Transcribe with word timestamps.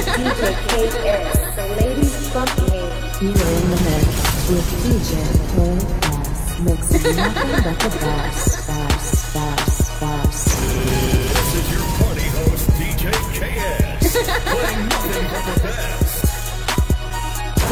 DJ 0.00 0.56
KS, 0.70 1.38
the 1.56 1.64
ladies 1.76 2.16
funky. 2.30 2.72
You 3.20 3.30
are 3.30 3.34
the 3.36 3.76
mix 3.84 4.08
with 4.48 4.68
DJ 4.80 5.12
KS, 5.52 6.40
mixing 6.60 7.16
nothing 7.16 7.50
but 7.62 7.76
the 7.80 7.90
best, 8.00 8.66
best, 8.66 9.34
best, 9.34 10.00
best. 10.00 10.44
This 10.56 11.50
is 11.54 11.66
your 11.70 11.84
party 12.00 12.28
host, 12.32 12.64
DJ 12.80 13.12
KS, 13.36 14.02
playing 14.48 14.88
nothing 14.88 15.26
but 15.28 15.44
the 15.44 15.56
best. 15.68 16.16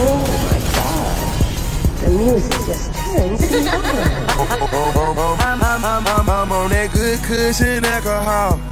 Oh 0.00 0.20
my 0.44 0.58
god. 0.76 1.16
The 1.98 2.08
music 2.10 2.58
just 2.66 2.86
turns 2.94 3.40
me 3.50 3.68
on. 3.68 4.08
I'm 6.28 6.52
on 6.52 6.68
that 6.70 6.88
good 6.92 7.18
cushion 7.24 7.84
alcohol. 7.84 8.67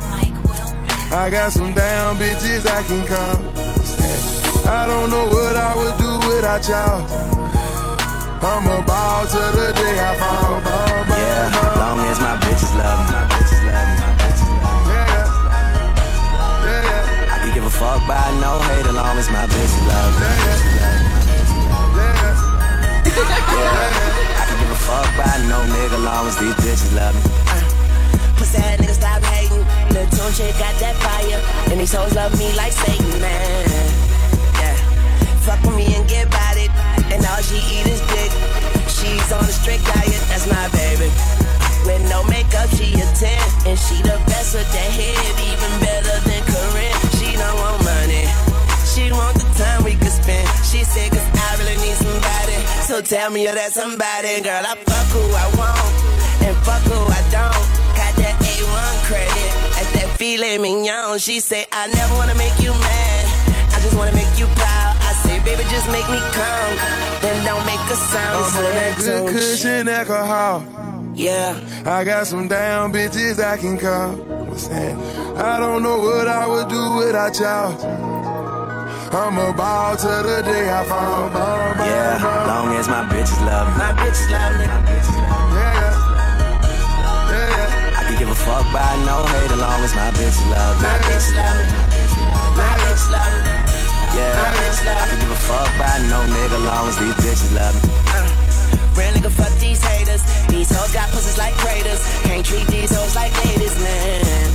I 1.16 1.30
got 1.30 1.50
some 1.50 1.72
damn 1.72 2.16
bitches 2.16 2.66
I 2.66 2.82
can 2.84 3.00
call. 3.06 3.36
I 4.68 4.86
don't 4.86 5.08
know 5.10 5.24
what 5.32 5.56
I 5.56 5.72
would 5.74 5.96
do 5.96 6.10
without 6.28 6.62
y'all. 6.68 7.00
I'm 8.44 8.66
a 8.68 8.82
ball 8.84 9.24
to 9.24 9.42
the 9.56 9.72
day 9.74 9.96
I 9.98 10.12
fall. 10.20 10.60
Ball, 10.60 10.60
ball, 10.60 11.18
Yeah, 11.18 11.50
ball. 11.56 11.76
long 11.82 12.00
as 12.06 12.20
my 12.20 12.36
bitches 12.44 12.72
love 12.76 13.00
me, 13.00 13.16
my 13.16 13.24
bitches 13.32 13.62
love 13.64 13.88
me, 13.88 13.96
my 13.96 14.12
bitches 14.20 14.50
love 14.60 14.80
me. 14.86 14.92
Yeah, 14.92 15.08
yeah, 16.68 16.84
yeah, 16.84 17.32
I 17.32 17.36
can 17.42 17.50
give 17.54 17.64
a 17.64 17.70
fuck 17.70 18.00
by 18.06 18.20
no 18.44 18.52
hate 18.68 18.86
as 18.86 18.94
long 18.94 19.16
as 19.16 19.28
my 19.30 19.44
bitches 19.48 19.82
love 19.88 20.12
me. 20.20 20.28
yeah, 20.76 21.00
Yeah, 23.56 24.36
I 24.36 24.44
can 24.46 24.56
give 24.60 24.70
a 24.70 24.80
fuck 24.84 25.08
by 25.16 25.32
no 25.48 25.58
nigga 25.74 25.98
long 26.04 26.26
as 26.28 26.36
these 26.36 26.54
bitches 26.60 26.92
love 26.94 27.14
me. 27.16 27.22
Pussy 28.36 28.58
ass 28.58 28.78
nigga 28.78 28.94
stop 28.94 29.22
Lil' 29.96 30.12
Tunechi 30.12 30.52
got 30.60 30.76
that 30.76 30.92
fire. 31.00 31.40
And 31.72 31.80
these 31.80 31.96
hoes 31.96 32.12
love 32.12 32.36
me 32.36 32.52
like 32.52 32.72
Satan, 32.72 33.16
man. 33.16 33.64
Yeah. 34.60 34.76
Fuck 35.48 35.64
with 35.64 35.72
me 35.72 35.88
and 35.96 36.04
get 36.04 36.28
about 36.28 36.60
it. 36.60 36.68
And 37.08 37.24
all 37.24 37.40
she 37.40 37.56
eat 37.72 37.88
is 37.88 38.04
dick. 38.12 38.28
She's 38.92 39.32
on 39.32 39.40
a 39.40 39.54
strict 39.56 39.88
diet, 39.88 40.20
that's 40.28 40.44
my 40.52 40.68
baby. 40.76 41.08
With 41.88 42.04
no 42.12 42.20
makeup, 42.28 42.68
she 42.76 42.92
a 42.92 43.08
10. 43.08 43.72
And 43.72 43.78
she 43.80 43.96
the 44.04 44.20
best 44.28 44.52
with 44.52 44.68
that 44.68 44.90
head, 45.00 45.16
even 45.48 45.72
better 45.80 46.16
than 46.28 46.44
Karrine. 46.44 46.96
She 47.16 47.32
don't 47.32 47.56
want 47.56 47.80
money. 47.80 48.28
She 48.84 49.08
want 49.08 49.40
the 49.40 49.48
time 49.56 49.80
we 49.80 49.96
could 49.96 50.12
spend. 50.12 50.44
She 50.60 50.84
said, 50.84 51.08
cause 51.08 51.24
I 51.24 51.56
really 51.56 51.80
need 51.80 51.96
somebody. 51.96 52.60
So 52.84 53.00
tell 53.00 53.32
me 53.32 53.48
you're 53.48 53.56
that 53.56 53.72
somebody. 53.72 54.44
Girl, 54.44 54.60
I 54.60 54.76
fuck 54.76 55.08
who 55.08 55.24
I 55.24 55.46
want. 55.56 55.88
And 56.44 56.52
fuck 56.68 56.84
who 56.84 57.00
I 57.00 57.22
don't. 57.32 57.64
Got 57.96 58.12
that 58.20 58.36
A1 58.44 58.96
credit. 59.08 59.55
Filet 60.18 60.58
mignon. 60.58 61.18
She 61.18 61.40
say, 61.40 61.66
I 61.72 61.86
never 61.88 62.14
wanna 62.14 62.34
make 62.34 62.58
you 62.60 62.70
mad. 62.72 63.24
I 63.74 63.80
just 63.80 63.96
wanna 63.96 64.12
make 64.14 64.38
you 64.38 64.46
proud. 64.46 64.96
I 65.00 65.12
say, 65.24 65.38
baby, 65.44 65.62
just 65.70 65.86
make 65.88 66.08
me 66.08 66.18
come. 66.32 66.72
Then 67.22 67.44
don't 67.44 67.64
make 67.66 67.80
a 67.90 67.96
sound. 67.96 68.44
I'm 68.44 68.50
So 68.50 68.58
on 68.66 68.74
that 68.74 68.96
good 68.98 69.28
cushion 69.34 69.88
alcohol. 69.88 70.64
Yeah. 71.14 71.58
I 71.84 72.04
got 72.04 72.26
some 72.26 72.48
damn 72.48 72.92
bitches 72.92 73.42
I 73.42 73.56
can 73.56 73.78
call. 73.78 74.12
What's 74.48 74.68
that? 74.68 74.96
I 75.36 75.58
don't 75.58 75.82
know 75.82 75.98
what 75.98 76.28
I 76.28 76.46
would 76.46 76.68
do 76.68 76.82
without 76.96 77.38
y'all. 77.38 77.72
I'm 79.12 79.38
a 79.38 79.52
ball 79.52 79.96
to 79.96 80.06
the 80.06 80.42
day 80.44 80.68
I 80.70 80.84
fall. 80.84 81.30
Ball, 81.30 81.30
ball, 81.30 81.86
Yeah, 81.86 82.18
ball. 82.22 82.46
long 82.46 82.76
as 82.76 82.88
my 82.88 83.04
bitches 83.08 83.40
love 83.46 83.68
me. 83.68 83.78
My 83.78 83.92
bitches 83.92 84.30
love 84.30 84.58
me. 84.58 84.66
My 84.66 84.80
bitches 84.88 85.16
love 85.16 85.50
me. 85.52 85.56
Yeah, 85.56 85.85
I 88.16 88.18
give 88.18 88.32
a 88.32 88.34
fuck 88.34 88.64
by 88.72 88.96
no 89.04 89.28
hate 89.28 89.52
as 89.52 89.60
long 89.60 89.84
as 89.84 89.92
my 89.92 90.08
bitch 90.16 90.40
love 90.48 90.80
me. 90.80 90.88
My 90.88 90.96
bitches 91.04 91.36
love. 91.36 91.68
My 92.56 92.72
bitches 92.80 93.12
love. 93.12 93.44
Yeah, 94.16 94.32
I 94.40 95.04
can 95.04 95.20
give 95.20 95.36
a 95.36 95.40
fuck 95.44 95.68
by 95.76 96.00
no 96.08 96.24
nigga 96.24 96.64
long 96.64 96.88
as 96.88 96.96
these 96.96 97.12
bitches 97.20 97.52
love 97.52 97.76
me. 97.76 97.92
Real 98.96 99.12
nigga, 99.12 99.28
fuck 99.28 99.52
these 99.60 99.84
haters. 99.84 100.24
These 100.48 100.72
hoes 100.72 100.96
got 100.96 101.12
pussies 101.12 101.36
like 101.36 101.52
craters. 101.60 102.00
Can't 102.24 102.40
treat 102.40 102.64
these 102.72 102.88
hoes 102.88 103.12
like 103.12 103.36
ladies, 103.44 103.76
man. 103.84 104.48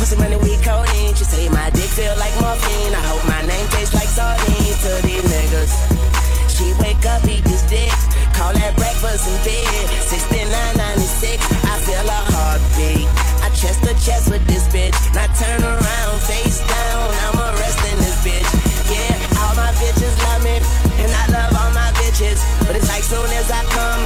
Pussy 0.00 0.16
money, 0.16 0.40
we 0.40 0.56
codeine. 0.64 1.12
She 1.20 1.28
say 1.28 1.52
my 1.52 1.68
dick 1.76 1.92
feel 1.92 2.16
like 2.16 2.32
morphine. 2.40 2.96
I 2.96 3.02
hope 3.12 3.28
my 3.28 3.44
name 3.44 3.68
tastes 3.76 3.92
like 3.92 4.08
sardines 4.08 4.80
to 4.88 5.04
these 5.04 5.20
niggas. 5.20 6.16
She 6.48 6.72
wake 6.80 7.04
up, 7.04 7.20
eat 7.28 7.44
this 7.44 7.60
dick. 7.68 7.92
Call 8.32 8.56
that 8.56 8.72
breakfast 8.80 9.28
in 9.28 9.36
bed. 9.44 9.84
6996, 10.08 11.65
I 12.08 12.20
heartbeat. 12.32 13.06
I 13.42 13.48
chest 13.54 13.82
to 13.84 13.92
chest 14.00 14.30
with 14.30 14.44
this 14.46 14.66
bitch. 14.70 14.96
Now 15.14 15.26
turn 15.34 15.60
around, 15.62 16.16
face 16.22 16.62
down. 16.62 17.06
I'm 17.26 17.38
arresting 17.50 17.98
this 17.98 18.18
bitch. 18.22 18.48
Yeah, 18.90 19.42
all 19.42 19.54
my 19.58 19.70
bitches 19.76 20.14
love 20.26 20.42
me. 20.42 20.56
And 21.02 21.10
I 21.10 21.24
love 21.34 21.52
all 21.54 21.72
my 21.74 21.90
bitches. 21.98 22.40
But 22.66 22.76
it's 22.76 22.88
like 22.88 23.02
soon 23.02 23.26
as 23.36 23.50
I 23.50 23.62
come, 23.74 24.02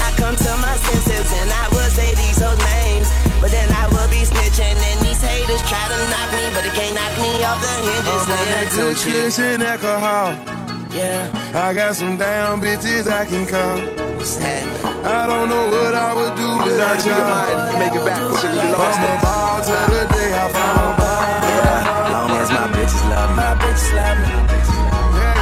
I 0.00 0.08
come 0.16 0.36
to 0.36 0.52
my 0.60 0.74
senses. 0.88 1.28
And 1.40 1.50
I 1.52 1.64
will 1.72 1.90
say 1.92 2.12
these 2.16 2.40
hoes 2.40 2.58
names. 2.76 3.08
But 3.40 3.50
then 3.52 3.68
I 3.72 3.88
will 3.92 4.08
be 4.08 4.24
snitching. 4.24 4.74
And 4.74 4.98
these 5.04 5.20
haters 5.20 5.62
try 5.68 5.84
to 5.84 5.98
knock 6.08 6.28
me. 6.32 6.44
But 6.56 6.64
they 6.64 6.74
can't 6.74 6.94
knock 6.96 7.14
me 7.20 7.32
off 7.44 7.60
the 7.60 7.74
hinges. 7.84 8.24
I'm 8.24 8.36
on 8.36 8.46
that 8.52 8.66
good 8.72 8.96
don't 8.96 9.62
alcohol. 9.62 10.63
Yeah. 10.94 11.26
I 11.52 11.74
got 11.74 11.96
some 11.96 12.16
damn 12.16 12.60
bitches 12.62 13.10
I 13.10 13.26
can 13.26 13.50
call. 13.50 13.82
I 15.02 15.26
don't 15.26 15.50
know 15.50 15.66
what 15.66 15.90
I 15.90 16.14
would 16.14 16.38
do 16.38 16.46
without 16.62 17.02
y'all. 17.02 17.74
Make 17.82 17.98
it 17.98 18.04
back, 18.06 18.22
so 18.38 18.46
you 18.46 18.62
lost 18.70 19.02
I'm 19.02 19.10
a 19.10 19.18
ball 19.18 19.58
to 19.58 19.74
the 19.90 20.06
day 20.14 20.30
I 20.30 20.46
fall. 20.54 20.94
Yeah, 20.94 22.14
long 22.14 22.30
as 22.38 22.46
my 22.46 22.70
bitches 22.70 23.02
love 23.10 23.26
me. 23.26 23.42
My 23.42 23.58
bitches 23.58 23.90
love 23.90 24.22
me. 24.22 24.38
Yeah, 25.18 25.34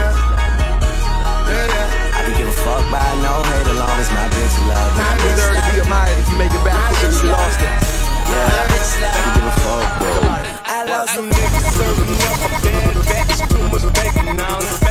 yeah, 1.53 1.69
yeah. 1.69 2.17
I 2.17 2.25
can 2.25 2.33
give 2.33 2.49
a 2.49 2.57
fuck 2.65 2.84
by 2.89 3.05
no 3.21 3.45
hate 3.45 3.69
as 3.69 3.77
long 3.77 3.97
as 4.01 4.09
my 4.09 4.25
bitches 4.33 4.57
love 4.73 4.89
me. 4.97 5.05
You 5.05 5.37
deserve 5.37 5.53
to 5.53 5.63
be 5.69 5.84
admired 5.84 6.17
if 6.17 6.33
you 6.33 6.37
make 6.41 6.55
it 6.57 6.65
back, 6.65 6.97
so 6.97 7.13
you 7.13 7.29
lost 7.29 7.61
it. 7.61 7.77
Yeah, 8.25 8.57
I 8.57 9.21
can 9.21 9.37
give 9.37 9.45
a 9.45 9.55
fuck, 9.61 10.01
bro. 10.01 10.17
I 10.65 10.81
love 10.89 11.13
some 11.13 11.29
niggas 11.29 11.77
serving 11.77 12.09
up 12.25 12.41
a 12.41 12.57
bad 12.65 12.97
batch. 13.05 13.37
Too 13.53 13.69
much 13.69 13.84
bacon 13.93 14.41
on 14.41 14.81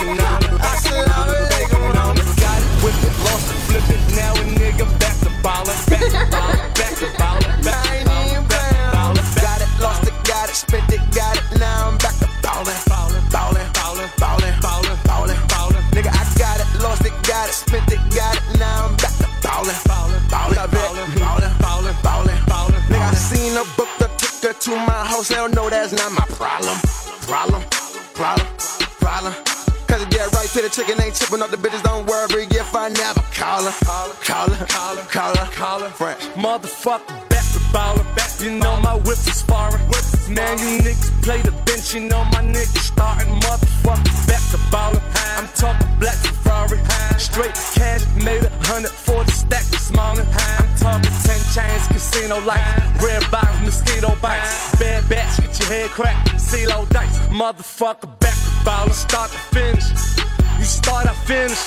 it, 0.00 0.06
bacon 0.06 0.20
on 0.20 0.42
it, 0.42 0.50
bacon 0.50 1.06
on 1.08 1.28
it. 1.28 1.38
Assalamu 1.38 1.42
alaikum 1.42 2.18
it. 2.18 2.28
Got 2.38 2.58
it, 2.58 2.70
whip 2.82 2.98
it, 3.02 3.14
lost 3.24 3.50
it, 3.50 3.58
flip 3.66 3.88
it. 3.90 4.00
Now 4.14 4.32
a 4.32 4.44
nigga 4.58 4.86
back 5.00 5.16
to 5.24 5.30
ballin', 5.42 5.78
back 5.90 6.00
to 6.00 6.22
ballin', 6.30 6.72
back 6.78 6.94
to 6.98 7.08
ballin', 7.18 7.62
back 7.64 7.86
I 7.86 7.88
to 7.88 8.42
ballin', 8.46 8.92
ballin', 8.94 9.26
Got 9.42 9.60
it, 9.60 9.70
lost 9.80 10.06
it, 10.06 10.14
got 10.24 10.48
it, 10.48 10.54
spent 10.54 10.92
it, 10.92 11.02
got 11.14 11.36
it. 11.36 11.58
Now 11.58 11.88
I'm 11.88 11.98
back 11.98 12.14
to 12.22 12.28
ballin', 12.42 12.78
ballin', 12.86 13.24
ballin', 13.30 13.66
ballin', 13.74 14.10
ballin', 14.18 14.54
ballin', 14.62 14.98
ballin', 15.04 15.40
ballin'. 15.48 15.84
Nigga, 15.94 16.10
I 16.14 16.22
got 16.38 16.58
it, 16.62 16.68
lost 16.82 17.04
it, 17.04 17.14
got 17.26 17.48
it, 17.48 17.54
spent 17.54 17.90
it, 17.90 18.00
got 18.14 18.36
it. 18.36 18.58
Now 18.58 18.86
I'm 18.86 18.96
back 18.96 19.14
to 19.18 19.28
ballin', 19.42 19.74
ballin', 19.86 20.22
ballin', 20.30 20.70
ballin', 20.70 21.10
ballin', 21.18 21.54
ballin', 21.58 21.96
ballin', 22.02 22.40
ballin'. 22.46 22.82
Nigga, 22.90 23.10
I 23.10 23.14
seen 23.14 23.54
her 23.54 23.66
book 23.76 23.90
the 23.98 24.08
ticket 24.16 24.60
to 24.62 24.70
my 24.70 25.00
house. 25.10 25.30
Now 25.30 25.46
no, 25.46 25.68
that's 25.68 25.92
not 25.92 26.12
my. 26.12 26.24
Problem, 26.38 26.78
problem, 27.26 27.62
problem. 28.14 28.57
It 30.48 30.54
get 30.54 30.64
the 30.64 30.70
chicken, 30.70 31.04
ain't 31.04 31.14
chipping 31.14 31.42
up 31.42 31.50
the 31.50 31.58
bitches. 31.58 31.82
Don't 31.82 32.06
worry 32.06 32.48
if 32.48 32.74
I 32.74 32.88
never 32.88 33.20
call 33.36 33.64
her, 33.64 33.84
call 33.84 34.08
her, 34.08 34.16
call 34.24 34.96
her, 34.96 35.04
call 35.04 35.36
her, 35.36 35.52
call 35.52 35.80
her. 35.80 35.90
French. 35.90 36.20
Motherfucker, 36.40 37.28
back 37.28 37.44
to 37.52 37.60
ballin', 37.70 38.06
You 38.40 38.58
know 38.58 38.80
my 38.80 38.94
whip 38.94 39.20
is 39.28 39.42
foreign. 39.42 39.78
Man, 40.32 40.56
you 40.58 40.80
niggas 40.80 41.12
play 41.22 41.42
the 41.42 41.52
bench. 41.68 41.92
You 41.92 42.08
know 42.08 42.24
my 42.32 42.40
niggas 42.40 42.80
starting. 42.80 43.28
Motherfucker, 43.44 44.26
back 44.26 44.40
to 44.52 44.58
ballin'. 44.72 45.02
I'm 45.36 45.48
talking 45.48 45.86
black 46.00 46.16
Ferrari. 46.16 46.78
Straight 47.18 47.54
cash, 47.76 48.06
made 48.24 48.42
a 48.42 48.50
hundred 48.64 48.90
for 48.90 49.24
the 49.24 49.30
stack 49.30 49.64
this 49.64 49.92
morning. 49.92 50.26
I'm 50.32 50.68
talking 50.80 51.12
ten 51.28 51.40
chains, 51.52 51.86
casino 51.88 52.40
lights, 52.40 53.04
red 53.04 53.22
bottoms, 53.30 53.60
mosquito 53.66 54.16
bites. 54.22 54.72
Bad 54.80 55.08
batch, 55.10 55.36
get 55.40 55.60
your 55.60 55.68
head 55.68 55.90
cracked, 55.90 56.30
CeeLo 56.40 56.88
dice. 56.88 57.18
Motherfucker, 57.28 58.08
back 58.18 58.32
to 58.32 58.64
ballin', 58.64 58.92
start 58.94 59.30
to 59.30 59.38
finish. 59.52 60.37
You 60.68 60.76
start, 60.84 61.08
I 61.08 61.16
finish. 61.24 61.64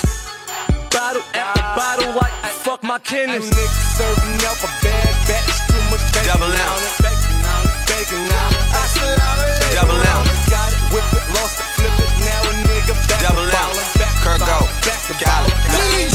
Bottle 0.94 1.26
after 1.34 1.66
bottle, 1.74 2.14
like 2.14 2.30
fuck 2.62 2.84
my 2.86 3.00
kidneys. 3.02 3.50
niggas 3.50 3.98
serving 3.98 4.38
up 4.46 4.62
a 4.62 4.70
bad 4.78 5.10
batch, 5.26 5.58
too 5.66 5.82
much 5.90 6.06
bacon 6.14 6.30
Double 6.30 6.46
on 6.46 6.54
out. 6.54 6.78
it, 6.78 7.02
bacon 7.02 7.42
on 7.42 7.66
it, 7.66 7.82
bacon 7.90 8.22
on 8.30 8.50
it. 8.54 8.62
I 8.70 8.82
said 8.94 9.18
I 9.18 9.74
Double 9.74 9.98
out. 10.06 10.22
Got 10.46 10.70
it, 10.70 10.78
whip 10.94 11.08
it, 11.18 11.26
lost 11.34 11.58
it, 11.58 11.66
flip 11.82 11.98
it, 11.98 12.12
now 12.30 12.46
a 12.46 12.52
nigga 12.62 12.94
back 13.10 13.18
to 13.18 13.26
Double 13.26 13.42
out. 13.42 13.74
ballin', 13.74 13.90
back 13.98 14.14
to 14.14 14.22
Kirk 14.22 14.38
ballin', 14.38 14.70
out. 14.70 14.86
back 14.86 15.00
to 15.10 15.14
Got 15.18 15.50
it. 15.50 15.50
ballin'. 15.50 15.82
Let's 15.82 16.12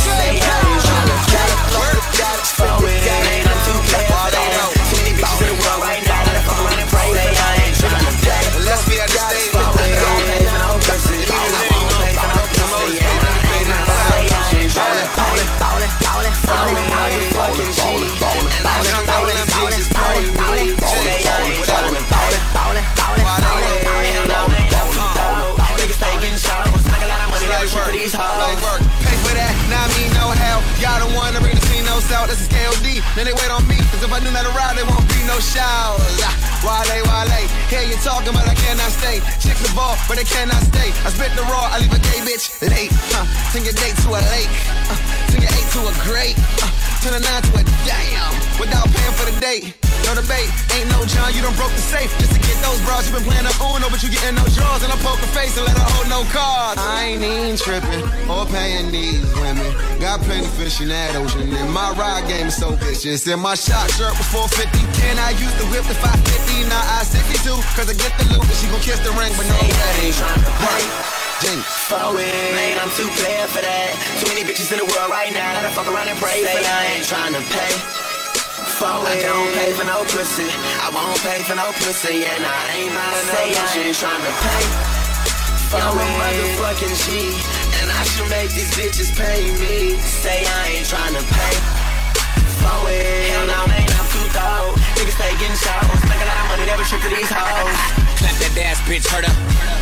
This 32.27 32.44
is 32.44 32.51
KOD, 32.51 33.00
then 33.15 33.24
they 33.24 33.31
wait 33.31 33.47
on 33.47 33.63
me, 33.71 33.79
cause 33.88 34.03
if 34.03 34.12
I 34.12 34.19
do 34.19 34.27
not 34.35 34.44
arrive, 34.51 34.75
there 34.75 34.83
won't 34.83 35.07
be 35.07 35.24
no 35.24 35.39
showers. 35.39 36.19
Wale, 36.59 37.00
Wale, 37.07 37.41
hear 37.71 37.88
you 37.88 37.95
talking, 38.03 38.35
but 38.35 38.44
I 38.44 38.51
cannot 38.51 38.91
stay. 38.91 39.24
Chicks 39.39 39.63
the 39.63 39.71
ball, 39.71 39.95
but 40.12 40.19
they 40.19 40.27
cannot 40.27 40.59
stay. 40.68 40.91
I 41.07 41.09
spit 41.15 41.31
the 41.39 41.47
raw, 41.47 41.71
I 41.71 41.79
leave 41.79 41.95
a 41.95 42.01
gay 42.12 42.19
bitch 42.27 42.51
late. 42.68 42.91
Uh, 43.15 43.24
turn 43.56 43.63
your 43.63 43.77
date 43.79 43.95
to 44.03 44.09
a 44.12 44.21
lake. 44.35 44.51
Uh, 44.91 45.00
your 45.39 45.53
eight 45.56 45.68
to 45.71 45.79
a 45.88 45.94
great. 46.03 46.35
Uh, 46.59 46.68
turn 47.00 47.15
a 47.15 47.21
nine 47.24 47.44
to 47.47 47.51
a 47.56 47.63
damn. 47.88 48.33
Without 48.59 48.91
paying 48.91 49.15
for 49.15 49.23
the 49.31 49.35
date. 49.39 49.71
No 50.03 50.15
debate, 50.15 50.51
ain't 50.75 50.91
no 50.91 51.07
John, 51.07 51.31
you 51.31 51.41
done 51.41 51.56
broke 51.56 51.71
the 51.71 51.83
safe. 51.83 52.12
Just 52.19 52.35
to 52.35 52.39
get 52.44 52.59
those 52.97 53.09
bras, 53.09 53.09
you 53.09 53.13
been 53.13 53.25
playing 53.29 53.45
the 53.45 53.53
Uno, 53.61 53.89
but 53.89 54.01
you 54.01 54.09
getting 54.09 54.35
no 54.35 54.45
drawers. 54.53 54.81
And 54.83 54.91
I 54.91 54.97
poke 55.05 55.19
her 55.19 55.31
face 55.33 55.57
and 55.57 55.65
let 55.65 55.77
her 55.77 55.88
hold 55.94 56.09
no 56.09 56.21
cards. 56.33 56.81
I 56.81 57.13
ain't 57.13 57.23
even 57.23 57.57
tripping 57.57 58.03
or 58.29 58.45
paying 58.47 58.91
these 58.91 59.23
women. 59.38 59.69
Got 59.99 60.21
plenty 60.21 60.47
fish 60.57 60.81
in 60.81 60.89
that 60.89 61.15
ocean, 61.15 61.53
and 61.53 61.69
my 61.71 61.91
ride 61.94 62.27
game 62.27 62.47
is 62.47 62.57
so 62.57 62.71
vicious. 62.71 63.27
And 63.27 63.41
my 63.41 63.55
shot 63.55 63.89
shirt 63.94 64.13
was 64.17 64.27
450. 64.33 64.81
Can 64.97 65.17
I 65.19 65.31
use 65.38 65.53
the 65.61 65.65
whip 65.69 65.85
to 65.85 65.95
550? 65.97 66.69
Now 66.69 66.81
I 66.97 67.03
62, 67.03 67.53
cause 67.77 67.88
I 67.89 67.95
get 67.97 68.13
the 68.17 68.25
loot, 68.33 68.44
and 68.44 68.57
she 68.57 68.67
gon' 68.67 68.81
kiss 68.81 68.99
the 69.05 69.13
ring, 69.13 69.33
but 69.38 69.45
no 69.45 69.57
wedding. 69.61 70.15
Work. 70.17 71.17
Jinx. 71.38 71.61
Forward, 71.85 72.25
man, 72.57 72.81
I'm 72.81 72.89
too 72.97 73.05
player 73.21 73.45
for 73.45 73.61
that. 73.61 73.94
Too 74.17 74.27
many 74.33 74.41
bitches 74.41 74.73
in 74.73 74.81
the 74.81 74.89
world 74.89 75.13
right 75.13 75.29
now. 75.29 75.53
Gotta 75.53 75.69
fuck 75.69 75.85
around 75.85 76.09
and 76.09 76.17
pray 76.17 76.41
Say 76.41 76.49
for 76.49 76.65
I 76.65 76.97
ain't 76.97 77.05
trying 77.05 77.33
to 77.38 77.41
pay. 77.53 78.06
Forward, 78.77 79.09
I 79.09 79.25
don't 79.25 79.50
pay 79.57 79.74
for 79.74 79.89
no 79.89 80.06
pussy. 80.06 80.45
I 80.45 80.94
won't 80.94 81.18
pay 81.25 81.41
for 81.41 81.57
no 81.57 81.65
pussy, 81.81 82.29
and 82.29 82.45
I 82.45 82.62
ain't 82.77 82.94
mad 82.94 83.09
at 83.09 83.25
no 83.25 83.33
Say 83.33 83.50
I 83.57 83.89
ain't 83.89 83.97
trying 83.97 84.21
to 84.21 84.33
pay. 84.38 84.65
I'm 85.81 85.97
a 85.97 86.06
motherfucking 86.13 86.94
G, 86.94 87.33
and 87.81 87.89
I 87.89 88.06
should 88.06 88.29
make 88.29 88.53
these 88.53 88.69
bitches 88.77 89.09
pay 89.18 89.50
me. 89.57 89.97
Say 89.97 90.45
I 90.45 90.77
ain't 90.77 90.85
trying 90.85 91.09
to 91.09 91.25
pay. 91.25 91.56
Forward, 92.62 93.01
hell 93.33 93.50
no, 93.50 93.65
man, 93.65 93.81
I'm 93.81 94.07
too 94.13 94.29
dope. 94.29 94.77
Niggas 94.94 95.18
stay 95.18 95.33
getting 95.41 95.57
shows, 95.57 96.01
make 96.06 96.21
a 96.21 96.30
lot 96.30 96.38
of 96.38 96.45
money, 96.53 96.69
never 96.69 96.85
trick 96.85 97.01
to 97.01 97.09
these 97.09 97.33
hoes. 97.33 97.73
Clap 98.21 98.38
that 98.45 98.62
ass, 98.62 98.77
bitch, 98.85 99.09
hurt 99.09 99.25
her. 99.25 99.33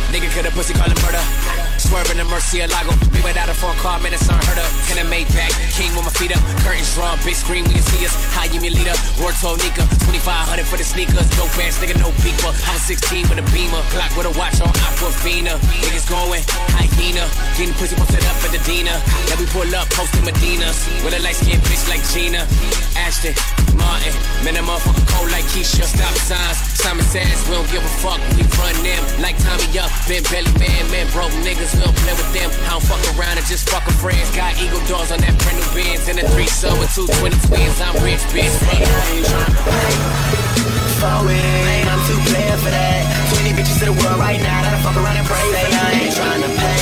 Nigga 0.08 0.32
cut 0.32 0.48
a 0.48 0.52
pussy, 0.56 0.72
call 0.72 0.88
him 0.88 0.96
murder. 1.04 1.65
Swerving 1.86 2.18
the 2.18 2.26
Murcielago. 2.26 2.90
Me 3.14 3.22
without 3.22 3.46
a 3.48 3.54
phone 3.54 3.76
call, 3.78 4.02
man, 4.02 4.10
it's 4.10 4.26
unheard 4.26 4.58
of. 4.58 4.66
Can 4.90 4.98
I 4.98 5.06
make 5.06 5.30
back? 5.38 5.54
King 5.70 5.94
with 5.94 6.02
my 6.02 6.10
feet 6.18 6.34
up. 6.34 6.42
Curtains 6.66 6.90
drawn, 6.98 7.14
big 7.22 7.38
screen, 7.38 7.62
we 7.70 7.78
can 7.78 7.86
see 7.86 8.02
us. 8.02 8.10
High, 8.34 8.50
you 8.50 8.58
me 8.58 8.74
leader. 8.74 8.96
Word 9.22 9.38
told 9.38 9.62
Nika. 9.62 9.86
2500 10.10 10.66
for 10.66 10.74
the 10.74 10.82
sneakers. 10.82 11.30
Dope 11.38 11.54
ass 11.62 11.78
nigga, 11.78 11.94
no 12.02 12.10
beeper. 12.26 12.50
I 12.50 12.74
was 12.74 12.82
16 12.90 13.30
with 13.30 13.38
a 13.38 13.46
beamer. 13.54 13.78
Glock 13.94 14.10
with 14.18 14.26
a 14.26 14.34
watch 14.34 14.58
on 14.58 14.74
Aquafina. 14.82 15.62
Niggas 15.78 16.10
going, 16.10 16.42
hyena. 16.74 17.22
Getting 17.54 17.74
pussy 17.78 17.94
posted 17.94 18.26
up 18.26 18.34
for 18.42 18.50
the 18.50 18.58
Dina. 18.66 18.98
Then 19.30 19.38
we 19.38 19.46
pull 19.54 19.70
up, 19.70 19.86
posted 19.94 20.26
Medina. 20.26 20.74
With 21.06 21.14
a 21.14 21.22
light 21.22 21.38
skinned 21.38 21.62
bitch 21.70 21.86
like 21.86 22.02
Gina. 22.10 22.42
Ashton, 22.98 23.38
Martin. 23.78 24.10
Man, 24.42 24.58
a 24.58 24.62
motherfucker 24.66 25.06
cold 25.14 25.30
like 25.30 25.46
Keisha. 25.54 25.86
Stop 25.86 26.10
signs. 26.26 26.58
Simon 26.82 27.06
says 27.06 27.38
we 27.46 27.54
don't 27.54 27.70
give 27.70 27.86
a 27.86 27.92
fuck. 28.02 28.18
We 28.34 28.42
run 28.58 28.74
them 28.82 29.02
like 29.22 29.38
Tommy 29.38 29.70
up. 29.78 29.94
Been 30.10 30.26
belly 30.34 30.50
man, 30.58 30.82
man, 30.90 31.06
broke 31.14 31.30
niggas. 31.46 31.75
We 31.76 31.84
don't 31.84 31.96
play 32.00 32.16
with 32.16 32.32
them. 32.32 32.48
I 32.64 32.72
don't 32.72 32.86
fuck 32.88 33.04
around 33.12 33.36
and 33.36 33.44
just 33.44 33.68
fuck 33.68 33.84
a 33.84 33.92
friends. 34.00 34.32
Got 34.32 34.56
eagle 34.56 34.80
doors 34.88 35.12
on 35.12 35.20
that 35.20 35.36
brand 35.44 35.60
new 35.60 35.68
Benz. 35.76 36.08
And 36.08 36.16
a 36.16 36.24
three 36.32 36.48
sub 36.48 36.72
with 36.80 36.88
two 36.96 37.04
twin 37.20 37.36
twins. 37.44 37.76
I'm 37.84 37.92
rich, 38.00 38.24
bitch. 38.32 38.48
Say 38.48 38.80
I 38.80 39.02
ain't 39.12 39.28
trying 39.28 39.52
to 39.52 39.60
pay. 39.60 39.92
Forward, 40.96 41.36
man, 41.36 41.84
I'm 41.92 42.00
too 42.08 42.16
player 42.32 42.56
for 42.56 42.72
that. 42.72 43.04
Too 43.28 43.36
many 43.44 43.52
bitches 43.52 43.76
in 43.84 43.92
the 43.92 43.96
world 44.00 44.16
right 44.16 44.40
now. 44.40 44.64
Gotta 44.64 44.80
fuck 44.80 44.96
around 44.96 45.20
and 45.20 45.28
pray. 45.28 45.44
Say 45.52 45.68
I 45.68 45.88
ain't 46.00 46.16
trying 46.16 46.40
to 46.40 46.50
pay. 46.56 46.80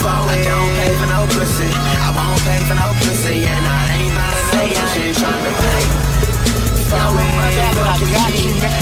Forward, 0.00 0.40
I 0.40 0.48
don't 0.48 0.72
pay 0.80 0.92
for 0.96 1.08
no 1.12 1.20
pussy. 1.36 1.68
I 1.68 2.08
won't 2.16 2.40
pay 2.48 2.60
for 2.64 2.76
no 2.80 2.88
pussy, 3.04 3.44
and 3.44 3.64
I 3.68 3.80
ain't 3.92 4.14
mad 4.16 4.32
at 4.32 4.44
no 4.48 4.64
bitch. 4.72 5.04
Ain't 5.04 5.20
trying 5.20 5.44
to 5.44 5.52
pay. 5.52 5.84
Forward, 6.88 7.28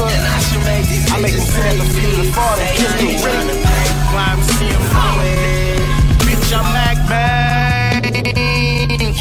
and 0.06 0.22
I 0.22 0.38
should 0.38 0.62
make 0.62 0.86
these 0.86 1.02
I 1.10 1.18
make 1.18 1.34
bitches 1.34 1.50
them 1.50 1.58
pay 1.58 1.74
feel 1.74 1.82
the 1.82 1.86
me. 1.90 1.98
feel 1.98 2.14
the 2.14 2.26
fall, 2.30 2.54
Say 2.54 2.70
kiss 2.78 2.86
I 2.86 2.94
the 2.94 3.10
ain't 3.10 3.24
ring. 3.26 3.89
Him 4.10 4.80
falling. 4.90 5.78
Bitch, 6.26 6.52
I'm 6.52 6.66
Mac. 6.72 6.96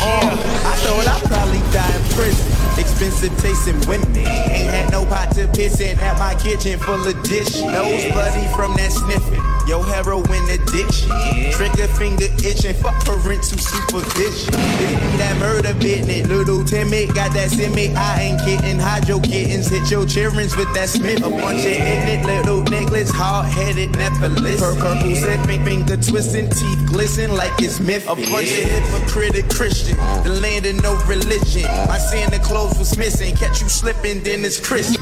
Oh, 0.02 0.30
I 0.66 0.76
thought 0.78 1.08
I'd 1.08 1.24
probably 1.28 1.60
die 1.72 1.96
in 1.96 2.04
prison. 2.16 2.46
Expensive 2.80 3.38
tasting 3.40 3.80
women. 3.88 4.16
Ain't 4.18 4.70
had 4.70 4.92
no 4.92 5.06
pot 5.06 5.32
to 5.36 5.48
piss 5.50 5.80
in 5.80 6.00
at 6.00 6.18
my 6.18 6.34
kitchen 6.36 6.80
full 6.80 7.06
of 7.06 7.24
dish. 7.24 7.62
Nose 7.62 8.12
bloody 8.12 8.48
from 8.56 8.76
that 8.76 8.92
sniffing. 8.92 9.39
Yo, 9.69 9.83
heroin 9.83 10.50
addiction. 10.50 11.12
Trigger 11.51 11.86
finger 11.89 12.25
itching. 12.44 12.74
Fuck 12.81 13.06
parental 13.06 13.60
supervision. 13.60 14.51
That 15.21 15.38
murder 15.38 15.75
business. 15.75 16.27
Little 16.27 16.66
timid, 16.66 17.13
got 17.13 17.33
that 17.33 17.51
semi. 17.51 17.94
I 17.94 18.19
ain't. 18.19 18.39
Hide 18.81 19.07
your 19.07 19.21
kittens. 19.21 19.68
Hit 19.68 19.92
your 19.92 20.07
children's 20.07 20.56
with 20.57 20.74
that 20.74 20.89
Smith. 20.89 21.19
A 21.19 21.30
bunch 21.30 21.60
of 21.60 21.71
ignorant 21.71 22.25
little 22.25 22.63
necklace. 22.63 23.12
Hard 23.12 23.45
headed 23.45 23.92
Nephilis. 23.92 24.57
Pur- 24.57 24.80
purple 24.81 25.16
sipping. 25.16 25.63
Finger 25.63 25.98
twisting. 25.98 26.50
Teeth 26.50 26.88
glisten 26.88 27.36
like 27.36 27.54
it's 27.62 27.80
myth. 27.80 28.06
A 28.10 28.16
bunch 28.16 28.50
of 28.50 28.66
hypocritic 28.74 29.50
Christian. 29.50 29.98
The 30.24 30.39
land 30.42 30.66
of 30.66 30.81
no 30.81 30.95
religion. 31.06 31.69
My 31.88 32.00
Santa 32.00 32.39
Claus 32.39 32.80
was 32.80 32.98
missing. 32.98 33.36
Catch 33.36 33.62
you 33.62 33.69
slipping, 33.69 34.24
then 34.24 34.44
it's 34.44 34.60
Christmas. 34.60 34.98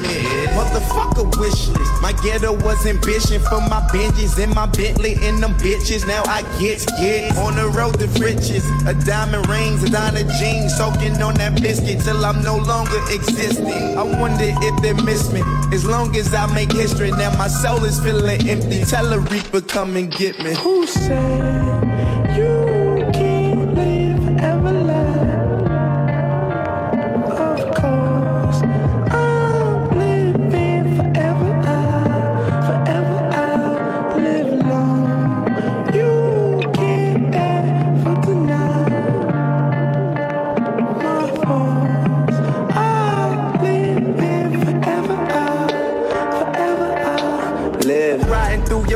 Motherfucker 0.57 1.31
wishless. 1.39 2.01
My 2.01 2.11
ghetto 2.23 2.51
was 2.65 2.85
ambition 2.85 3.39
for 3.41 3.61
my 3.61 3.79
binges 3.93 4.41
and 4.43 4.53
my 4.53 4.56
Bentley 4.65 5.15
and 5.21 5.41
them 5.43 5.53
bitches. 5.55 6.07
Now 6.07 6.23
I 6.25 6.41
get 6.59 6.83
get 6.99 7.37
on 7.37 7.55
the 7.55 7.67
road 7.67 7.99
to 7.99 8.07
riches. 8.19 8.65
A 8.87 8.93
diamond 9.05 9.47
rings, 9.47 9.83
a 9.83 9.89
diamond 9.89 10.29
jeans, 10.39 10.75
soaking 10.75 11.21
on 11.21 11.35
that 11.35 11.61
biscuit 11.61 12.01
till 12.01 12.25
I'm 12.25 12.41
no 12.43 12.57
longer 12.57 12.99
existing. 13.11 13.97
I 13.97 14.03
wonder 14.03 14.45
if 14.49 14.81
they 14.81 14.93
miss 15.03 15.31
me. 15.31 15.41
As 15.71 15.85
long 15.85 16.15
as 16.15 16.33
I 16.33 16.51
make 16.53 16.71
history, 16.71 17.11
now 17.11 17.35
my 17.37 17.47
soul 17.47 17.83
is 17.85 17.99
feeling 17.99 18.49
empty. 18.49 18.83
Tell 18.83 19.13
a 19.13 19.19
reaper 19.19 19.61
come 19.61 19.95
and 19.95 20.11
get 20.11 20.39
me. 20.39 20.55
Who 20.55 20.87
said 20.87 22.35
you 22.35 22.86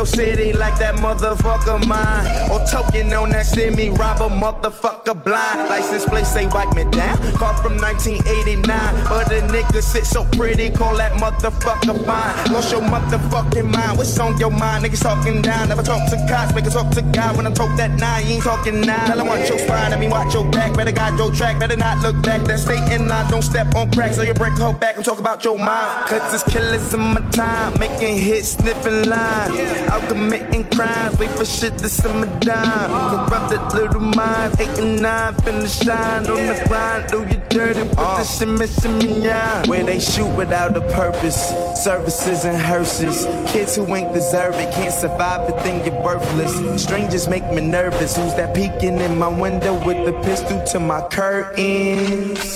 your 0.02 0.08
city 0.08 0.52
like 0.54 0.78
that 0.80 0.96
motherfucker 0.96 1.78
mine. 1.86 2.26
Or 2.50 2.60
token 2.66 3.14
on 3.14 3.30
that 3.30 3.46
semi, 3.46 3.90
rob 3.92 4.20
a 4.22 4.30
motherfucker 4.30 5.14
blind. 5.24 5.70
License 5.70 6.06
plate 6.06 6.26
say 6.26 6.48
wipe 6.48 6.74
me 6.74 6.86
down. 6.90 7.18
Car 7.38 7.54
from 7.62 7.78
1989. 7.78 8.66
But 9.06 9.32
a 9.32 9.42
nigga 9.54 9.82
sit 9.82 10.06
so 10.06 10.26
pretty, 10.38 10.72
call 10.72 10.98
that 10.98 11.12
motherfucker 11.22 11.94
fine. 12.06 12.34
Lost 12.52 12.72
your 12.72 12.82
motherfucking 12.82 13.70
mind. 13.70 13.98
What's 14.00 14.18
on 14.18 14.40
your 14.40 14.50
mind? 14.50 14.86
Niggas 14.86 15.04
talking 15.04 15.42
down. 15.44 15.70
Never 15.70 15.84
talk 15.84 16.10
to 16.10 16.18
cops, 16.28 16.56
make 16.56 16.66
a 16.66 16.72
talk 16.72 16.90
to 16.96 17.04
God. 17.14 17.38
When 17.38 17.46
I 17.46 17.52
talk 17.52 17.78
that 17.78 17.92
nine, 18.00 18.26
you 18.26 18.36
ain't 18.36 18.44
talking 18.44 18.82
nine. 18.82 19.06
Tell 19.06 19.20
'em 19.22 19.28
watch 19.28 19.50
your 19.50 19.60
spine, 19.60 19.94
I 19.94 19.98
mean 19.98 20.10
watch 20.10 20.34
your 20.34 20.46
back. 20.46 20.74
Better 20.74 20.92
guide 20.92 21.16
your 21.20 21.32
track, 21.32 21.60
better 21.60 21.78
not 21.78 22.00
look 22.02 22.18
back. 22.24 22.42
That 22.46 22.60
state 22.60 22.92
in 22.92 23.08
line, 23.08 23.30
don't 23.30 23.44
step 23.44 23.76
on 23.76 23.92
cracks. 23.92 24.16
So 24.16 24.24
you 24.24 24.34
break 24.34 24.58
her 24.58 24.74
back 24.74 24.96
and 24.96 25.06
talk 25.06 25.20
about 25.20 25.44
your 25.44 25.60
mind. 25.60 26.10
Cause 26.10 26.34
it's 26.34 26.44
killers 26.52 26.92
in 26.92 27.02
my 27.14 27.22
time, 27.30 27.78
making 27.80 28.18
hits, 28.18 28.58
sniffing 28.58 29.08
lines. 29.08 29.91
Out 29.92 30.08
committing 30.08 30.64
crimes, 30.70 31.20
wait 31.20 31.30
for 31.32 31.44
shit 31.44 31.78
to 31.80 31.90
simmer 31.90 32.28
down. 32.40 33.28
Corrupted 33.28 33.78
little 33.78 34.00
minds, 34.00 34.58
eight 34.60 34.80
and 34.80 35.02
nine, 35.02 35.34
finna 35.44 35.68
shine 35.68 36.26
on 36.28 36.48
the 36.48 36.64
grind. 36.70 37.12
Do 37.12 37.20
you 37.24 37.42
dirty 37.50 37.82
with 37.82 37.92
the 37.92 37.98
oh. 38.00 38.24
shimmy, 38.24 38.68
shimmy, 38.68 39.22
yeah. 39.22 39.68
Where 39.68 39.84
they 39.84 40.00
shoot 40.00 40.34
without 40.36 40.78
a 40.78 40.82
purpose, 40.94 41.50
services 41.84 42.46
and 42.46 42.58
hearses. 42.58 43.26
Kids 43.52 43.76
who 43.76 43.96
ain't 43.96 44.14
deserve 44.14 44.56
it, 44.56 44.74
can't 44.74 44.94
survive 44.94 45.50
it, 45.50 45.62
think 45.62 45.86
you're 45.86 46.02
worthless. 46.02 46.82
Strangers 46.82 47.28
make 47.28 47.46
me 47.52 47.62
nervous. 47.62 48.16
Who's 48.16 48.34
that 48.36 48.56
peeking 48.56 49.00
in 49.00 49.18
my 49.18 49.28
window 49.28 49.74
with 49.86 50.06
the 50.06 50.14
pistol 50.22 50.64
to 50.68 50.80
my 50.80 51.02
curtains? 51.10 52.51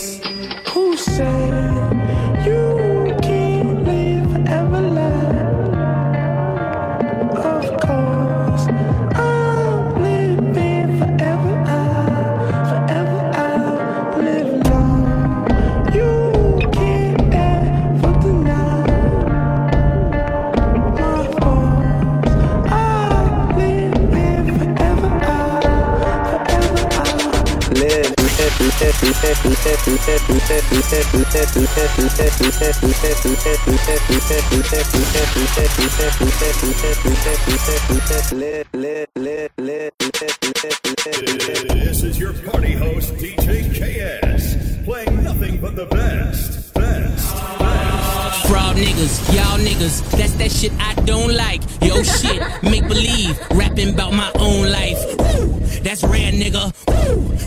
This 41.69 42.03
is 42.03 42.19
your 42.19 42.33
party 42.33 42.73
host, 42.73 43.13
DJ 43.13 43.69
KS, 43.69 44.85
playing 44.85 45.23
nothing 45.23 45.61
but 45.61 45.75
the 45.75 45.85
best, 45.85 46.73
best, 46.73 47.33
best. 47.59 48.47
Fraud 48.47 48.77
niggas, 48.77 49.35
y'all 49.35 49.59
niggas, 49.59 50.01
that's 50.17 50.33
that 50.33 50.51
shit 50.51 50.71
I 50.79 50.95
don't 51.05 51.31
like. 51.31 51.61
Yo 51.83 52.01
shit, 52.01 52.41
make 52.63 52.87
believe, 52.87 53.39
rapping 53.51 53.93
about 53.93 54.13
my 54.13 54.31
own 54.39 54.71
life. 54.71 54.97
Woo, 55.19 55.59
that's 55.83 56.03
rare 56.03 56.31
nigga. 56.31 56.84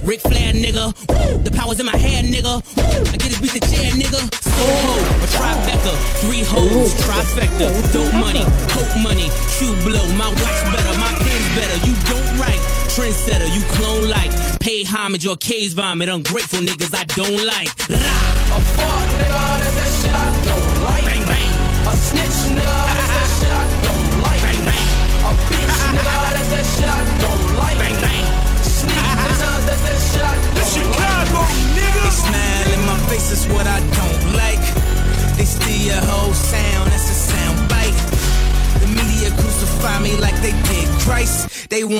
Ric 0.08 0.22
Flair 0.22 0.54
nigga. 0.54 0.88
Woo, 1.12 1.36
the 1.44 1.50
powers 1.50 1.78
in 1.80 1.84
my 1.84 1.94
hair 1.94 2.22
nigga. 2.22 2.64
Woo, 2.64 3.12
I 3.12 3.16
get 3.20 3.28
this 3.28 3.40
beat 3.44 3.52
the 3.52 3.60
chair 3.60 3.92
nigga. 3.92 4.16
Soho, 4.40 4.96
a 5.04 5.28
trifecta, 5.36 5.92
three 6.24 6.40
hoes, 6.40 6.96
trifecta, 7.04 7.68
dope 7.92 8.14
money, 8.16 8.40
coke 8.72 8.96
money, 9.04 9.28
shoe 9.52 9.76
blow, 9.84 10.00
my 10.16 10.32
watch 10.32 10.60
better, 10.72 10.96
my 10.96 11.12
pen's 11.20 11.48
better. 11.52 11.76
You 11.84 11.92
don't 12.08 12.40
write, 12.40 12.62
trendsetter, 12.96 13.52
you 13.52 13.60
clone 13.76 14.08
like, 14.08 14.32
pay 14.60 14.82
homage 14.82 15.26
or 15.26 15.36
case 15.36 15.74
vomit, 15.74 16.08
ungrateful 16.08 16.60
niggas 16.60 16.94
I 16.96 17.04
don't 17.12 17.44
like. 17.44 17.68
Rah. 17.92 18.00
A 18.00 18.60
fuck 18.64 19.08
nigga, 19.20 19.44
that's 19.60 19.76
that 19.76 19.92
shit 20.00 20.14
I 20.16 20.24
don't 20.48 20.84
like. 20.88 21.04
Bang 21.04 21.24
bang. 21.28 21.52
A 21.84 21.92
snitch 21.92 22.56
nigga, 22.56 22.64
that's 22.64 23.12
that 23.12 23.28
shit 23.36 23.52
I 23.52 23.60
don't 23.60 23.72
like. 23.72 23.77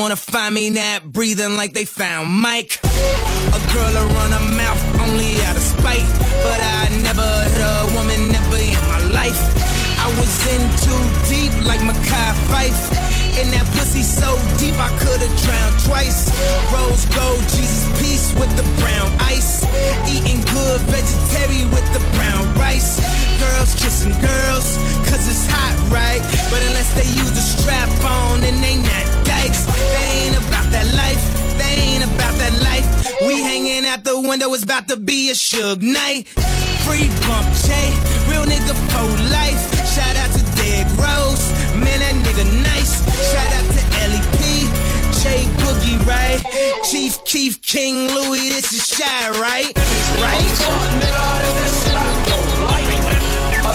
Wanna 0.09 0.17
find 0.17 0.55
me 0.55 0.71
not 0.71 1.05
breathing 1.13 1.59
like 1.59 1.75
they 1.75 1.85
found 1.85 2.31
Mike. 2.33 2.81
A 2.83 3.61
girl 3.75 3.93
will 3.93 4.09
run 4.17 4.33
her 4.33 4.57
mouth 4.57 4.81
only 5.05 5.37
out 5.45 5.55
of 5.55 5.61
spite. 5.61 6.09
But 6.41 6.57
I 6.65 6.89
never 7.05 7.29
hit 7.45 7.61
a 7.61 7.93
woman, 7.93 8.33
never 8.33 8.57
in 8.57 8.81
my 8.89 9.05
life. 9.13 9.37
I 10.01 10.09
was 10.17 10.33
in 10.49 10.65
too 10.81 10.97
deep 11.29 11.53
like 11.69 11.81
Mekhi 11.85 12.33
Fife. 12.49 12.89
And 13.37 13.53
that 13.53 13.69
pussy 13.77 14.01
so 14.01 14.33
deep 14.57 14.81
I 14.81 14.89
could've 14.97 15.29
drowned 15.45 15.77
twice. 15.85 16.33
Rose 16.73 17.05
gold, 17.13 17.45
Jesus 17.53 17.85
peace 18.01 18.33
with 18.41 18.49
the 18.57 18.65
brown 18.81 19.13
ice. 19.21 19.61
Eating 20.09 20.41
good 20.57 20.81
vegetarian 20.89 21.69
with 21.69 21.85
the 21.93 22.01
brown 22.17 22.49
rice. 22.55 22.97
Girls 23.39 23.75
kissing 23.75 24.13
girls, 24.21 24.77
cause 25.07 25.23
it's 25.31 25.47
hot, 25.47 25.79
right? 25.95 26.19
But 26.51 26.61
unless 26.67 26.91
they 26.95 27.07
use 27.07 27.31
a 27.31 27.41
strap 27.41 27.89
on, 28.03 28.41
then 28.41 28.61
they 28.61 28.75
not 28.77 29.07
dykes. 29.25 29.65
They 29.95 30.27
ain't 30.27 30.37
about 30.37 30.67
that 30.75 30.91
life. 30.99 31.23
They 31.59 31.75
ain't 31.79 32.03
about 32.05 32.35
that 32.43 32.51
life. 32.67 32.83
We 33.23 33.41
hanging 33.43 33.87
out 33.87 34.03
the 34.03 34.19
window, 34.21 34.53
it's 34.55 34.65
about 34.65 34.89
to 34.89 34.97
be 34.97 35.31
a 35.31 35.35
shug 35.35 35.83
night. 35.83 36.27
Free 36.83 37.07
bump 37.31 37.47
J, 37.63 37.71
real 38.27 38.43
nigga 38.43 38.75
for 38.91 39.07
life. 39.31 39.63
Shout 39.87 40.17
out 40.19 40.35
to 40.35 40.43
Dead 40.59 40.91
Rose, 40.99 41.55
man, 41.79 42.03
that 42.03 42.19
nigga 42.19 42.43
nice. 42.63 42.99
Shout 43.31 43.53
out 43.55 43.67
to 43.71 43.83
LEP, 44.11 44.67
J 45.23 45.47
Boogie, 45.63 46.03
right? 46.07 46.43
Chief 46.91 47.23
Keef 47.25 47.63
King 47.63 48.09
Louie, 48.09 48.49
this 48.51 48.73
is 48.73 48.83
Chi, 48.99 49.31
right? 49.39 49.71
Right? 50.19 52.18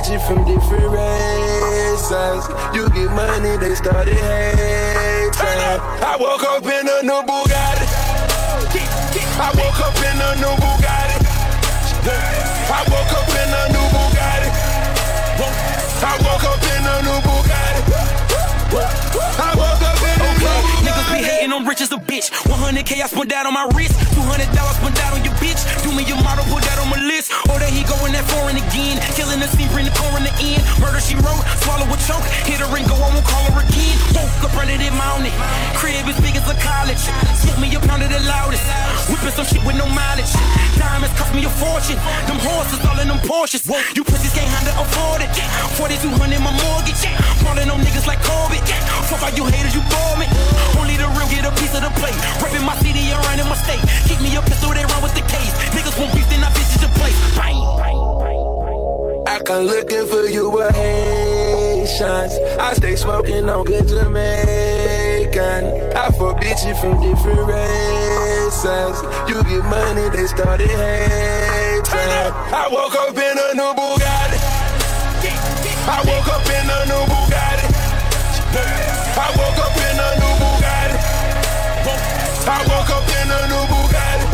Bitches 0.00 0.26
from 0.26 0.44
different 0.46 0.88
races. 0.96 2.48
You 2.74 2.88
get 2.88 3.12
money, 3.12 3.58
they 3.58 3.74
started 3.74 4.14
hating. 4.14 5.36
I 6.00 6.16
woke 6.18 6.42
up 6.42 6.64
in 6.64 6.88
a 6.88 7.02
new 7.04 7.20
Bugatti. 7.28 7.84
I 9.36 9.52
woke 9.60 9.80
up 9.84 10.00
in 10.00 10.16
a 10.16 10.36
new 10.40 10.56
Bugatti. 10.56 11.20
I 12.72 12.80
woke 12.88 13.12
up 13.12 13.28
in 13.28 13.52
a 13.52 13.68
new 13.76 13.86
Bugatti. 13.92 14.48
I 16.00 16.16
woke 16.24 16.44
up 16.48 16.64
in 16.64 16.86
a 16.88 17.02
new 17.04 17.20
Bugatti. 17.20 17.82
I 19.36 19.52
woke 19.54 19.82
up 19.84 20.00
in 20.00 20.16
a 20.16 20.32
new 20.32 20.48
Bugatti. 20.48 20.79
Niggas 21.00 21.16
be 21.16 21.24
hating, 21.24 21.52
I'm 21.52 21.64
rich 21.66 21.80
as 21.80 21.92
a 21.92 21.96
bitch. 21.96 22.28
100k 22.44 23.00
I 23.00 23.08
spent 23.08 23.32
that 23.32 23.48
on 23.48 23.56
my 23.56 23.64
wrist. 23.72 23.96
200 24.12 24.44
dollars 24.52 24.76
spent 24.76 24.94
that 25.00 25.16
on 25.16 25.24
your 25.24 25.32
bitch. 25.40 25.56
Do 25.80 25.96
me 25.96 26.04
your 26.04 26.20
model, 26.20 26.44
put 26.52 26.60
that 26.68 26.76
on 26.76 26.92
my 26.92 27.00
list. 27.00 27.32
Oh, 27.48 27.56
or 27.56 27.58
that 27.58 27.72
he 27.72 27.88
going 27.88 28.12
that 28.12 28.28
foreign 28.28 28.60
again. 28.60 29.00
Killing 29.16 29.40
the 29.40 29.48
scene, 29.48 29.72
bring 29.72 29.88
the 29.88 29.94
core 29.96 30.12
in 30.20 30.28
the 30.28 30.34
end. 30.44 30.60
Murder 30.76 31.00
she 31.00 31.16
wrote, 31.16 31.40
swallow 31.64 31.88
a 31.88 31.96
choke. 32.04 32.20
Hit 32.44 32.60
her 32.60 32.68
and 32.68 32.84
go, 32.84 33.00
I 33.00 33.08
won't 33.16 33.24
call 33.24 33.48
her 33.48 33.64
again. 33.64 33.96
Woke 34.12 34.44
up 34.44 34.52
running 34.52 34.84
it 34.84 34.92
mounted. 34.92 35.32
Crib 35.80 36.04
as 36.04 36.20
big 36.20 36.36
as 36.36 36.44
a 36.44 36.56
college. 36.60 37.00
Smoke 37.40 37.56
me 37.56 37.72
a 37.72 37.80
pound 37.80 38.04
of 38.04 38.12
the 38.12 38.20
loudest. 38.28 38.60
Whipping 39.08 39.32
some 39.32 39.48
shit 39.48 39.64
with 39.64 39.80
no 39.80 39.88
mileage. 39.88 40.28
Diamonds 40.76 41.16
cost 41.16 41.32
me 41.32 41.48
a 41.48 41.52
fortune. 41.56 41.96
Them 42.28 42.36
horses 42.44 42.80
all 42.84 43.00
in 43.00 43.08
them 43.08 43.20
Porsches. 43.24 43.64
You 43.96 44.04
pussies 44.04 44.36
can't 44.36 44.52
handle 44.52 44.76
afford 44.84 45.24
it. 45.24 45.32
4200 45.80 46.12
my 46.44 46.52
mortgage. 46.60 47.08
Falling 47.40 47.72
on 47.72 47.80
niggas 47.80 48.04
like 48.04 48.20
Corbett. 48.20 48.60
Fuck 49.08 49.24
all 49.24 49.32
you 49.32 49.48
haters, 49.48 49.72
you 49.72 49.80
bore 49.88 50.16
me. 50.20 50.28
Only 50.76 50.89
the 50.96 51.08
real 51.14 51.28
get 51.28 51.44
a 51.44 51.52
piece 51.60 51.74
of 51.74 51.82
the 51.82 51.92
plate. 52.00 52.16
My 52.70 52.76
city 52.76 53.10
and 53.10 53.24
running 53.26 53.48
my 53.48 53.56
state. 53.56 53.80
Keep 54.06 54.20
me 54.20 54.36
a 54.36 54.42
pistol, 54.42 54.70
they 54.70 54.84
run 54.84 55.02
with 55.02 55.14
the 55.14 55.22
case. 55.22 55.52
Niggas 55.74 55.98
won't 55.98 56.12
beef, 56.12 56.28
then 56.28 56.44
I 56.44 56.50
bitches 56.52 56.86
place. 56.98 57.16
Bang. 57.36 57.56
I 59.26 59.38
come 59.44 59.64
looking 59.64 60.06
for 60.06 60.26
you 60.26 60.50
with 60.50 60.74
Haitians. 60.74 62.34
I 62.58 62.74
stay 62.74 62.96
smoking 62.96 63.48
on 63.48 63.64
good 63.64 63.88
Jamaican. 63.88 65.64
I 65.96 66.10
fuck 66.10 66.36
bitches 66.42 66.78
from 66.80 67.00
different 67.00 67.48
races. 67.48 68.96
You 69.28 69.42
get 69.44 69.64
money, 69.64 70.08
they 70.10 70.26
started 70.26 70.68
hating. 70.68 72.32
I 72.52 72.68
woke 72.70 72.96
up 72.96 73.16
in 73.16 73.38
a 73.38 73.54
new 73.54 73.72
Bugatti. 73.78 74.38
I 75.88 75.98
woke 76.06 76.28
up 76.28 76.46
in 76.46 76.70
a 76.70 76.78
new 76.90 77.04
Bugatti. 77.10 77.66
I 79.16 79.28
woke 79.38 79.58
up 79.64 79.76
in 79.76 79.98
a 79.98 80.20
new. 80.20 80.29
I 82.48 82.64
woke 82.64 82.88
up 82.88 83.04
in 83.04 83.28
a 83.28 83.40
new 83.52 83.64
Bugatti. 83.68 84.26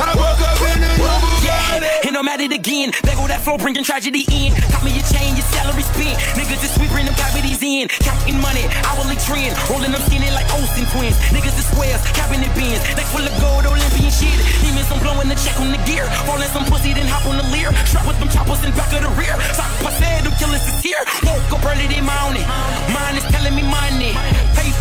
I 0.00 0.12
woke 0.16 0.40
up 0.40 0.60
in 0.72 0.80
a 0.80 0.90
new 0.96 1.12
Bugatti. 1.20 2.08
And 2.08 2.16
I'm 2.16 2.28
at 2.28 2.40
it 2.40 2.52
again. 2.52 2.96
There 3.04 3.14
go 3.14 3.28
that 3.28 3.44
flow, 3.44 3.60
bringing 3.60 3.84
tragedy 3.84 4.24
in. 4.32 4.56
Got 4.72 4.80
me 4.80 4.96
a 4.96 5.04
chain, 5.04 5.36
your 5.36 5.44
salary 5.52 5.84
spent. 5.84 6.16
Niggas 6.32 6.64
just 6.64 6.80
sweet, 6.80 6.88
bring 6.88 7.04
them 7.04 7.14
cavities 7.14 7.60
in. 7.60 7.92
Counting 8.00 8.40
money, 8.40 8.64
hourly 8.88 9.20
trend. 9.28 9.52
Rolling 9.68 9.92
them 9.92 10.00
skinny 10.08 10.32
like 10.32 10.48
Olsen 10.56 10.88
twins. 10.96 11.20
Niggas 11.28 11.60
is 11.60 11.68
squares, 11.68 12.00
cabinet 12.16 12.48
bins. 12.56 12.80
Neck 12.96 13.04
full 13.12 13.20
of 13.20 13.34
gold, 13.36 13.68
Olympian 13.68 14.08
shit. 14.08 14.40
Demons, 14.64 14.88
I'm 14.88 14.96
blowing 15.04 15.28
the 15.28 15.36
check 15.36 15.60
on 15.60 15.68
the 15.68 15.80
gear. 15.84 16.08
Rolling 16.24 16.48
some 16.56 16.64
pussy, 16.72 16.96
then 16.96 17.04
hop 17.04 17.28
on 17.28 17.36
the 17.36 17.46
Lear. 17.52 17.68
Strap 17.84 18.08
with 18.08 18.16
them 18.16 18.32
choppers 18.32 18.64
in 18.64 18.72
back 18.72 18.88
of 18.96 19.04
the 19.04 19.12
rear. 19.20 19.36
Sock 19.52 19.68
passé, 19.84 20.24
them 20.24 20.32
killers 20.40 20.64
is 20.64 20.80
here. 20.80 21.04
Woke 21.20 21.60
up 21.60 21.68
early, 21.68 21.84
they 21.84 22.00
mounted. 22.00 22.48
Mine 22.96 23.20
is 23.20 23.26
telling 23.28 23.52
me 23.52 23.62
money. 23.68 24.16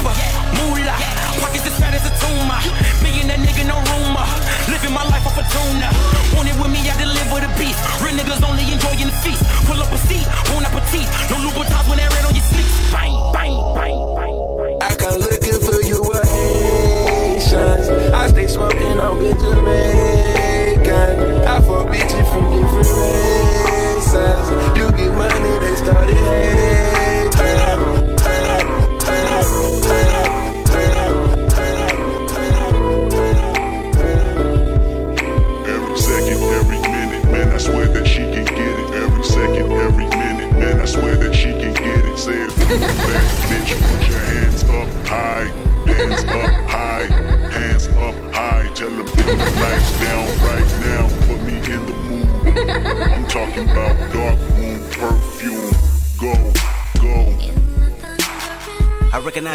Paper, 0.06 0.22
moolah. 0.62 0.98
Pockets 1.42 1.66
as 1.66 1.76
fat 1.82 1.94
as 1.98 2.06
a 2.06 2.14
tumor. 2.22 2.62
Being 3.02 3.28
that 3.28 3.40
nigga, 3.42 3.66
no 3.66 3.82
rumor. 3.90 4.26
Living 4.70 4.94
my 4.94 5.04
life 5.10 5.26
off 5.26 5.38
a 5.38 5.44
tuna. 5.50 5.90
Want 6.38 6.48
it 6.48 6.56
with 6.62 6.70
me, 6.70 6.86
I 6.86 6.94
deliver 6.98 7.42
the 7.42 7.50
beast. 7.58 7.82
Real 8.06 8.14
niggas 8.14 8.42
only 8.46 8.70
enjoying 8.70 9.10
the 9.10 9.18
feast. 9.26 9.42
Pull 9.66 9.82
up 9.82 9.90
a 9.92 9.98
seat, 10.06 10.26
bon 10.54 10.62
appetit. 10.62 11.10
No 11.34 11.42
Louboutins 11.42 11.90
when 11.90 11.98
they're 11.98 12.10
red 12.14 12.26
on 12.26 12.36
your 12.38 12.46
sleeves. 12.46 12.70
Bang, 12.94 13.18
bang, 13.34 13.58
bang, 13.74 13.98
bang, 14.14 14.38
bang. 14.62 14.78
I 14.86 14.94
come 14.94 15.18
looking 15.18 15.60
for 15.66 15.82
you 15.82 15.98
with 16.06 16.22
Haitians. 16.22 17.90
I 18.14 18.30
stay 18.30 18.48
smoking 18.48 19.00
on 19.02 19.18
good 19.18 19.40
Jamaican. 19.42 21.18
I 21.50 21.58
fuck 21.66 21.90
bitches 21.90 22.28
from 22.30 22.46
different 22.54 22.94
races. 22.94 24.46
You 24.78 24.86
get 24.94 25.12
money, 25.18 25.54
they 25.66 25.76
started 25.82 26.14
hating. 26.14 27.05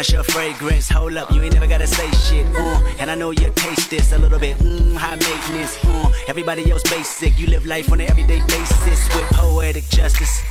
Your 0.09 0.23
fragrance. 0.23 0.89
Hold 0.89 1.15
up, 1.15 1.31
you 1.31 1.43
ain't 1.43 1.53
never 1.53 1.67
gotta 1.67 1.85
say 1.85 2.09
shit. 2.11 2.47
Uh, 2.55 2.81
and 2.97 3.11
I 3.11 3.13
know 3.13 3.29
you 3.29 3.51
taste 3.53 3.91
this 3.91 4.11
a 4.13 4.17
little 4.17 4.39
bit. 4.39 4.57
Mmm, 4.57 4.95
high 4.95 5.15
maintenance. 5.15 5.77
Uh, 5.85 6.11
everybody 6.27 6.71
else 6.71 6.81
basic. 6.89 7.37
You 7.37 7.45
live 7.45 7.67
life 7.67 7.91
on 7.91 8.01
an 8.01 8.09
everyday 8.09 8.39
basis 8.47 9.15
with 9.15 9.25
poetic 9.29 9.83
justice. 9.89 10.41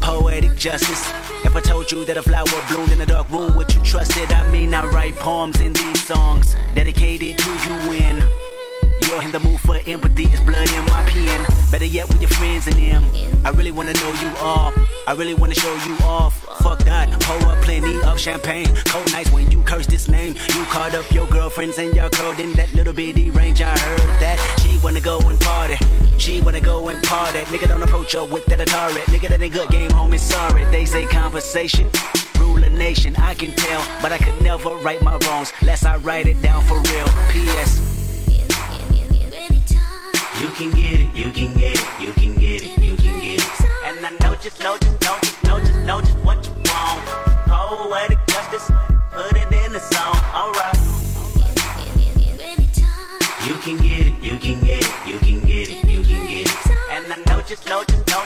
Poetic 0.00 0.56
justice. 0.56 1.08
If 1.44 1.54
I 1.54 1.60
told 1.60 1.92
you 1.92 2.04
that 2.04 2.16
a 2.16 2.22
flower 2.22 2.46
bloomed 2.68 2.90
in 2.90 3.00
a 3.00 3.06
dark 3.06 3.30
room, 3.30 3.54
would 3.56 3.72
you 3.72 3.80
trust 3.84 4.16
it? 4.16 4.28
I 4.36 4.50
mean, 4.50 4.74
I 4.74 4.84
write 4.86 5.14
poems 5.14 5.60
in 5.60 5.72
these 5.72 6.02
songs 6.04 6.56
dedicated 6.74 7.38
to 7.38 7.50
you 7.50 7.88
when 7.88 8.45
you're 9.06 9.22
in 9.22 9.30
the 9.30 9.40
mood 9.40 9.60
for 9.60 9.76
empathy. 9.86 10.24
It's 10.24 10.40
blood 10.40 10.70
in 10.70 10.84
my 10.86 11.02
pen. 11.08 11.46
Better 11.70 11.84
yet, 11.84 12.08
with 12.08 12.20
your 12.20 12.30
friends 12.30 12.66
and 12.66 12.76
them. 12.76 13.04
I 13.44 13.50
really 13.50 13.70
wanna 13.70 13.92
know 13.94 14.12
you 14.20 14.30
all. 14.38 14.72
I 15.06 15.12
really 15.12 15.34
wanna 15.34 15.54
show 15.54 15.74
you 15.86 15.96
off. 16.04 16.34
Fuck 16.62 16.80
that, 16.80 17.08
pour 17.20 17.48
up 17.48 17.62
plenty 17.62 18.00
of 18.02 18.18
champagne. 18.18 18.68
Cold 18.86 19.10
nights 19.12 19.30
when 19.30 19.50
you 19.50 19.62
curse 19.62 19.86
this 19.86 20.08
name. 20.08 20.34
You 20.54 20.64
called 20.64 20.94
up 20.94 21.10
your 21.12 21.26
girlfriends 21.26 21.78
and 21.78 21.94
y'all 21.94 22.10
curled 22.10 22.40
in 22.40 22.52
that 22.54 22.72
little 22.74 22.92
bitty 22.92 23.30
range. 23.30 23.62
I 23.62 23.76
heard 23.78 24.20
that 24.20 24.38
she 24.60 24.78
wanna 24.82 25.00
go 25.00 25.18
and 25.20 25.38
party. 25.40 25.76
She 26.18 26.40
wanna 26.40 26.60
go 26.60 26.88
and 26.88 27.02
party. 27.04 27.40
Nigga 27.50 27.68
don't 27.68 27.82
approach 27.82 28.12
her 28.12 28.24
with 28.24 28.44
that 28.46 28.58
Atari. 28.58 29.00
Nigga 29.12 29.28
that 29.28 29.42
ain't 29.42 29.52
good 29.52 29.68
game, 29.70 29.90
homie. 29.90 30.18
Sorry, 30.18 30.64
they 30.66 30.84
say 30.84 31.06
conversation. 31.06 31.90
A 32.56 32.70
nation, 32.70 33.14
I 33.16 33.34
can 33.34 33.52
tell, 33.52 33.86
but 34.00 34.12
I 34.12 34.18
could 34.18 34.40
never 34.40 34.70
right 34.76 35.00
my 35.02 35.18
wrongs, 35.18 35.52
lest 35.62 35.84
I 35.84 35.96
write 35.98 36.26
it 36.26 36.40
down 36.40 36.64
for 36.64 36.80
real. 36.80 37.06
P.S. 37.30 37.95
You 40.38 40.48
can 40.48 40.70
get 40.70 41.00
it, 41.00 41.14
you 41.14 41.32
can 41.32 41.54
get 41.54 41.80
it, 41.80 41.86
you 41.98 42.12
can 42.12 42.34
get 42.34 42.62
it, 42.62 42.78
you 42.78 42.94
can 42.96 43.20
get 43.20 43.40
it. 43.40 43.60
And 43.86 44.04
I 44.04 44.10
know 44.20 44.34
just 44.34 44.60
know, 44.60 44.76
just 44.76 45.00
know, 45.00 45.16
just 45.22 45.44
know, 45.44 45.58
just 45.60 45.78
know 45.86 46.00
just 46.02 46.18
what 46.18 46.44
you 46.44 46.52
want. 46.52 47.06
Poetic 47.48 48.18
justice, 48.26 48.70
put 49.12 49.34
it 49.34 49.50
in 49.50 49.72
the 49.72 49.80
song, 49.80 50.14
alright. 50.36 50.76
You 53.48 53.54
can 53.64 53.78
get 53.78 54.08
it, 54.08 54.22
you 54.22 54.38
can 54.38 54.60
get 54.62 54.82
it, 54.84 55.06
you 55.06 55.18
can 55.20 55.40
get 55.40 55.70
it, 55.70 55.84
you 55.88 56.02
can 56.04 56.26
get 56.26 56.50
it. 56.50 56.70
And 56.90 57.10
I 57.10 57.16
know 57.26 57.40
just 57.40 57.66
know, 57.66 57.82
just 57.84 58.06
know, 58.08 58.25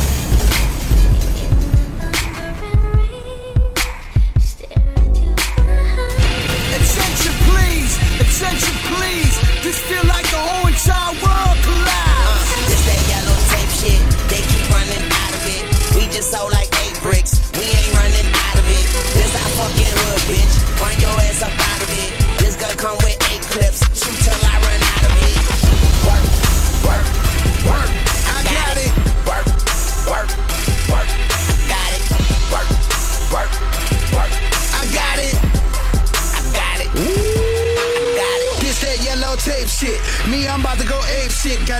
Attention 8.41 8.73
please. 8.89 9.35
This 9.61 9.77
feel 9.85 10.01
like 10.09 10.25
the 10.33 10.41
whole 10.41 10.65
entire 10.65 11.13
world 11.21 11.57
collides. 11.61 12.49
Uh, 12.49 12.65
this 12.65 12.81
that 12.89 13.01
yellow 13.05 13.37
tape 13.53 13.73
shit, 13.77 14.01
they 14.33 14.41
keep 14.41 14.65
running 14.73 15.05
out 15.13 15.33
of 15.37 15.43
it. 15.45 15.63
We 15.93 16.09
just 16.09 16.33
sold 16.33 16.49
like 16.49 16.65
eight 16.81 16.97
bricks, 17.05 17.37
we 17.53 17.69
ain't 17.69 17.93
running 17.93 18.29
out 18.33 18.57
of 18.57 18.65
it. 18.65 18.85
This 19.13 19.31
our 19.37 19.51
fucking 19.61 19.93
hood, 19.93 20.21
bitch. 20.25 20.53
Run 20.81 20.95
your 20.97 21.15
ass 21.21 21.45
up 21.45 21.53
out 21.53 21.81
of 21.85 21.91
it. 21.93 22.11
This 22.41 22.57
gun 22.57 22.73
come 22.81 22.97
with 23.05 23.17
eight 23.29 23.45
clips, 23.53 23.79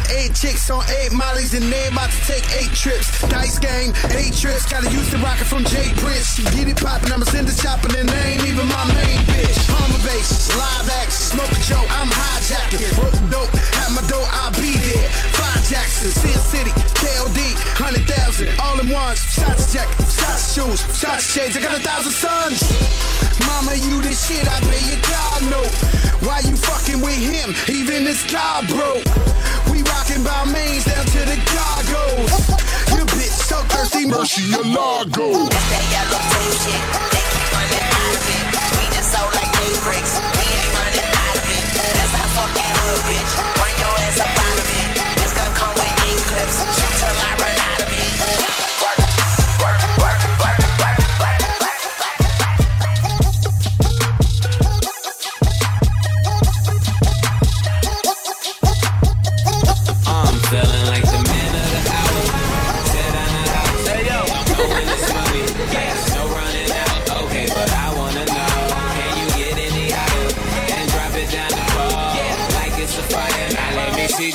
Got 0.02 0.12
eight 0.16 0.34
chicks 0.34 0.70
on 0.70 0.84
eight 1.02 1.12
mollies 1.12 1.54
and 1.54 1.72
they 1.72 1.88
about 1.88 2.10
to 2.10 2.22
take 2.26 2.46
eight 2.58 2.72
trips. 2.74 3.22
Dice 3.30 3.60
game, 3.60 3.94
eight 4.18 4.34
trips. 4.34 4.66
Gotta 4.70 4.90
use 4.90 5.12
the 5.12 5.18
rocket 5.18 5.46
from 5.46 5.64
Jay 5.66 5.92
Prince. 5.98 6.36
She 6.36 6.44
get 6.56 6.68
it 6.68 6.78
poppin', 6.78 7.12
I'ma 7.12 7.26
send 7.26 7.50
it 7.50 7.58
shopping 7.58 7.96
and 7.98 8.10
they 8.10 8.34
ain't 8.34 8.48
even 8.48 8.68
my 8.68 8.86
main 8.94 9.20
bitch. 9.30 9.58
Home 9.70 9.92
bass, 10.02 10.56
live 10.58 10.90
action, 11.02 11.38
smoke 11.38 11.52
a 11.52 11.62
joke, 11.70 11.86
I'm 11.92 12.10
hijacking. 12.10 12.96
Broke 12.96 13.20
dope, 13.30 13.54
have 13.78 13.92
my 13.94 14.02
dough, 14.08 14.26
I'll 14.42 14.52
be 14.58 14.74
there. 14.78 15.11
Jackson, 15.70 16.12
Sin 16.12 16.40
City, 16.52 16.72
KOD, 16.98 17.40
hundred 17.78 18.08
thousand, 18.08 18.50
all 18.60 18.80
in 18.80 18.90
ones. 18.90 19.20
Shots 19.20 19.74
jacket, 19.74 20.06
shots 20.10 20.54
shoes, 20.54 20.80
shots 20.98 21.26
shades. 21.34 21.58
I 21.58 21.62
got 21.62 21.78
a 21.78 21.82
thousand 21.82 22.12
sons. 22.14 22.62
Mama, 23.46 23.76
you 23.76 24.02
this 24.02 24.26
shit, 24.26 24.46
I 24.48 24.58
pay 24.66 24.82
your 24.90 25.02
God 25.06 25.40
no. 25.50 25.62
Why 26.26 26.40
you 26.46 26.56
fucking 26.56 27.02
with 27.02 27.18
him? 27.18 27.54
Even 27.70 28.06
this 28.06 28.22
car 28.30 28.62
broke. 28.70 29.06
We 29.70 29.82
rockin' 29.86 30.22
Balmains 30.26 30.86
down 30.86 31.06
to 31.06 31.22
the 31.26 31.38
cargoes. 31.50 32.32
Your 32.96 33.08
bitch 33.14 33.36
so 33.50 33.58
thirsty, 33.70 34.06
mercy 34.06 34.44
your 34.50 34.66
lago. 34.66 35.46
That's 35.50 35.68
that 35.74 35.86
yellow 35.94 36.22
tape 36.32 36.58
shit, 36.64 36.84
they 37.12 37.24
keep 37.34 37.48
running 37.54 37.86
out 37.86 38.14
of 38.18 38.24
it. 38.30 38.46
We 38.78 38.86
just 38.94 39.10
sold 39.14 39.34
like 39.34 39.52
eight 39.66 39.80
bricks, 39.86 40.14
we 40.16 40.46
ain't 40.46 40.72
running 40.78 41.10
out 41.12 41.36
of 41.38 41.46
it. 41.50 41.66
That's 41.76 42.14
our 42.18 42.30
fucking 42.38 42.74
hood, 42.82 43.02
bitch. 43.10 43.32
Run 43.58 43.74
your 43.82 43.96
ass 44.06 44.20
up 44.22 44.32
out 44.32 44.60
of 44.60 44.68
it. 44.70 44.81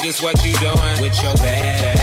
Just 0.07 0.22
what 0.22 0.44
you 0.44 0.52
doing 0.59 1.00
with 1.00 1.20
your 1.22 1.35
bad 1.35 1.85
ass. 1.85 1.95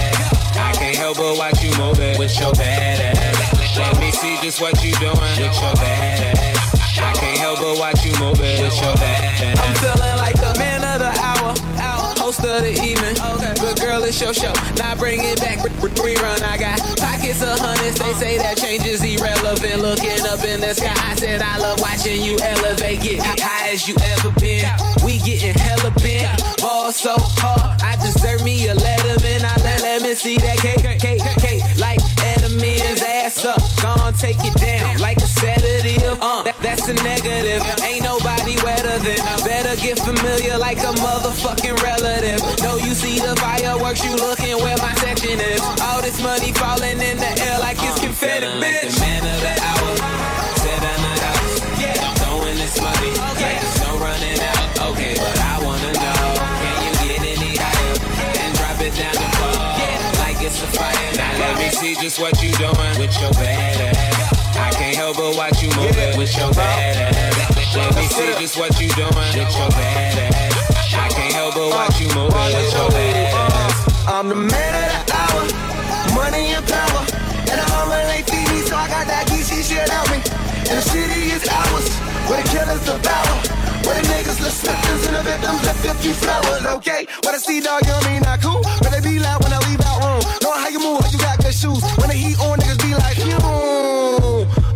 I 0.94 0.96
can't 0.96 1.16
help 1.16 1.18
but 1.18 1.38
watch 1.40 1.64
you 1.64 1.74
move 1.80 2.00
it 2.00 2.20
with 2.20 2.40
your 2.40 2.52
bad 2.54 3.18
ass. 3.18 3.78
Let 3.78 4.00
me 4.00 4.12
see 4.12 4.38
just 4.44 4.62
what 4.62 4.78
you 4.84 4.94
doing 5.02 5.18
with 5.18 5.58
your 5.58 5.74
bad 5.74 6.38
ass. 6.38 7.00
I 7.02 7.14
can't 7.14 7.40
help 7.40 7.58
but 7.58 7.80
watch 7.80 8.06
you 8.06 8.14
move 8.20 8.38
it 8.38 8.62
with 8.62 8.78
your 8.78 8.94
bad 9.02 9.42
ass. 9.42 9.58
I'm 9.58 9.74
feeling 9.82 10.18
like 10.22 10.38
the 10.38 10.54
man 10.60 10.86
of 10.86 11.00
the 11.02 11.10
hour. 11.18 11.56
Host 12.22 12.46
of 12.46 12.62
the 12.62 12.78
evening. 12.78 13.18
Good 13.58 13.82
girl, 13.82 14.04
it's 14.04 14.22
your 14.22 14.36
show. 14.36 14.54
Now 14.78 14.94
bring 14.96 15.20
it 15.24 15.40
back. 15.42 15.58
Rerun. 15.82 16.44
I 16.44 16.58
got 16.58 16.78
pockets 17.00 17.42
of 17.42 17.58
hundreds. 17.58 17.98
They 17.98 18.14
say 18.14 18.38
that 18.38 18.58
change 18.58 18.86
is 18.86 19.02
irrelevant. 19.02 19.82
Looking 19.82 20.22
up 20.30 20.44
in 20.46 20.62
the 20.62 20.76
sky, 20.76 20.94
I 20.94 21.16
said 21.16 21.42
I 21.42 21.58
love 21.58 21.82
watching 21.82 22.22
you 22.22 22.38
elevate. 22.40 23.02
Get 23.02 23.40
high 23.40 23.74
as 23.74 23.88
you 23.88 23.96
ever 24.14 24.30
been. 24.40 24.70
We 25.04 25.18
getting 25.18 25.58
hella 25.58 25.90
bent. 25.98 26.63
Ball 26.84 26.92
so 26.92 27.16
hard. 27.40 27.80
I 27.80 27.96
deserve 27.96 28.44
me 28.44 28.68
a 28.68 28.76
letterman. 28.76 29.40
I 29.40 29.56
let, 29.64 29.82
let 29.84 30.02
me 30.02 30.14
see 30.16 30.36
that 30.36 30.58
cake, 30.60 30.84
cake, 31.00 31.24
cake. 31.40 31.64
Like 31.80 32.04
Edelman's 32.20 33.02
ass 33.02 33.46
up. 33.46 33.64
Gonna 33.80 34.12
take 34.12 34.36
it 34.44 34.52
down 34.60 35.00
like 35.00 35.16
a 35.24 35.30
sedative. 35.40 36.20
Uh, 36.20 36.44
that, 36.44 36.60
that's 36.60 36.90
a 36.90 36.94
negative. 37.00 37.64
Ain't 37.88 38.04
nobody 38.04 38.60
wetter 38.68 39.00
than. 39.00 39.16
Better 39.48 39.80
get 39.80 39.98
familiar 39.98 40.58
like 40.58 40.80
a 40.80 40.92
motherfucking 41.00 41.80
relative. 41.80 42.44
Know 42.60 42.76
you 42.76 42.92
see 42.94 43.18
the 43.18 43.34
fireworks, 43.40 44.04
you 44.04 44.12
looking 44.18 44.60
where 44.60 44.76
my 44.84 44.94
section 44.96 45.40
is. 45.40 45.64
All 45.88 46.02
this 46.02 46.22
money 46.22 46.52
falling 46.52 47.00
in 47.00 47.16
the 47.16 47.32
air 47.48 47.60
like 47.60 47.78
it's 47.80 48.00
confetti, 48.02 48.48
bitch. 48.60 49.73
Just 61.92 62.18
what 62.18 62.42
you 62.42 62.50
doing 62.56 62.96
with 62.96 63.12
your 63.20 63.32
bad 63.36 63.76
ass. 63.92 64.56
I 64.56 64.72
can't 64.72 64.96
help 64.96 65.18
but 65.18 65.36
watch 65.36 65.62
you 65.62 65.68
move 65.76 65.92
it 66.00 66.18
with 66.18 66.32
your 66.38 66.50
bad 66.54 66.96
ass. 67.12 67.76
Let 67.76 67.96
me 67.96 68.08
see 68.08 68.32
just 68.40 68.58
what 68.58 68.80
you 68.80 68.88
doing 68.96 69.12
with 69.12 69.36
your 69.36 69.70
bad 69.76 70.32
ass. 70.32 70.96
I 70.96 71.10
can't 71.12 71.34
help 71.34 71.56
but 71.56 71.70
watch 71.76 72.00
you 72.00 72.08
move 72.16 72.32
it 72.32 72.56
with 72.56 72.74
your 72.74 72.90
bad 72.90 73.36
ass. 73.36 74.08
I'm 74.08 74.30
the 74.30 74.36
man 74.36 74.74
of 74.80 74.88
the 74.96 75.12
hour, 75.12 75.44
money 76.16 76.56
and 76.56 76.64
power. 76.64 77.04
And 77.52 77.60
armor 77.76 78.00
ain't 78.16 78.30
feed 78.32 78.48
me, 78.48 78.64
so 78.64 78.76
I 78.80 78.88
got 78.88 79.06
that 79.08 79.28
geeky 79.28 79.60
shit 79.60 79.90
out 79.92 80.08
me. 80.08 80.24
And 80.72 80.80
the 80.80 80.86
city 80.88 81.36
is 81.36 81.44
ours, 81.52 81.92
where 82.32 82.42
the 82.42 82.48
killers 82.48 82.84
devour. 82.88 83.64
Where 83.84 84.00
the 84.00 84.08
niggas 84.08 84.40
the 84.40 84.48
slippers 84.48 85.04
and 85.08 85.16
the 85.18 85.24
victims 85.24 85.60
left 85.68 85.84
50 85.84 86.14
flowers, 86.14 86.66
okay? 86.80 87.06
What 87.28 87.36
I 87.36 87.38
see, 87.38 87.60
dog, 87.60 87.84
you 87.84 87.92
know 87.92 88.00
me 88.08 88.20
not 88.24 88.40
cool. 88.40 88.64
But 88.80 88.96
they 88.96 89.02
be 89.04 89.20
loud 89.20 89.44
when 89.44 89.52
I 89.52 89.60
leave 89.68 89.82
out 89.84 90.00
room. 90.00 90.24
Know 90.40 90.56
how 90.56 90.70
you 90.70 90.80
move, 90.80 90.93
shoes. 91.64 91.84
When 91.96 92.12
the 92.12 92.18
heat 92.20 92.38
on, 92.44 92.60
niggas 92.60 92.82
be 92.84 92.92
like, 92.92 93.18
you. 93.24 93.40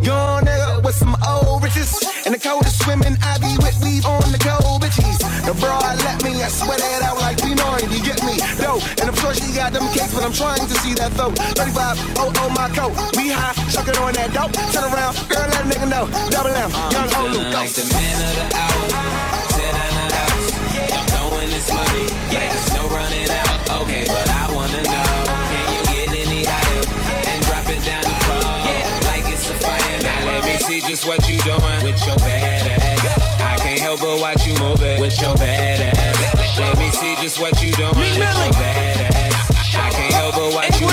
Young 0.00 0.40
nigga 0.48 0.80
with 0.82 0.96
some 0.96 1.14
old 1.20 1.62
riches. 1.62 1.92
And 2.24 2.32
the 2.34 2.40
coldest 2.40 2.80
swimming, 2.82 3.16
I 3.20 3.36
be 3.44 3.52
with 3.60 3.76
weave 3.84 4.06
on 4.08 4.24
the 4.32 4.40
cold 4.40 4.80
bitches. 4.80 5.20
The 5.44 5.52
broad 5.60 6.00
let 6.08 6.24
me, 6.24 6.40
I 6.40 6.48
sweat 6.48 6.80
it 6.80 7.02
out 7.04 7.20
like 7.20 7.36
P9, 7.44 7.60
you 7.92 8.00
get 8.00 8.24
me? 8.24 8.40
Yo, 8.56 8.80
and 9.00 9.06
I'm 9.10 9.16
sure 9.20 9.34
she 9.34 9.52
got 9.52 9.72
them 9.72 9.84
cakes, 9.92 10.14
but 10.14 10.24
I'm 10.24 10.32
trying 10.32 10.64
to 10.64 10.76
see 10.80 10.94
that 10.94 11.12
throat. 11.12 11.36
35, 11.60 12.00
oh, 12.16 12.32
oh, 12.40 12.48
my 12.56 12.68
coat. 12.72 12.92
We 13.16 13.28
high, 13.36 13.52
chucking 13.68 13.96
on 14.00 14.12
that 14.16 14.32
dope. 14.32 14.52
Turn 14.72 14.88
around, 14.88 15.12
girl, 15.28 15.44
let 15.44 15.60
a 15.60 15.68
nigga 15.68 15.88
know. 15.92 16.04
Double 16.32 16.56
M, 16.56 16.70
young 16.92 17.08
feeling 17.12 17.52
go. 17.52 17.58
like 17.58 17.72
the 17.76 17.84
man 17.92 18.16
of 18.16 18.32
the 18.40 18.46
hour. 18.56 18.88
Like 22.28 22.50
there's 22.52 22.72
no 22.72 22.82
running 22.88 23.28
out. 23.28 23.82
Okay, 23.82 24.04
but 24.06 24.28
I 24.30 24.52
wanna 24.54 24.82
know. 24.82 25.37
See 30.68 30.80
just 30.82 31.06
what 31.06 31.26
you 31.26 31.38
doing 31.48 31.80
with 31.82 31.96
your 32.06 32.16
bad 32.16 32.68
ass. 32.68 33.40
I 33.40 33.56
can't 33.56 33.80
help 33.80 34.00
but 34.00 34.20
watch 34.20 34.46
you 34.46 34.52
move 34.60 34.82
it 34.82 35.00
with 35.00 35.18
your 35.18 35.34
bad 35.34 35.96
ass. 35.96 36.58
Let 36.58 36.76
me 36.76 36.90
see 36.90 37.16
just 37.22 37.40
what 37.40 37.62
you 37.62 37.72
doing 37.72 37.96
with 37.96 38.16
your 38.18 38.52
bad 38.52 39.14
ass. 39.14 39.74
I 39.74 39.88
can't 39.88 40.12
help 40.12 40.34
but 40.34 40.52
watch 40.52 40.78
you 40.78 40.87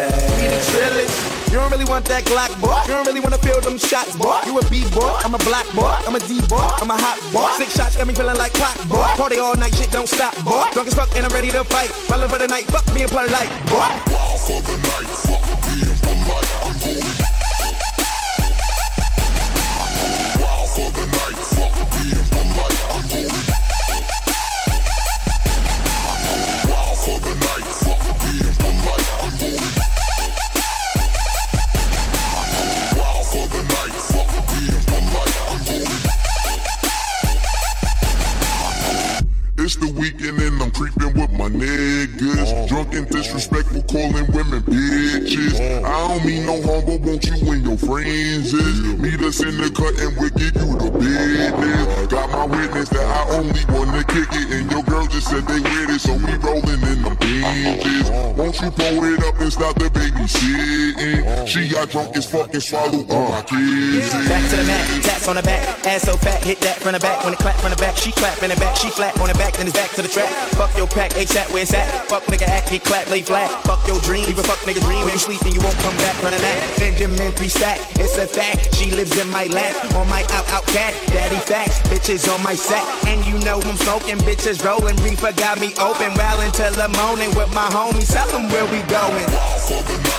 it. 0.00 1.36
You 1.50 1.62
don't 1.62 1.70
really 1.70 1.84
want 1.84 2.04
that 2.06 2.24
Glock, 2.24 2.52
boy. 2.60 2.76
You 2.86 2.94
don't 2.94 3.06
really 3.06 3.20
wanna 3.20 3.38
feel 3.38 3.60
them 3.60 3.78
shots, 3.78 4.16
boy. 4.16 4.40
You 4.46 4.58
a 4.58 4.62
B 4.68 4.84
boy, 4.90 5.08
I'm 5.24 5.34
a 5.34 5.38
black 5.38 5.66
boy, 5.74 5.94
I'm 6.06 6.14
a 6.14 6.20
D 6.20 6.40
boy, 6.48 6.68
I'm 6.82 6.90
a 6.90 6.96
hot 6.96 7.18
boy. 7.32 7.48
Six 7.56 7.76
shots 7.76 7.96
got 7.96 8.06
me 8.06 8.14
feeling 8.14 8.36
like 8.36 8.52
clock, 8.52 8.76
boy. 8.88 9.06
Party 9.16 9.38
all 9.38 9.56
night, 9.56 9.74
shit 9.74 9.90
don't 9.90 10.08
stop, 10.08 10.34
boy. 10.44 10.68
Drunk 10.72 10.88
as 10.88 10.94
fuck 10.94 11.14
and 11.16 11.24
I'm 11.24 11.32
ready 11.32 11.50
to 11.50 11.64
fight. 11.64 11.90
Rolling 12.10 12.28
for 12.28 12.38
the 12.38 12.48
night, 12.48 12.64
fuck 12.66 12.86
me 12.92 13.02
and 13.02 13.10
play 13.10 13.26
like, 13.28 13.48
boy. 13.66 13.88
Wow 14.12 14.36
for 14.36 14.60
the 14.62 14.76
night, 14.76 15.25
friends 47.76 48.52
is? 48.52 48.80
Meet 48.98 49.20
us 49.22 49.40
in 49.40 49.56
the 49.56 49.70
cut 49.70 49.94
and 50.00 50.16
we'll 50.16 50.30
give 50.30 50.54
you 50.56 50.76
the 50.78 50.90
business. 50.90 52.06
Got 52.06 52.30
my 52.30 52.46
witness 52.46 52.88
that 52.90 53.04
I 53.04 53.36
only 53.36 53.64
wanna 53.68 54.04
kick 54.04 54.28
it, 54.32 54.48
and 54.52 54.70
your 54.70 54.82
girl 54.82 55.06
just 55.06 55.28
said 55.28 55.46
they 55.46 55.60
with 55.60 55.90
it, 55.90 56.00
so 56.00 56.14
we 56.14 56.34
rolling 56.40 56.82
in 56.82 57.02
them 57.02 57.16
binges. 57.16 58.10
Won't 58.36 58.60
you 58.60 58.70
pull 58.70 59.04
it 59.04 59.24
up 59.24 59.40
and 59.40 59.52
stop 59.52 59.74
the 59.78 59.90
baby 59.90 60.26
babysitting? 60.26 61.46
She 61.46 61.68
got 61.68 61.90
drunk 61.90 62.16
as 62.16 62.30
fuck 62.30 62.52
and 62.52 62.62
swallowed 62.62 63.10
all 63.10 63.30
my. 63.30 63.42
Back 63.42 64.50
to 64.50 64.56
the 64.56 64.64
mat, 64.64 65.02
tats 65.02 65.28
on 65.28 65.36
the 65.36 65.42
back, 65.42 65.86
ass 65.86 66.02
so 66.02 66.16
fat, 66.16 66.42
hit 66.44 66.60
that 66.60 66.78
from 66.78 66.92
the 66.92 67.00
back. 67.00 67.24
When 67.24 67.32
it 67.32 67.38
clap 67.38 67.56
from 67.56 67.70
the 67.70 67.76
back, 67.76 67.96
she 67.96 68.12
clap 68.12 68.42
in 68.42 68.50
the 68.50 68.56
back, 68.56 68.76
she 68.76 68.88
flat 68.90 69.18
on 69.20 69.28
the 69.28 69.34
back, 69.34 69.54
then 69.54 69.66
it's 69.66 69.76
back 69.76 69.90
to 69.96 70.02
the 70.02 70.08
track. 70.08 70.30
Fuck 70.54 70.76
your 70.76 70.86
pack, 70.86 71.12
ASAP, 71.12 71.52
where 71.52 71.62
it's 71.62 71.74
at? 71.74 72.08
Fuck 72.08 72.24
nigga 72.24 72.46
act, 72.48 72.68
he 72.68 72.78
clap, 72.78 73.10
lay 73.10 73.22
flat. 73.22 73.50
Fuck 73.64 73.86
your 73.86 74.00
dream, 74.00 74.26
leave 74.26 74.38
a 74.38 74.42
fuck 74.42 74.58
nigga 74.66 74.80
dream. 74.84 75.04
When 75.04 75.12
you 75.12 75.18
sleep 75.18 75.42
and 75.42 75.54
you 75.54 75.60
won't 75.60 75.76
come 75.78 75.96
back 75.98 76.16
the 76.22 76.30
nap. 76.30 76.78
Benjamin 76.78 77.32
three 77.32 77.48
it's 77.98 78.16
a 78.18 78.26
fact. 78.26 78.74
She 78.74 78.90
lives 78.90 79.18
in 79.18 79.28
my 79.30 79.46
lap, 79.46 79.74
on 79.94 80.08
my 80.08 80.22
out 80.30 80.48
out 80.50 80.66
cat. 80.66 80.94
Daddy 81.08 81.36
facts, 81.36 81.80
bitches 81.88 82.32
on 82.32 82.42
my 82.42 82.54
sack. 82.54 82.86
And 83.06 83.24
you 83.26 83.38
know 83.44 83.60
I'm 83.62 83.76
smoking, 83.76 84.18
bitches 84.18 84.64
rolling. 84.64 84.96
Reefer 84.96 85.32
got 85.32 85.60
me 85.60 85.74
open, 85.80 86.14
well 86.14 86.40
until 86.40 86.72
the 86.72 86.88
morning 87.00 87.34
with 87.34 87.52
my 87.54 87.68
homies. 87.68 88.12
Tell 88.12 88.28
them 88.28 88.48
where 88.50 88.66
we 88.66 88.82
going. 88.88 90.15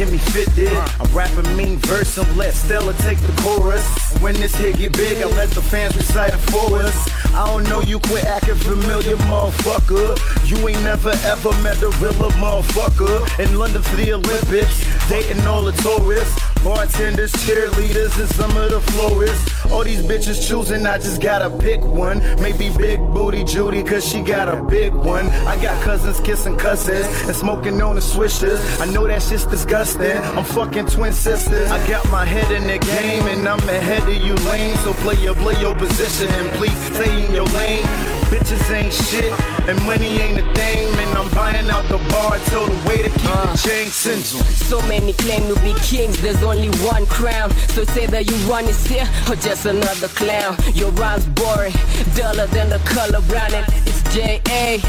Give 0.00 0.12
me 0.12 0.18
50. 0.18 0.66
I'm 0.66 1.14
rapping 1.14 1.54
mean 1.58 1.76
verse 1.76 2.16
and 2.16 2.34
let 2.34 2.54
Stella 2.54 2.94
take 3.04 3.18
the 3.18 3.32
chorus. 3.42 3.84
When 4.22 4.34
this 4.34 4.54
hit 4.54 4.78
get 4.78 4.94
big, 4.94 5.22
I 5.22 5.26
let 5.26 5.50
the 5.50 5.60
fans 5.60 5.94
recite 5.94 6.32
it 6.32 6.38
for 6.38 6.78
us. 6.78 6.96
I 7.34 7.46
don't 7.46 7.64
know 7.68 7.82
you 7.82 7.98
quit 7.98 8.24
acting 8.24 8.54
familiar, 8.54 9.16
motherfucker. 9.28 10.16
You 10.48 10.56
ain't 10.68 10.82
never 10.84 11.10
ever 11.24 11.52
met 11.62 11.82
a 11.82 11.90
real 12.00 12.14
motherfucker. 12.40 13.44
In 13.44 13.58
London 13.58 13.82
for 13.82 13.96
the 13.96 14.14
Olympics, 14.14 14.74
dating 15.10 15.46
all 15.46 15.62
the 15.62 15.72
tourists. 15.72 16.49
Bartenders, 16.62 17.32
cheerleaders, 17.32 18.18
and 18.20 18.28
some 18.30 18.54
of 18.56 18.70
the 18.70 18.80
florists. 18.92 19.64
All 19.72 19.82
these 19.82 20.02
bitches 20.02 20.46
choosing, 20.46 20.84
I 20.86 20.98
just 20.98 21.22
gotta 21.22 21.48
pick 21.58 21.80
one. 21.80 22.18
Maybe 22.42 22.70
big 22.76 22.98
booty 22.98 23.44
Judy, 23.44 23.82
cause 23.82 24.06
she 24.06 24.20
got 24.20 24.48
a 24.48 24.62
big 24.62 24.92
one. 24.92 25.26
I 25.46 25.60
got 25.62 25.82
cousins 25.82 26.20
kissing 26.20 26.58
cousins 26.58 27.06
and 27.26 27.34
smoking 27.34 27.80
on 27.80 27.94
the 27.94 28.02
swishers. 28.02 28.60
I 28.80 28.84
know 28.92 29.06
that 29.06 29.22
shit's 29.22 29.46
disgusting. 29.46 30.18
I'm 30.18 30.44
fucking 30.44 30.86
twin 30.86 31.14
sisters. 31.14 31.70
I 31.70 31.86
got 31.88 32.06
my 32.10 32.26
head 32.26 32.50
in 32.52 32.66
the 32.66 32.78
game 32.78 33.26
and 33.26 33.48
I'm 33.48 33.66
ahead 33.68 34.02
of 34.02 34.22
you 34.22 34.34
lame. 34.50 34.76
So 34.78 34.92
play 34.94 35.16
your 35.16 35.34
play 35.34 35.58
your 35.60 35.74
position 35.74 36.28
and 36.28 36.50
please 36.58 36.78
stay 36.94 37.24
in 37.24 37.34
your 37.34 37.46
lane. 37.46 38.19
Bitches 38.30 38.70
ain't 38.70 38.92
shit 38.92 39.32
and 39.68 39.76
money 39.86 40.06
ain't 40.22 40.38
a 40.38 40.54
thing. 40.54 40.86
And 41.02 41.18
I'm 41.18 41.28
buying 41.34 41.68
out 41.68 41.86
the 41.88 41.98
bar, 42.10 42.38
so 42.50 42.66
the 42.66 42.88
way 42.88 43.02
to 43.02 43.10
keep 43.10 43.22
the 43.22 43.50
uh. 43.50 43.56
chain 43.56 43.86
simple. 43.88 44.44
So 44.70 44.80
many 44.82 45.12
claim 45.14 45.52
to 45.52 45.60
be 45.62 45.74
kings, 45.80 46.20
there's 46.20 46.42
only 46.42 46.70
one 46.86 47.06
crown. 47.06 47.50
So 47.74 47.84
say 47.84 48.06
that 48.06 48.30
you 48.30 48.36
run 48.50 48.66
is 48.66 48.86
here 48.86 49.08
or 49.28 49.36
just 49.36 49.66
another 49.66 50.08
clown. 50.08 50.56
Your 50.74 50.90
rhymes 50.92 51.26
boring, 51.26 51.74
duller 52.14 52.46
than 52.48 52.70
the 52.70 52.78
color 52.84 53.20
brown, 53.28 53.52
and 53.52 53.66
it's 53.86 53.99
J.A. 54.10 54.80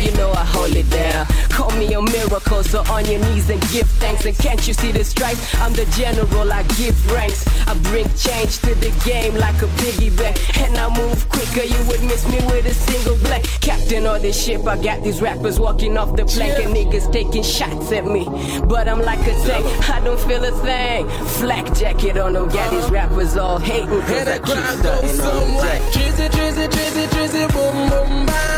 You 0.00 0.10
know 0.16 0.32
I 0.32 0.44
hold 0.44 0.74
it 0.74 0.88
down. 0.90 1.26
Call 1.50 1.70
me 1.72 1.92
a 1.92 2.00
miracle, 2.00 2.62
so 2.62 2.80
on 2.90 3.04
your 3.04 3.20
knees 3.20 3.48
and 3.50 3.60
give 3.68 3.88
thanks. 4.00 4.24
And 4.24 4.36
can't 4.36 4.66
you 4.66 4.72
see 4.72 4.90
the 4.90 5.04
stripes? 5.04 5.54
I'm 5.56 5.72
the 5.72 5.84
general, 5.96 6.50
I 6.52 6.62
give 6.78 6.96
ranks. 7.12 7.46
I 7.68 7.74
bring 7.88 8.04
change 8.14 8.58
to 8.60 8.74
the 8.74 8.90
game 9.04 9.34
like 9.36 9.60
a 9.62 9.68
piggy 9.78 10.10
bank. 10.10 10.36
And 10.58 10.76
I 10.76 10.88
move 10.96 11.28
quicker, 11.28 11.64
you 11.64 11.76
would 11.88 12.02
miss 12.04 12.26
me 12.28 12.38
with 12.46 12.66
a 12.66 12.74
single 12.74 13.16
blank. 13.18 13.44
Captain 13.60 14.06
of 14.06 14.22
the 14.22 14.32
ship, 14.32 14.66
I 14.66 14.82
got 14.82 15.02
these 15.02 15.20
rappers 15.20 15.60
walking 15.60 15.96
off 15.98 16.16
the 16.16 16.24
plank 16.24 16.58
and 16.58 16.74
niggas 16.74 17.12
taking 17.12 17.42
shots 17.42 17.92
at 17.92 18.06
me. 18.06 18.24
But 18.66 18.88
I'm 18.88 19.02
like 19.02 19.20
a 19.20 19.34
tank, 19.44 19.64
I 19.90 20.00
don't 20.00 20.20
feel 20.20 20.42
a 20.42 20.52
thing. 20.64 21.08
Flak 21.38 21.74
jacket 21.74 22.16
on 22.16 22.32
them, 22.32 22.48
got 22.48 22.70
these 22.70 22.90
rappers 22.90 23.36
all 23.36 23.58
hating. 23.58 23.88
Cause 23.88 24.28
I 24.28 24.38
keep 24.38 24.64
stunting 24.78 25.20
on 25.20 25.54
the 25.54 25.62
deck. 25.62 25.82
Drizzy, 25.92 26.28
drizzy, 26.30 26.68
drizzy, 26.68 27.06
drizzy, 27.08 27.52
boom, 27.52 27.90
boom, 27.90 28.26
bam. 28.26 28.53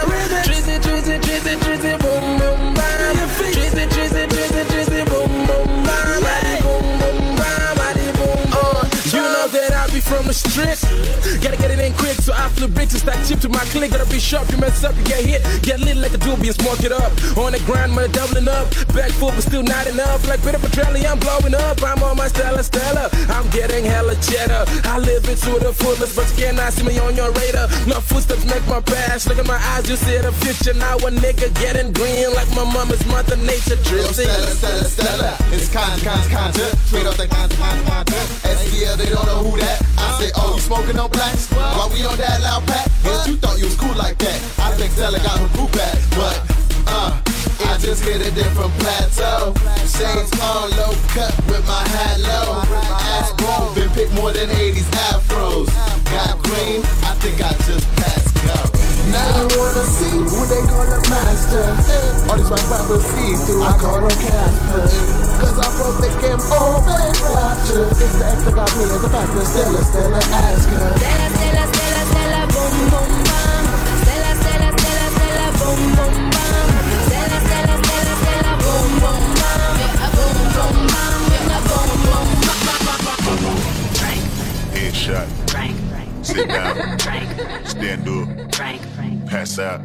Drizzy, 1.07 1.21
drizzy, 1.21 1.57
drizzy, 1.57 1.57
drizzy, 1.61 1.99
boom, 1.99 2.39
boom, 2.39 2.75
bam. 2.75 3.17
Drizzy, 3.53 3.87
drizzy, 3.87 4.27
drizzy, 4.27 4.65
drizzy, 4.65 5.05
boom, 5.07 5.31
boom, 5.47 5.85
bam. 5.85 6.21
Body, 6.21 6.63
boom, 6.63 6.83
boom, 6.99 7.37
bam. 7.37 7.77
Body, 7.77 8.11
boom, 8.19 8.53
uh, 8.53 8.91
You 9.13 9.23
know 9.23 9.47
that 9.47 9.73
I 9.73 9.87
be 9.95 10.01
from 10.01 10.27
the 10.27 10.35
streets. 10.35 10.86
Gotta 11.43 11.57
get 11.57 11.71
it 11.71 11.79
in 11.79 11.93
quick, 11.95 12.17
so 12.19 12.33
I 12.33 12.49
flip 12.51 12.73
bricks 12.73 12.93
and 12.95 13.03
stack 13.03 13.25
chip 13.27 13.41
to 13.41 13.49
my 13.49 13.65
click. 13.71 13.91
Gotta 13.91 14.09
be 14.11 14.19
sharp, 14.19 14.51
you 14.51 14.59
mess 14.59 14.83
up, 14.85 14.97
you 14.97 15.05
get 15.05 15.25
hit. 15.25 15.43
Get 15.63 15.81
lit 15.81 15.97
like 15.97 16.15
a 16.15 16.19
doobie 16.19 16.49
and 16.49 16.57
smoke 16.57 16.83
it 16.83 16.93
up. 16.93 17.13
On 17.37 17.53
the 17.53 17.61
grind, 17.67 17.95
man, 17.95 18.11
doubling 18.13 18.49
up. 18.49 18.71
Back 18.95 19.11
full, 19.13 19.31
but 19.31 19.43
still 19.43 19.63
not 19.63 19.87
enough. 19.87 20.27
Like 20.27 20.43
Peter 20.43 20.59
Petrelli, 20.59 21.05
I'm 21.05 21.19
blowing 21.19 21.55
up. 21.55 21.83
I'm 21.83 22.03
on 22.03 22.17
my 22.17 22.29
Stella 22.29 22.63
Stella. 22.63 23.11
I'm 23.29 23.49
getting 23.51 23.85
hella 23.85 24.15
cheddar. 24.23 24.65
I 24.85 24.99
live 24.99 25.29
it 25.29 25.39
to 25.47 25.59
the 25.59 25.73
fullest, 25.73 26.17
but 26.17 26.29
you 26.31 26.47
cannot 26.47 26.73
see 26.73 26.85
me 26.85 26.99
on 26.99 27.15
your 27.15 27.31
radar. 27.33 27.69
No 27.87 28.01
footsteps 28.01 28.45
make 28.47 28.67
my 28.67 28.81
pass. 28.81 29.27
Look 29.29 29.39
at 29.39 29.47
my 29.47 29.61
eyes, 29.77 29.89
you 29.89 29.97
see 29.97 30.19
the 30.19 30.33
future. 30.33 30.75
Now 30.75 30.97
a 30.97 31.11
nigga 31.11 31.53
getting 31.61 31.93
green 31.93 32.33
like 32.35 32.49
my 32.55 32.65
mama's 32.65 33.05
mother 33.07 33.37
nature. 33.37 33.77
Yo, 33.77 34.03
Drizzy. 34.03 34.27
Stella, 34.27 34.55
Stella, 34.55 34.85
Stella. 34.85 35.37
It's 35.53 35.69
con, 35.69 35.91
con, 36.01 36.19
Conja. 36.31 36.67
Straight 36.87 37.07
off 37.07 37.17
the 37.17 37.27
Conja, 37.29 37.57
Conja, 37.57 38.05
Conja. 38.05 38.57
STL, 38.57 38.97
they 38.97 39.11
don't 39.11 39.27
know 39.27 39.43
who 39.43 39.59
that. 39.59 39.83
I 39.99 40.19
say, 40.21 40.31
oh, 40.37 40.57
you 40.57 40.86
smoking 40.87 41.01
on 41.01 41.11
blacks? 41.11 41.51
While 41.53 41.91
we 41.91 42.05
on 42.05 42.17
that 42.19 42.41
loud 42.43 42.67
pack? 42.67 42.87
Guess 43.03 43.29
you 43.29 43.37
thought 43.37 43.59
you 43.59 43.65
was 43.65 43.77
cool 43.77 43.95
like 43.95 44.19
that. 44.19 44.39
I 44.59 44.73
think 44.77 44.93
Stella 44.93 45.19
got 45.19 45.39
her 45.39 45.49
group 45.57 45.73
back, 45.73 45.99
but, 46.11 46.39
uh, 46.87 47.21
I 47.67 47.79
just 47.79 48.05
hit 48.05 48.21
a 48.21 48.31
different 48.31 48.73
plateau. 48.79 49.55
Shades 49.87 50.33
on 50.41 50.71
low 50.79 50.95
cut 51.15 51.35
with 51.49 51.67
my 51.67 51.83
hat 51.89 52.21
low. 52.21 52.63
Ass 53.19 53.33
grown, 53.33 53.75
been 53.75 53.91
picked 53.91 54.13
more 54.15 54.33
than 54.33 54.49
80s 54.51 54.89
afros. 55.11 55.69
Got 56.11 56.43
green, 56.43 56.83
I 57.03 57.15
think 57.19 57.43
I 57.43 57.53
just 57.67 57.87
passed 57.97 58.35
go. 58.47 58.86
Now 59.13 59.23
I 59.23 59.45
wanna 59.55 59.85
see 59.87 60.19
who 60.19 60.41
they 60.51 60.63
gonna 60.67 60.99
master. 61.11 61.67
All 62.29 62.37
these 62.37 62.51
white 62.51 62.67
rappers 62.71 63.05
see 63.07 63.35
through, 63.47 63.63
I 63.63 63.73
call 63.79 64.01
them 64.03 64.11
Casper. 64.19 64.83
Cause 65.41 65.59
I'm 65.63 65.73
from 65.79 65.95
the 66.03 66.11
game, 66.21 66.41
oh 66.51 66.83
man, 66.83 67.15
rapture. 67.35 67.87
It's 67.93 68.17
the 68.19 68.27
X 68.27 68.43
that 68.45 68.55
got 68.55 68.71
me 68.77 68.85
as 68.85 69.05
a 69.05 69.11
factor. 69.11 69.45
Stella, 69.45 69.83
Stella, 69.85 70.19
ask 70.19 70.69
her. 70.69 70.91
Stella, 70.97 71.27
Stella, 71.37 71.65
Stella, 71.71 72.03
Stella, 72.11 72.41
boom, 72.51 72.75
boom, 72.91 73.13
bam. 73.27 73.65
Stella, 74.03 74.33
Stella, 74.43 74.69
Stella, 74.75 75.07
Stella, 75.15 75.47
boom, 75.61 75.81
boom, 75.97 76.15
bam. 76.35 76.69
Stella, 77.07 77.39
Stella, 77.47 77.75
Stella, 77.87 78.15
Stella, 78.17 78.53
boom, 78.59 78.91
boom, 79.03 79.23
bam. 79.39 79.77
Yeah, 79.77 80.11
boom, 80.17 80.39
boom, 80.57 80.77
bam. 80.91 81.21
Yeah, 81.31 81.63
boom, 81.69 81.91
boom, 82.05 82.31
bam. 84.03 84.19
Headshot. 84.75 85.29
Sit 86.27 86.49
down. 86.49 86.75
Stand 87.65 88.09
up. 88.09 88.96
Pass 89.37 89.59
out. 89.59 89.83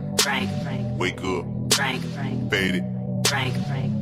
Wake 0.97 1.21
up. 1.25 1.45
Fade 1.73 2.75
it. 2.75 2.83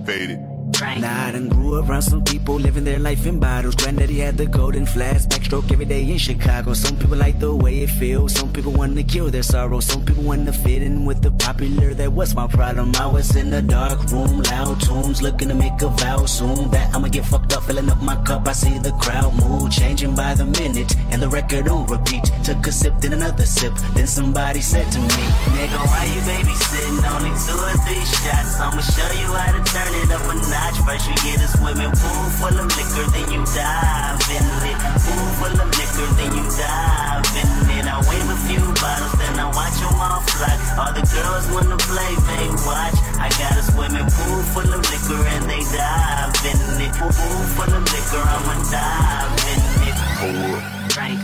Fade 0.06 0.49
it. 0.82 1.02
Nah, 1.02 1.28
I 1.28 1.48
grew 1.48 1.80
around 1.80 2.02
some 2.02 2.24
people 2.24 2.56
living 2.56 2.84
their 2.84 3.00
life 3.00 3.26
in 3.26 3.40
bottles. 3.40 3.76
Granddaddy 3.76 4.20
had 4.20 4.38
the 4.38 4.46
golden 4.46 4.86
flask, 4.86 5.30
backstroke 5.30 5.72
every 5.72 5.86
day 5.86 6.04
in 6.10 6.18
Chicago. 6.18 6.74
Some 6.74 6.98
people 6.98 7.18
like 7.18 7.40
the 7.40 7.54
way 7.54 7.80
it 7.80 7.90
feels. 7.90 8.34
Some 8.34 8.52
people 8.52 8.72
want 8.72 8.96
to 8.96 9.04
kill 9.04 9.30
their 9.30 9.44
sorrow. 9.44 9.80
Some 9.80 10.06
people 10.06 10.24
want 10.24 10.46
to 10.46 10.54
fit 10.54 10.82
in 10.82 11.06
with 11.06 11.22
the 11.22 11.32
popular. 11.32 11.94
That 11.94 12.14
was 12.14 12.36
my 12.36 12.48
problem. 12.48 12.96
I 12.96 13.08
was 13.08 13.36
in 13.36 13.50
the 13.50 13.62
dark 13.62 14.00
room, 14.12 14.42
loud 14.44 14.82
tunes, 14.82 15.22
looking 15.22 15.50
to 15.50 15.56
make 15.56 15.82
a 15.82 15.90
vow 15.90 16.26
soon. 16.26 16.70
That 16.72 16.96
I'ma 16.96 17.08
get 17.10 17.26
fucked 17.26 17.54
up, 17.54 17.64
filling 17.64 17.90
up 17.90 18.02
my 18.02 18.16
cup. 18.24 18.48
I 18.48 18.54
see 18.54 18.78
the 18.80 18.92
crowd 18.94 19.34
mood 19.36 19.72
changing 19.72 20.16
by 20.16 20.34
the 20.36 20.46
minute, 20.46 20.96
and 21.12 21.22
the 21.22 21.30
record 21.30 21.68
on 21.68 21.86
repeat. 21.88 22.26
Took 22.44 22.66
a 22.68 22.72
sip, 22.72 22.94
then 23.00 23.14
another 23.14 23.46
sip. 23.46 23.74
Then 23.96 24.08
somebody 24.08 24.62
said 24.62 24.92
to 24.92 25.00
me, 25.00 25.24
Nigga, 25.56 25.80
why 25.88 26.06
you 26.06 26.22
babysitting? 26.22 26.98
Only 27.14 27.34
two 27.46 27.58
or 27.58 27.76
three 27.86 28.06
shots. 28.06 28.60
I'ma 28.60 28.82
show 28.82 29.12
you 29.22 29.28
how 29.34 29.52
to 29.52 29.62
turn 29.72 29.94
it 29.96 30.12
up 30.12 30.24
a 30.24 30.36
notch. 30.36 30.69
First 30.78 31.10
you 31.10 31.16
get 31.22 31.42
a 31.42 31.48
swimming 31.48 31.92
pool 31.92 32.26
full 32.38 32.54
of 32.58 32.66
liquor, 32.78 33.06
then 33.14 33.30
you 33.32 33.42
dive 33.46 34.22
in 34.30 34.46
it. 34.70 34.78
Pool 35.02 35.28
full 35.38 35.54
of 35.62 35.70
liquor, 35.78 36.08
then 36.18 36.34
you 36.34 36.46
dive 36.50 37.26
in 37.38 37.50
it. 37.78 37.86
I 37.86 37.98
wave 38.10 38.30
a 38.30 38.38
few 38.50 38.62
bottles, 38.82 39.14
then 39.22 39.38
I 39.38 39.48
watch 39.54 39.78
them 39.78 39.94
all 40.02 40.22
fly. 40.34 40.54
All 40.82 40.94
the 40.94 41.06
girls 41.06 41.46
wanna 41.54 41.78
play, 41.78 42.14
they 42.26 42.50
watch. 42.66 42.98
I 43.22 43.30
got 43.38 43.54
a 43.58 43.64
swimming 43.70 44.10
pool 44.10 44.42
full 44.54 44.70
of 44.74 44.82
liquor, 44.90 45.22
and 45.34 45.46
they 45.50 45.62
dive 45.74 46.34
in 46.46 46.58
it. 46.82 46.94
Pool 46.98 47.12
full 47.54 47.74
of 47.74 47.84
liquor, 47.94 48.24
I'ma 48.26 48.56
dive 48.74 49.34
in 49.54 49.62
it. 49.90 49.98
Hold 50.22 50.58
up. 50.58 50.92
Frank, 50.92 51.20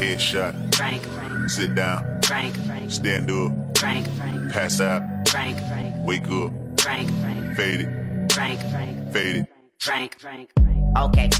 Headshot. 0.00 0.74
Frank, 0.74 1.02
Sit 1.48 1.74
down. 1.74 2.20
Frank, 2.22 2.54
Stand 2.88 3.30
up. 3.30 3.52
Frank, 3.76 4.06
Pass 4.52 4.80
out. 4.80 5.02
Frank, 5.28 5.58
Wake 6.06 6.28
up. 6.30 6.52
Frank, 6.80 7.10
Fade 7.56 7.88
it. 8.30 8.34
Frank, 8.70 9.12
Fade 9.12 9.36
it. 9.36 9.46
Frank, 9.78 10.52
Okay, 10.98 11.30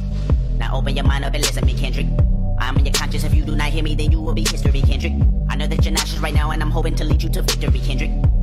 now 0.59 0.77
open 0.77 0.97
your 0.97 1.05
mind 1.05 1.25
up 1.25 1.35
and 1.35 1.43
listen 1.43 1.61
to 1.63 1.67
me, 1.67 1.75
Kendrick. 1.79 2.07
I'm 2.59 2.77
in 2.77 2.85
your 2.87 2.93
conscience. 2.95 3.25
If 3.25 3.35
you 3.35 3.45
do 3.45 3.57
not 3.57 3.69
hear 3.69 3.83
me, 3.83 3.95
then 3.95 4.13
you 4.13 4.21
will 4.21 4.35
be 4.35 4.43
history, 4.43 4.81
Kendrick. 4.83 5.13
I 5.49 5.57
know 5.57 5.67
that 5.67 5.85
you're 5.85 5.93
nauseous 5.93 6.19
right 6.21 6.35
now, 6.35 6.51
and 6.51 6.63
I'm 6.63 6.71
hoping 6.71 6.95
to 6.97 7.05
lead 7.05 7.23
you 7.23 7.31
to 7.31 7.43
victory, 7.43 7.81
Kendrick. 7.81 8.11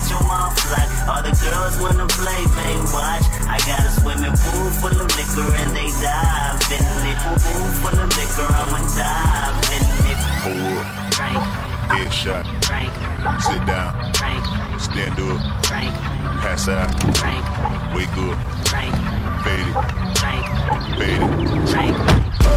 watch 0.00 0.08
them 0.08 0.30
all 0.30 0.50
fly. 0.50 0.86
All 1.08 1.22
the 1.22 1.34
girls 1.36 1.78
wanna 1.80 2.06
play, 2.08 2.42
they 2.56 2.76
watch. 2.92 3.24
I 3.48 3.58
got 3.66 3.80
a 3.80 3.90
swimming 4.00 4.36
pool 4.36 4.70
full 4.80 4.96
of 5.00 5.08
liquor, 5.16 5.48
and 5.60 5.70
they 5.76 5.90
dive 6.00 6.60
in 6.72 6.84
it. 7.10 7.18
Pool 7.20 7.68
full 7.80 7.98
of 7.98 8.08
liquor, 8.16 8.48
I'ma 8.48 8.80
dive 8.96 9.56
in 9.74 9.84
it. 10.10 10.20
Hold 10.44 10.78
up. 10.78 11.14
Frank, 11.14 11.38
Headshot. 11.92 12.44
Drink. 12.60 12.92
Sit 13.42 13.60
down. 13.66 13.92
Drink. 14.12 14.44
Stand 14.80 15.18
up. 15.20 15.62
Drink. 15.62 15.92
Pass 16.40 16.68
out. 16.68 16.90
Drink. 17.18 17.44
Wake 17.94 18.16
up. 18.24 18.38
Frank, 18.68 18.94
Fade 19.44 19.68
it. 19.68 19.76
Frank, 20.18 20.46
Fade 20.96 21.20
it. 21.20 21.68
Frank. 21.68 21.96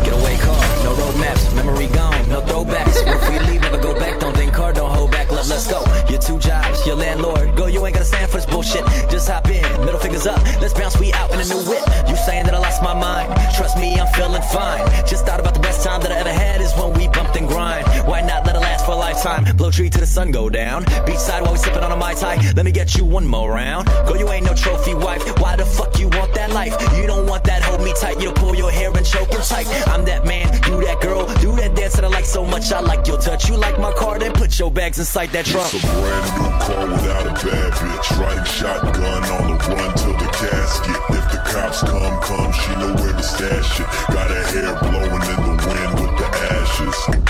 Getaway 0.05 0.37
car, 0.37 0.63
no 0.83 0.93
road 0.95 1.17
maps, 1.19 1.53
memory 1.55 1.87
gone, 1.87 2.29
no 2.29 2.41
throwbacks. 2.41 2.97
If 3.05 3.29
we 3.29 3.39
leave, 3.51 3.61
never 3.61 3.77
go 3.77 3.93
back. 3.93 4.19
Don't 4.19 4.35
think 4.35 4.53
hard, 4.53 4.75
don't 4.75 4.91
hold 4.91 5.11
back 5.11 5.22
let's 5.49 5.67
go. 5.67 5.83
Your 6.09 6.19
two 6.19 6.39
jobs, 6.39 6.85
your 6.85 6.95
landlord. 6.95 7.55
Girl, 7.55 7.69
you 7.69 7.85
ain't 7.85 7.95
gonna 7.95 8.05
stand 8.05 8.29
for 8.29 8.37
this 8.37 8.45
bullshit. 8.45 8.85
Just 9.09 9.29
hop 9.29 9.47
in, 9.49 9.63
middle 9.85 9.99
fingers 9.99 10.27
up. 10.27 10.41
Let's 10.61 10.73
bounce, 10.73 10.99
we 10.99 11.13
out 11.13 11.31
in 11.31 11.39
a 11.39 11.45
new 11.45 11.61
whip. 11.69 11.83
You 12.07 12.15
saying 12.15 12.45
that 12.45 12.53
I 12.53 12.59
lost 12.59 12.81
my 12.81 12.93
mind. 12.93 13.33
Trust 13.55 13.77
me, 13.77 13.99
I'm 13.99 14.07
feeling 14.13 14.41
fine. 14.41 14.87
Just 15.05 15.25
thought 15.25 15.39
about 15.39 15.53
the 15.53 15.59
best 15.59 15.83
time 15.83 16.01
that 16.01 16.11
I 16.11 16.17
ever 16.17 16.31
had 16.31 16.61
is 16.61 16.73
when 16.75 16.93
we 16.93 17.07
bumped 17.07 17.35
and 17.35 17.47
grind. 17.47 17.85
Why 18.07 18.21
not 18.21 18.45
let 18.45 18.55
it 18.55 18.59
last 18.59 18.85
for 18.85 18.91
a 18.91 18.95
lifetime? 18.95 19.43
Blow 19.55 19.71
tree 19.71 19.89
to 19.89 19.99
the 19.99 20.07
sun 20.07 20.31
go 20.31 20.49
down. 20.49 20.85
Beachside 21.05 21.41
while 21.41 21.53
we 21.53 21.59
sipping 21.59 21.83
on 21.83 21.91
a 21.91 21.95
Mai 21.97 22.13
Tai. 22.13 22.35
Let 22.55 22.65
me 22.65 22.71
get 22.71 22.95
you 22.95 23.05
one 23.05 23.25
more 23.25 23.51
round. 23.51 23.87
Girl, 24.07 24.17
you 24.17 24.29
ain't 24.29 24.45
no 24.45 24.53
trophy 24.53 24.93
wife. 24.93 25.23
Why 25.39 25.55
the 25.55 25.65
fuck 25.65 25.99
you 25.99 26.07
want 26.09 26.33
that 26.35 26.51
life? 26.51 26.75
You 26.97 27.07
don't 27.07 27.27
want 27.27 27.43
that 27.45 27.62
hold 27.83 27.95
me 27.95 27.99
tight. 27.99 28.21
You'll 28.21 28.33
pull 28.33 28.55
your 28.55 28.71
hair 28.71 28.91
and 28.95 29.05
choke 29.05 29.31
it 29.31 29.43
tight. 29.43 29.67
I'm 29.87 30.05
that 30.05 30.25
man, 30.25 30.47
you 30.67 30.85
that 30.85 31.01
girl. 31.01 31.25
Do 31.41 31.55
that 31.57 31.75
dance 31.75 31.95
that 31.95 32.05
I 32.05 32.07
like 32.07 32.25
so 32.25 32.45
much. 32.45 32.71
I 32.71 32.79
like 32.79 33.07
your 33.07 33.17
touch. 33.17 33.49
You 33.49 33.57
like 33.57 33.79
my 33.79 33.91
car, 33.93 34.19
then 34.19 34.33
put 34.33 34.57
your 34.59 34.71
bags 34.71 34.99
inside 34.99 35.31
that 35.31 35.45
trunk. 35.45 35.73
It's 35.73 35.83
a 35.83 35.87
brand 35.87 36.25
new 36.37 36.49
car 36.65 36.87
without 36.87 37.27
a 37.27 37.33
bad 37.45 37.73
bitch. 37.73 38.19
Riding 38.19 38.45
shotgun 38.45 39.23
on 39.23 39.43
the 39.51 39.75
run 39.75 39.97
till 39.97 40.13
the 40.13 40.29
casket. 40.39 40.97
If 41.09 41.25
the 41.31 41.41
cops 41.45 41.81
come, 41.81 42.21
come, 42.21 42.51
she 42.53 42.71
know 42.79 42.93
where 42.95 43.13
to 43.13 43.23
stash 43.23 43.79
it. 43.79 43.87
Got 44.13 44.29
her 44.29 44.43
hair 44.53 44.73
blowing 44.79 45.23
in 45.33 45.39
the 45.47 45.55
wind 45.67 45.93
with 45.99 46.13
the 46.19 46.27
ashes. 46.53 47.22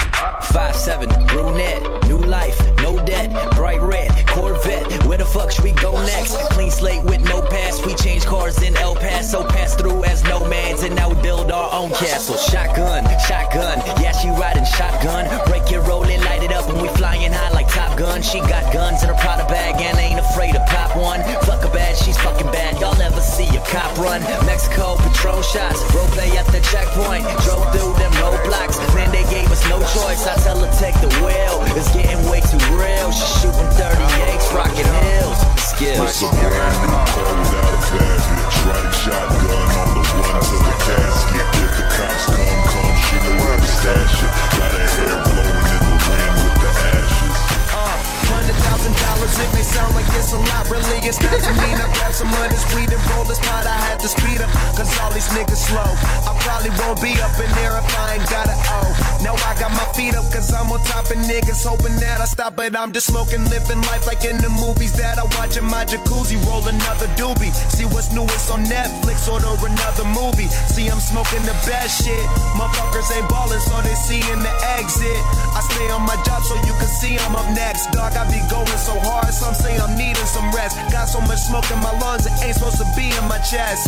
Five 0.52 0.76
seven, 0.76 1.10
brunette, 1.28 1.82
new 2.08 2.18
life, 2.18 2.60
no 2.82 3.04
debt, 3.06 3.32
bright 3.56 3.82
red, 3.82 4.12
Corvette. 4.28 5.06
Where 5.06 5.18
the 5.18 5.26
fuck 5.26 5.52
should 5.52 5.64
we 5.64 5.72
go 5.72 5.94
next? 6.06 6.36
Clean 6.52 6.70
slate 6.70 7.04
with 7.04 7.24
no 7.24 7.42
past. 7.42 7.86
We 7.86 7.96
change 7.96 8.26
cars 8.26 8.62
in 8.62 8.76
El 8.78 8.96
Paso, 8.96 9.44
pass 9.48 9.76
through 9.76 10.04
as 10.06 10.24
nomads, 10.24 10.84
and 10.84 10.96
now 10.96 11.10
we 11.10 11.22
build 11.22 11.52
our 11.52 11.74
own 11.74 11.90
castle. 11.92 12.36
Shotgun, 12.36 13.04
shotgun, 13.28 13.80
yeah 14.02 14.12
she 14.12 14.30
riding 14.30 14.66
shotgun. 14.66 15.26
Break 15.48 15.72
it, 15.72 15.80
roll 15.80 16.04
it, 16.04 16.20
light 16.22 16.44
it 16.44 16.52
up, 16.52 16.70
and 16.70 16.82
we 16.82 16.88
flying 16.90 17.32
high 17.32 17.52
like 17.52 17.68
Top 17.70 17.98
Gun. 17.98 18.22
She 18.22 18.40
got 18.40 18.72
guns 18.74 19.02
in 19.02 19.10
her 19.10 19.16
Prada 19.16 19.46
bag 19.48 19.82
and 19.82 19.98
ain't 19.98 20.20
afraid 20.20 20.54
to 20.54 20.64
pop 20.68 20.96
one. 20.96 21.22
Fuck 21.46 21.64
a 21.64 21.70
bad, 21.70 21.98
she's 21.98 22.18
fucking 22.18 22.52
bad. 22.52 22.80
Y'all 22.80 23.00
ever 23.02 23.22
see 23.22 23.48
a 23.56 23.62
cop 23.66 23.98
run? 23.98 24.22
Mexico, 24.46 24.98
patrol 24.98 25.42
shots, 25.42 25.82
role 25.96 26.08
play 26.14 26.30
at 26.38 26.46
the 26.48 26.62
checkpoint. 26.72 27.24
Drove 27.44 27.66
through 27.74 27.94
them 27.98 28.12
roadblocks, 28.22 28.78
man 28.94 29.12
they 29.12 29.24
gave 29.30 29.50
us 29.52 29.64
no 29.70 29.80
choice. 29.80 30.26
I 30.28 30.33
tell 30.42 30.58
her 30.58 30.72
take 30.80 30.96
the 31.02 31.12
wheel, 31.22 31.62
it's 31.78 31.92
getting 31.94 32.22
way 32.30 32.42
too 32.42 32.58
real. 32.74 33.12
She's 33.12 33.44
shooting 33.44 33.70
38s, 33.76 34.50
rocking 34.56 34.90
hills. 35.06 35.38
Skills. 35.60 36.00
It's 36.00 36.22
a 36.22 36.30
brand 36.32 36.78
new 36.82 36.98
car 37.12 37.34
without 37.34 37.74
a 37.74 37.82
bad 37.92 38.20
bitch. 38.24 38.58
Riding 38.64 38.96
shotgun 38.96 39.70
on 39.74 39.90
the 39.98 40.04
run 40.16 40.40
till 40.42 40.64
the 40.64 40.76
casket. 40.86 41.48
If 41.60 41.72
the 41.76 41.86
cops 41.92 42.26
come, 42.30 42.62
come, 42.72 42.96
she 43.04 43.16
know 43.20 43.36
where 43.42 43.58
to 43.58 43.68
stash 43.68 44.18
it. 44.24 44.32
Got 44.58 44.72
her 44.74 44.88
hair 44.96 45.18
blowing 45.28 45.68
in 45.74 45.82
the 45.84 45.96
wind 46.08 46.34
with 46.40 46.56
the 46.62 46.72
ashes. 46.94 47.38
Uh, 47.74 47.98
hundred 48.32 48.58
thousand 48.64 48.94
dollars, 49.02 49.34
it 49.38 49.50
may 49.54 49.66
sound 49.66 49.92
like 49.98 50.08
it's 50.14 50.32
a 50.32 50.40
lot, 50.40 50.70
really 50.70 51.04
it's 51.04 51.20
not 51.20 51.36
to 51.36 51.54
me. 51.58 51.70
Now 51.76 51.90
grab 52.00 52.14
some 52.14 52.32
of 52.32 52.48
this 52.54 52.64
weed 52.74 52.90
and 52.94 53.02
roll 53.12 53.26
this 53.26 53.42
pot. 53.44 53.66
I 53.66 53.76
had 53.90 54.00
to 54.02 54.10
speed 54.10 54.40
up, 54.40 54.52
cause 54.78 54.90
all 55.02 55.12
these 55.12 55.28
niggas 55.36 55.68
slow. 55.68 55.90
I 56.26 56.32
probably 56.44 56.72
won't 56.84 57.00
be 57.00 57.16
up 57.24 57.34
in 57.40 57.50
there 57.56 57.80
if 57.80 57.88
I 57.96 58.20
ain't 58.20 58.28
got. 58.30 58.52
Oh, 58.52 58.92
now 59.24 59.34
I 59.34 59.56
got 59.58 59.72
my 59.72 59.88
feet 59.96 60.14
up, 60.14 60.28
cause 60.30 60.52
I'm 60.54 60.70
on 60.70 60.84
top 60.84 61.08
of 61.08 61.18
niggas, 61.24 61.64
hoping 61.64 61.96
that 62.04 62.20
I 62.20 62.28
stop. 62.28 62.56
But 62.56 62.76
I'm 62.76 62.92
just 62.92 63.08
smoking, 63.08 63.44
living 63.50 63.82
life 63.90 64.06
like 64.06 64.28
in 64.28 64.38
the 64.38 64.52
movies 64.52 64.94
that 65.00 65.18
I 65.18 65.26
watch 65.40 65.56
in 65.58 65.66
my 65.66 65.88
jacuzzi. 65.88 66.38
Roll 66.46 66.68
another 66.68 67.08
doobie, 67.16 67.52
see 67.72 67.88
what's 67.88 68.12
newest 68.12 68.52
on 68.52 68.68
Netflix, 68.68 69.26
order 69.32 69.56
another 69.64 70.06
movie. 70.12 70.52
See, 70.70 70.92
I'm 70.92 71.00
smoking 71.00 71.42
the 71.48 71.56
best 71.64 72.04
shit. 72.04 72.26
Motherfuckers 72.60 73.08
ain't 73.16 73.28
ballin', 73.32 73.64
so 73.64 73.80
they 73.82 73.96
see 73.96 74.22
in 74.28 74.44
the 74.44 74.54
exit. 74.78 75.20
I 75.56 75.64
stay 75.64 75.88
on 75.96 76.04
my 76.04 76.20
job 76.28 76.44
so 76.44 76.60
you 76.68 76.76
can 76.76 76.92
see 76.92 77.16
I'm 77.24 77.36
up 77.36 77.48
next. 77.56 77.96
Dog, 77.96 78.14
I 78.20 78.28
be 78.28 78.44
going 78.52 78.68
so 78.78 79.00
hard, 79.00 79.32
some 79.32 79.56
say 79.56 79.80
I'm 79.80 79.96
needing 79.96 80.28
some 80.28 80.52
rest. 80.52 80.76
Got 80.92 81.08
so 81.08 81.24
much 81.24 81.40
smoke 81.40 81.66
in 81.72 81.80
my 81.80 81.96
lungs, 82.04 82.28
it 82.28 82.36
ain't 82.44 82.60
supposed 82.60 82.84
to 82.84 82.88
be 83.00 83.08
in 83.08 83.26
my 83.32 83.40
chest. 83.40 83.88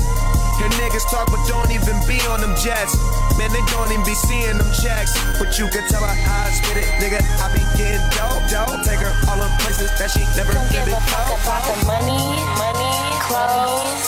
Hear 0.56 0.72
niggas 0.80 1.04
talk, 1.12 1.28
but 1.28 1.44
don't 1.52 1.68
even 1.68 2.00
be 2.08 2.16
on 2.32 2.45
them 2.46 2.56
jets. 2.62 2.94
Man, 3.38 3.50
they 3.52 3.64
don't 3.74 3.90
even 3.92 4.06
be 4.06 4.14
seeing 4.14 4.58
them 4.58 4.70
checks. 4.72 5.18
But 5.42 5.58
you 5.58 5.68
can 5.68 5.84
tell 5.90 6.06
her 6.06 6.14
how 6.14 6.46
I 6.46 6.52
spit 6.54 6.78
it, 6.78 6.90
nigga. 7.02 7.20
I 7.42 7.50
be 7.52 7.64
getting 7.78 8.06
dope, 8.14 8.46
dope. 8.48 8.86
Take 8.86 9.02
her 9.02 9.14
all 9.28 9.42
the 9.42 9.50
places 9.66 9.90
that 9.98 10.12
she 10.14 10.22
never 10.38 10.54
Don't 10.54 10.70
give 10.70 10.86
a 10.88 11.02
fuck 11.10 11.26
before. 11.26 11.42
about 11.42 11.64
the 11.66 11.76
money, 11.90 12.22
money, 12.62 12.94
clothes, 13.26 14.08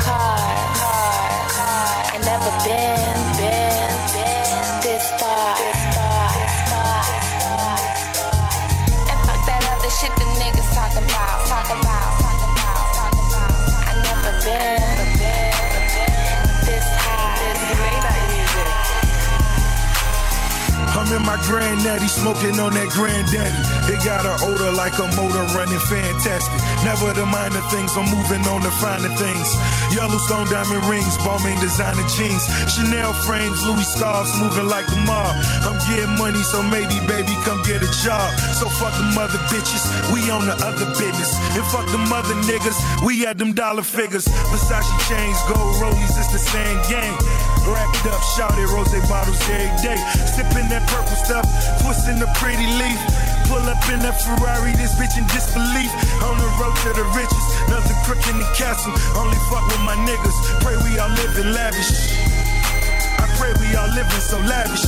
car, 0.00 0.40
car, 0.80 1.20
car. 1.52 1.88
I 2.08 2.16
never 2.24 2.52
been, 2.64 2.97
My 21.24 21.36
granddaddy 21.44 22.08
smoking 22.08 22.58
on 22.60 22.72
that 22.72 22.88
granddaddy. 22.90 23.92
It 23.92 24.04
got 24.04 24.24
an 24.24 24.38
odor 24.40 24.72
like 24.72 24.96
a 24.98 25.06
motor 25.16 25.44
running 25.52 25.78
fantastic. 25.90 26.52
Never 26.88 27.12
the 27.12 27.26
minor 27.26 27.60
things, 27.68 27.92
I'm 28.00 28.08
moving 28.08 28.40
on 28.48 28.64
the 28.64 28.72
finer 28.80 29.12
things. 29.12 29.48
Yellowstone 29.92 30.48
diamond 30.48 30.88
rings, 30.88 31.20
Balmain 31.20 31.60
designer 31.60 32.00
jeans. 32.16 32.40
Chanel 32.64 33.12
frames, 33.28 33.60
Louis 33.68 33.84
scarves, 33.84 34.32
moving 34.40 34.72
like 34.72 34.88
the 34.88 34.96
mob. 35.04 35.36
I'm 35.68 35.76
getting 35.84 36.16
money, 36.16 36.40
so 36.40 36.64
maybe 36.64 36.96
baby 37.04 37.36
come 37.44 37.60
get 37.68 37.84
a 37.84 37.90
job. 38.00 38.32
So 38.56 38.72
fuck 38.80 38.96
the 38.96 39.04
mother 39.12 39.36
bitches, 39.52 39.84
we 40.16 40.32
on 40.32 40.48
the 40.48 40.56
other 40.64 40.88
business. 40.96 41.36
And 41.52 41.64
fuck 41.68 41.84
the 41.92 42.00
mother 42.08 42.32
niggas, 42.48 42.80
we 43.04 43.20
had 43.20 43.36
them 43.36 43.52
dollar 43.52 43.84
figures. 43.84 44.24
Versace 44.48 44.88
chains, 45.12 45.36
gold 45.44 45.76
rollies, 45.84 46.16
it's 46.16 46.32
the 46.32 46.40
same 46.40 46.80
game. 46.88 47.12
Racked 47.68 48.08
up, 48.08 48.22
shouted 48.32 48.64
rose 48.72 48.96
bottles 49.12 49.36
every 49.52 49.68
day. 49.84 50.00
Sipping 50.24 50.72
that 50.72 50.88
purple 50.88 51.20
stuff, 51.20 51.44
twisting 51.84 52.18
the 52.18 52.32
pretty 52.40 52.64
leaf. 52.80 53.37
Pull 53.48 53.64
up 53.64 53.80
in 53.88 53.98
that 54.04 54.20
Ferrari, 54.20 54.76
this 54.76 54.92
bitch 55.00 55.16
in 55.16 55.24
disbelief. 55.32 55.88
On 56.20 56.36
the 56.36 56.48
road 56.60 56.76
to 56.84 56.92
the 56.92 57.04
riches, 57.16 57.44
nothing 57.72 57.96
crook 58.04 58.20
in 58.28 58.36
the 58.36 58.48
castle. 58.52 58.92
Only 59.16 59.40
fuck 59.48 59.64
with 59.72 59.80
my 59.88 59.96
niggas. 60.04 60.36
Pray 60.60 60.76
we 60.84 61.00
all 61.00 61.08
lavish. 61.08 62.12
I 63.16 63.24
pray 63.40 63.52
we 63.56 63.74
all 63.74 63.88
living 63.88 64.20
so 64.20 64.36
lavish. 64.44 64.84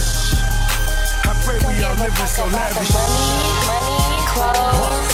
I 1.25 1.33
pray 1.44 1.57
we 1.64 1.81
all 1.85 1.96
living 1.96 2.29
so 2.29 2.44
lavish. 2.53 2.92
Money, 3.64 4.29
clothes, 4.29 5.09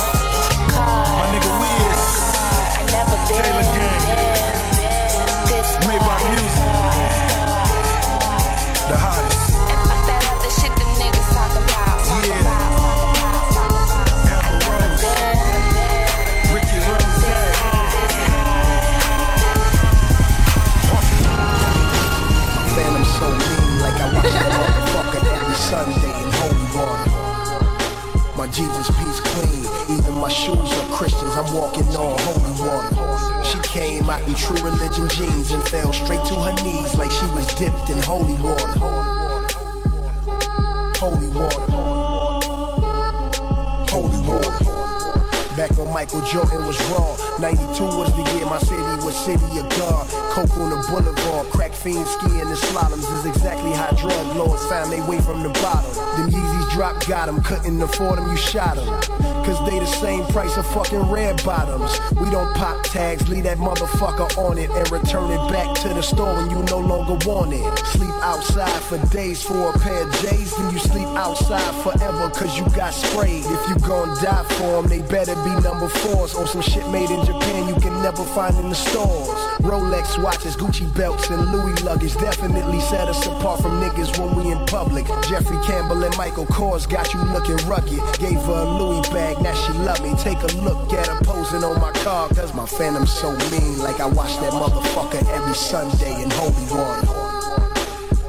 car. 0.75 1.07
My 1.15 1.27
nigga 1.31 1.53
Wiz, 1.63 2.03
Taylor 3.31 3.67
Gang, 3.79 4.03
this 5.47 5.71
Maybach 5.87 6.23
Music, 6.35 7.46
My 28.47 28.53
Jesus 28.53 28.87
peace 28.91 29.21
clean, 29.21 29.99
even 29.99 30.15
my 30.21 30.29
shoes 30.29 30.55
are 30.55 30.89
Christians. 30.95 31.35
I'm 31.35 31.53
walking 31.53 31.83
on 31.97 32.17
holy 32.21 32.55
water. 32.63 33.45
She 33.45 33.59
came 33.67 34.09
out 34.09 34.23
in 34.29 34.35
true 34.37 34.63
religion 34.63 35.09
jeans 35.09 35.51
and 35.51 35.61
fell 35.65 35.93
straight 35.93 36.25
to 36.27 36.35
her 36.37 36.55
knees 36.63 36.95
like 36.95 37.11
she 37.11 37.27
was 37.35 37.45
dipped 37.57 37.91
in 37.91 37.99
holy 38.03 38.35
water. 38.35 38.69
Holy 40.95 41.27
water. 41.35 41.67
Holy 43.91 44.21
water. 44.29 44.67
Back 45.57 45.77
when 45.77 45.93
Michael 45.93 46.21
Jordan 46.21 46.67
was 46.67 46.79
raw. 46.93 47.17
92 47.41 47.83
was 47.83 48.15
the 48.15 48.33
year 48.37 48.47
my 48.47 48.59
city 48.59 48.81
was 49.05 49.17
city 49.17 49.59
of 49.59 49.69
God. 49.71 50.07
Coke 50.31 50.57
on 50.59 50.71
the 50.71 50.87
boulevard, 50.89 51.51
crack 51.51 51.73
fiends 51.87 52.11
skiing 52.11 52.49
the 52.51 52.57
slaloms 52.57 53.07
is 53.17 53.27
exactly 53.27 53.71
how 53.71 53.89
drug 53.91 54.37
lords 54.37 54.65
found 54.67 54.91
their 54.91 55.07
way 55.07 55.21
from 55.21 55.45
the 55.45 55.51
bottom. 55.63 55.93
Them 56.19 56.31
Yeezys 56.31 56.71
drop 56.73 57.07
got 57.07 57.29
'em, 57.29 57.41
couldn't 57.43 57.81
afford 57.81 58.19
'em, 58.19 58.29
you 58.29 58.37
shot 58.37 58.77
'em. 58.77 58.89
Cause 59.47 59.61
they 59.71 59.79
the 59.79 59.87
same 59.87 60.25
price 60.35 60.57
of 60.57 60.67
fucking 60.67 61.09
red 61.09 61.41
bottoms. 61.45 62.01
We 62.21 62.29
don't 62.31 62.53
pop 62.57 62.83
tags, 62.83 63.29
leave 63.29 63.45
that 63.45 63.59
motherfucker 63.59 64.27
on 64.37 64.59
it 64.59 64.69
and 64.71 64.91
return 64.91 65.31
it 65.31 65.53
back 65.53 65.73
to 65.83 65.89
the 65.91 66.03
store 66.03 66.35
when 66.35 66.51
you 66.51 66.61
no 66.65 66.79
longer 66.79 67.17
want 67.25 67.53
it. 67.53 67.79
Sleep 67.95 68.17
outside 68.23 68.83
for 68.89 68.99
days 69.15 69.41
for 69.41 69.71
a 69.71 69.79
pair 69.79 70.03
of 70.03 70.11
J's, 70.21 70.51
then 70.57 70.73
you 70.73 70.81
sleep 70.81 71.07
outside 71.15 71.73
forever 71.85 72.29
cause 72.31 72.59
you 72.59 72.65
got 72.75 72.93
sprayed. 72.93 73.45
If 73.47 73.63
you 73.69 73.77
gon' 73.87 74.09
die 74.21 74.45
for 74.59 74.79
'em, 74.79 74.89
they 74.89 75.03
better 75.03 75.37
be 75.37 75.53
number 75.63 75.89
fours 75.89 76.35
or 76.35 76.49
some 76.49 76.63
shit 76.63 76.89
made 76.89 77.11
in 77.11 77.25
Japan 77.25 77.69
you 77.69 77.77
can 77.77 78.03
never 78.03 78.25
find 78.25 78.59
in 78.59 78.69
the 78.71 78.75
stores. 78.75 79.39
Rolex 79.63 80.21
watches, 80.21 80.57
Gucci 80.57 80.87
belts, 80.97 81.31
and 81.31 81.53
Louis 81.53 81.76
luggage 81.83 82.15
definitely 82.15 82.81
set 82.81 83.09
us 83.09 83.27
apart 83.27 83.63
from 83.63 83.81
niggas 83.81 84.19
when 84.19 84.35
we 84.37 84.53
in 84.53 84.65
public. 84.67 85.07
Jeffrey 85.29 85.59
Campbell 85.65 86.03
and 86.05 86.17
Michael 86.17 86.47
Kors 86.47 86.89
got 86.89 87.13
you 87.15 87.21
looking 87.33 87.57
rugged. 87.69 88.01
Gave 88.19 88.41
her 88.43 88.63
a 88.63 88.79
Louis 88.79 89.09
bag, 89.11 89.41
now 89.41 89.55
she 89.55 89.73
love 89.75 90.01
me. 90.03 90.15
Take 90.17 90.43
a 90.43 90.53
look 90.63 90.93
at 90.93 91.07
her 91.07 91.21
posing 91.25 91.65
on 91.65 91.81
my 91.81 91.93
car, 92.05 92.29
cause 92.29 92.55
my 92.55 92.67
phantom's 92.67 93.13
so 93.13 93.31
mean. 93.51 93.79
Like 93.79 94.01
I 94.01 94.07
watch 94.07 94.37
that 94.41 94.53
motherfucker 94.53 95.27
every 95.33 95.55
Sunday 95.55 96.23
in 96.23 96.31
holy 96.31 96.67
water. 96.71 97.37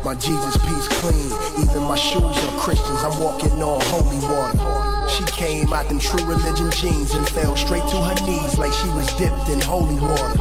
My 0.03 0.15
Jesus 0.15 0.55
peace 0.57 0.87
clean, 1.01 1.31
even 1.61 1.83
my 1.83 1.97
shoes 1.97 2.23
are 2.23 2.59
Christians. 2.59 3.03
I'm 3.03 3.19
walking 3.19 3.61
on 3.61 3.81
holy 3.85 4.19
water. 4.19 5.09
She 5.09 5.23
came 5.25 5.73
out 5.73 5.89
them 5.89 5.99
true 5.99 6.23
religion 6.25 6.71
jeans 6.71 7.13
and 7.13 7.27
fell 7.27 7.55
straight 7.57 7.83
to 7.89 7.97
her 7.97 8.15
knees 8.25 8.57
like 8.57 8.71
she 8.71 8.87
was 8.89 9.07
dipped 9.15 9.49
in 9.49 9.59
holy 9.59 9.99
water. 9.99 10.37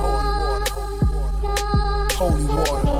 Holy 2.14 2.44
water. 2.44 2.95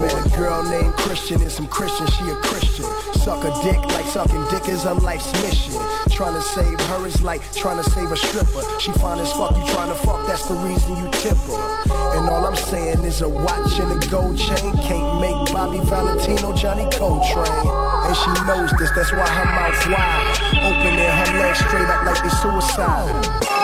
Met 0.00 0.26
a 0.26 0.28
girl 0.36 0.62
named 0.62 0.94
Christian 0.94 1.42
and 1.42 1.52
some 1.52 1.68
Christian, 1.68 2.06
she 2.06 2.24
a 2.30 2.34
Christian. 2.36 2.86
Suck 3.20 3.44
a 3.44 3.52
dick 3.62 3.76
like 3.92 4.06
sucking 4.06 4.44
dick 4.48 4.66
is 4.68 4.84
her 4.84 4.94
life's 4.94 5.30
mission. 5.42 5.76
Trying 6.10 6.34
to 6.34 6.40
save 6.40 6.80
her 6.80 7.06
is 7.06 7.20
like 7.22 7.42
trying 7.52 7.82
to 7.82 7.90
save 7.90 8.10
a 8.10 8.16
stripper. 8.16 8.64
She 8.80 8.92
fine 8.92 9.18
as 9.18 9.30
fuck, 9.32 9.54
you 9.56 9.64
trying 9.74 9.92
to 9.92 9.98
fuck, 10.06 10.26
that's 10.26 10.46
the 10.48 10.54
reason 10.54 10.96
you 10.96 11.10
tip 11.12 11.36
her. 11.36 12.16
And 12.16 12.28
all 12.30 12.46
I'm 12.46 12.56
saying 12.56 13.04
is 13.04 13.20
a 13.20 13.28
watch 13.28 13.78
and 13.78 13.92
a 13.92 14.08
gold 14.08 14.38
chain 14.38 14.72
can't 14.88 15.20
make 15.20 15.52
Bobby 15.52 15.80
Valentino 15.84 16.56
Johnny 16.56 16.88
Coltrane. 16.96 17.68
And 18.08 18.16
she 18.16 18.32
knows 18.48 18.72
this, 18.78 18.90
that's 18.96 19.12
why 19.12 19.28
her 19.28 19.44
mouth 19.44 19.84
wide. 19.86 20.40
Opening 20.64 21.12
her 21.12 21.38
legs 21.38 21.58
straight 21.58 21.88
up 21.92 22.06
like 22.06 22.22
they 22.22 22.32
suicide. 22.40 23.60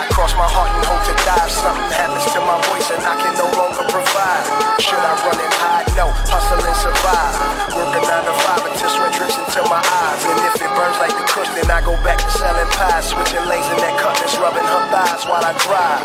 I 0.00 0.08
cross 0.08 0.32
my 0.34 0.48
heart 0.48 0.72
and 0.72 0.84
hope 0.88 1.04
to 1.04 1.14
die. 1.24 1.48
Something 1.48 1.92
happens 1.92 2.24
to 2.32 2.40
my 2.40 2.56
voice 2.72 2.88
and 2.90 3.02
I 3.04 3.14
can 3.20 3.34
no 3.36 3.46
longer 3.60 3.84
provide. 3.92 4.80
Should 4.80 4.96
I 4.96 5.12
run 5.28 5.38
and 5.38 5.49
No, 6.00 6.08
hustle 6.32 6.64
and 6.64 6.78
survive. 6.80 7.76
Working 7.76 8.00
nine 8.08 8.24
to 8.24 8.32
five 8.40 8.64
until 8.64 8.88
sweat 8.88 9.12
drips 9.20 9.36
into 9.36 9.60
my 9.68 9.84
eyes. 9.84 10.24
And 10.32 10.40
if 10.48 10.56
it 10.56 10.72
burns 10.72 10.96
like 10.96 11.12
the 11.12 11.28
kush, 11.28 11.52
then 11.52 11.68
I 11.68 11.84
go 11.84 11.92
back 12.00 12.16
to 12.16 12.30
selling 12.40 12.72
pies. 12.72 13.12
Switching 13.12 13.44
lanes 13.44 13.68
in 13.68 13.76
that 13.84 14.00
cutlass, 14.00 14.32
rubbing 14.40 14.64
her 14.64 14.82
thighs 14.88 15.28
while 15.28 15.44
I 15.44 15.52
drive. 15.60 16.00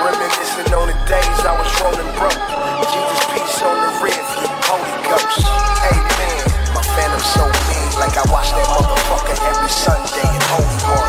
Reminiscing 0.00 0.72
on 0.72 0.88
the 0.88 0.96
days 1.04 1.40
I 1.44 1.52
was 1.60 1.68
rolling 1.76 2.08
broke. 2.16 2.40
Jesus 2.88 3.20
peace 3.36 3.60
on 3.60 3.76
the 3.76 3.90
rear 4.00 4.16
Holy 4.64 4.96
Ghost. 5.12 5.44
Amen. 5.44 6.40
My 6.72 6.80
phantom 6.96 7.20
so 7.20 7.44
mean, 7.68 8.00
like 8.00 8.16
I 8.16 8.24
watch 8.32 8.48
that 8.56 8.64
motherfucker 8.64 9.36
every 9.44 9.68
Sunday 9.68 10.24
in 10.24 10.40
Holy 10.56 10.80
Water. 10.88 11.07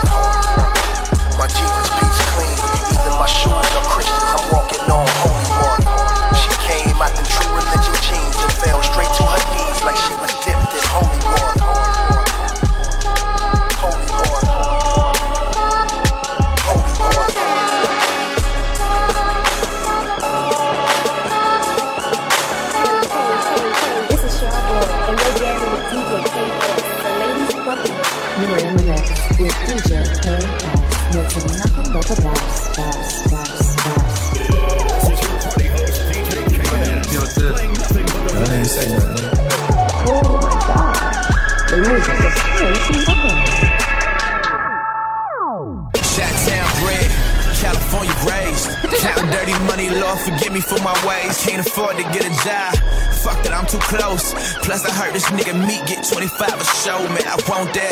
Forgive 50.19 50.53
me 50.53 50.61
for 50.61 50.79
my 50.81 50.93
ways. 51.07 51.37
Can't 51.45 51.65
afford 51.65 51.97
to 51.97 52.03
get 52.03 52.25
a 52.25 52.33
job. 52.43 52.75
Fuck 53.23 53.43
that, 53.43 53.51
I'm 53.51 53.67
too 53.67 53.83
close. 53.83 54.31
Plus, 54.63 54.85
I 54.87 54.91
heard 54.95 55.11
this 55.11 55.27
nigga 55.27 55.51
meat 55.51 55.83
get 55.83 56.07
25 56.07 56.39
a 56.55 56.67
show, 56.79 56.99
man. 57.11 57.27
I 57.27 57.35
want 57.51 57.75
that. 57.75 57.91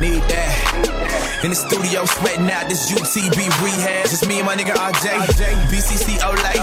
Need 0.00 0.24
that. 0.32 1.02
In 1.44 1.52
the 1.52 1.58
studio, 1.58 2.06
sweating 2.06 2.48
out 2.48 2.64
this 2.70 2.88
UTB 2.88 3.36
rehab. 3.60 4.08
Just 4.08 4.24
me 4.24 4.40
and 4.40 4.46
my 4.48 4.56
nigga 4.56 4.72
RJ. 4.72 5.12
BCC 5.68 6.16
Olay. 6.24 6.56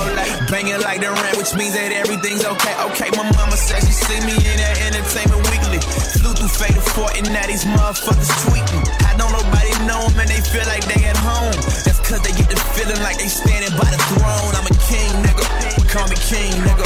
Banging 0.49 0.81
like 0.81 0.97
the 1.03 1.13
rent, 1.13 1.37
which 1.37 1.53
means 1.53 1.77
that 1.77 1.93
everything's 1.93 2.41
okay. 2.41 2.73
Okay, 2.89 3.13
my 3.13 3.27
mama 3.37 3.53
said 3.53 3.85
she 3.85 3.93
see 3.93 4.17
me 4.25 4.33
in 4.33 4.57
that 4.57 4.79
entertainment 4.89 5.45
weekly. 5.51 5.77
Flew 6.17 6.33
through 6.33 6.49
Fatal 6.49 6.81
and 7.21 7.27
now 7.29 7.45
these 7.45 7.67
motherfuckers 7.69 8.31
tweeting. 8.47 8.81
I 9.03 9.13
don't 9.19 9.35
nobody 9.35 9.73
know 9.85 9.99
them 10.09 10.25
and 10.25 10.29
they 10.31 10.41
feel 10.41 10.65
like 10.65 10.87
they 10.89 11.05
at 11.05 11.19
home. 11.21 11.53
That's 11.85 11.99
cause 12.01 12.23
they 12.25 12.33
get 12.33 12.49
the 12.49 12.57
feeling 12.73 13.03
like 13.03 13.19
they 13.19 13.29
standing 13.29 13.75
by 13.77 13.91
the 13.91 14.01
throne. 14.15 14.57
I'm 14.57 14.65
a 14.65 14.73
king, 14.87 15.11
nigga. 15.21 15.48
Call 15.89 16.07
me 16.07 16.15
king, 16.21 16.53
nigga. 16.61 16.85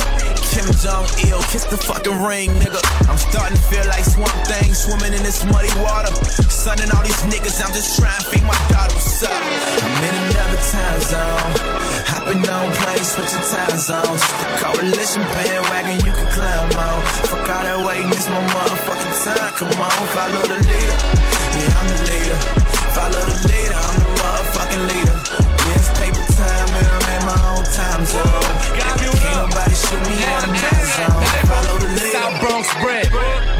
Kim 0.53 0.69
Jong 0.79 1.09
Il, 1.25 1.41
kiss 1.49 1.65
the 1.65 1.77
fucking 1.77 2.21
ring, 2.21 2.53
nigga. 2.61 2.79
I'm 3.09 3.17
starting 3.17 3.57
to 3.57 3.63
feel 3.67 3.85
like 3.89 4.05
swamp 4.05 4.31
thing 4.45 4.73
swimming 4.73 5.17
in 5.17 5.23
this 5.25 5.43
muddy 5.49 5.73
water. 5.81 6.13
Sunning 6.47 6.93
all 6.93 7.01
these 7.01 7.19
niggas, 7.25 7.57
I'm 7.59 7.73
just 7.73 7.97
trying 7.99 8.21
to 8.21 8.25
feed 8.29 8.45
my 8.45 8.55
daughter. 8.69 8.93
What's? 8.93 9.25
I'm 9.25 10.03
in 10.03 10.15
another 10.29 10.61
time 10.69 11.01
zone. 11.01 11.51
Hopping 12.05 12.43
on 12.47 12.69
planes, 12.79 13.09
switching 13.11 13.45
time 13.49 13.77
zones. 13.81 14.21
Coalition 14.61 15.25
bandwagon, 15.33 15.97
you 16.05 16.13
can 16.13 16.29
climb 16.31 16.69
on. 16.77 17.01
Fuck 17.27 17.49
all 17.49 17.63
that 17.65 17.79
waiting, 17.81 18.13
it's 18.13 18.29
my 18.29 18.39
motherfucking 18.53 19.15
time. 19.25 19.51
Come 19.57 19.73
on, 19.73 20.03
follow 20.13 20.43
the 20.47 20.59
leader. 20.69 20.97
Yeah, 21.57 21.79
I'm 21.81 21.87
the 21.91 21.99
leader. 22.13 22.39
Follow 22.93 23.23
the 23.25 23.37
leader, 23.49 23.79
I'm 23.79 23.95
the 23.99 24.09
motherfucking 24.21 24.83
leader. 24.85 25.17
Yeah, 25.33 25.81
it's 25.81 25.89
paper 25.97 26.25
time, 26.37 26.69
and 26.77 26.87
I'm 26.93 27.05
in 27.09 27.21
my 27.25 27.39
own 27.57 27.65
time 27.73 28.05
zone. 28.05 28.42
Shoot 29.93 30.09
me. 30.09 30.17
Follow 31.45 31.77
the. 31.77 31.93
South 32.11 32.41
Bronx 32.41 32.67
bread, 32.81 33.11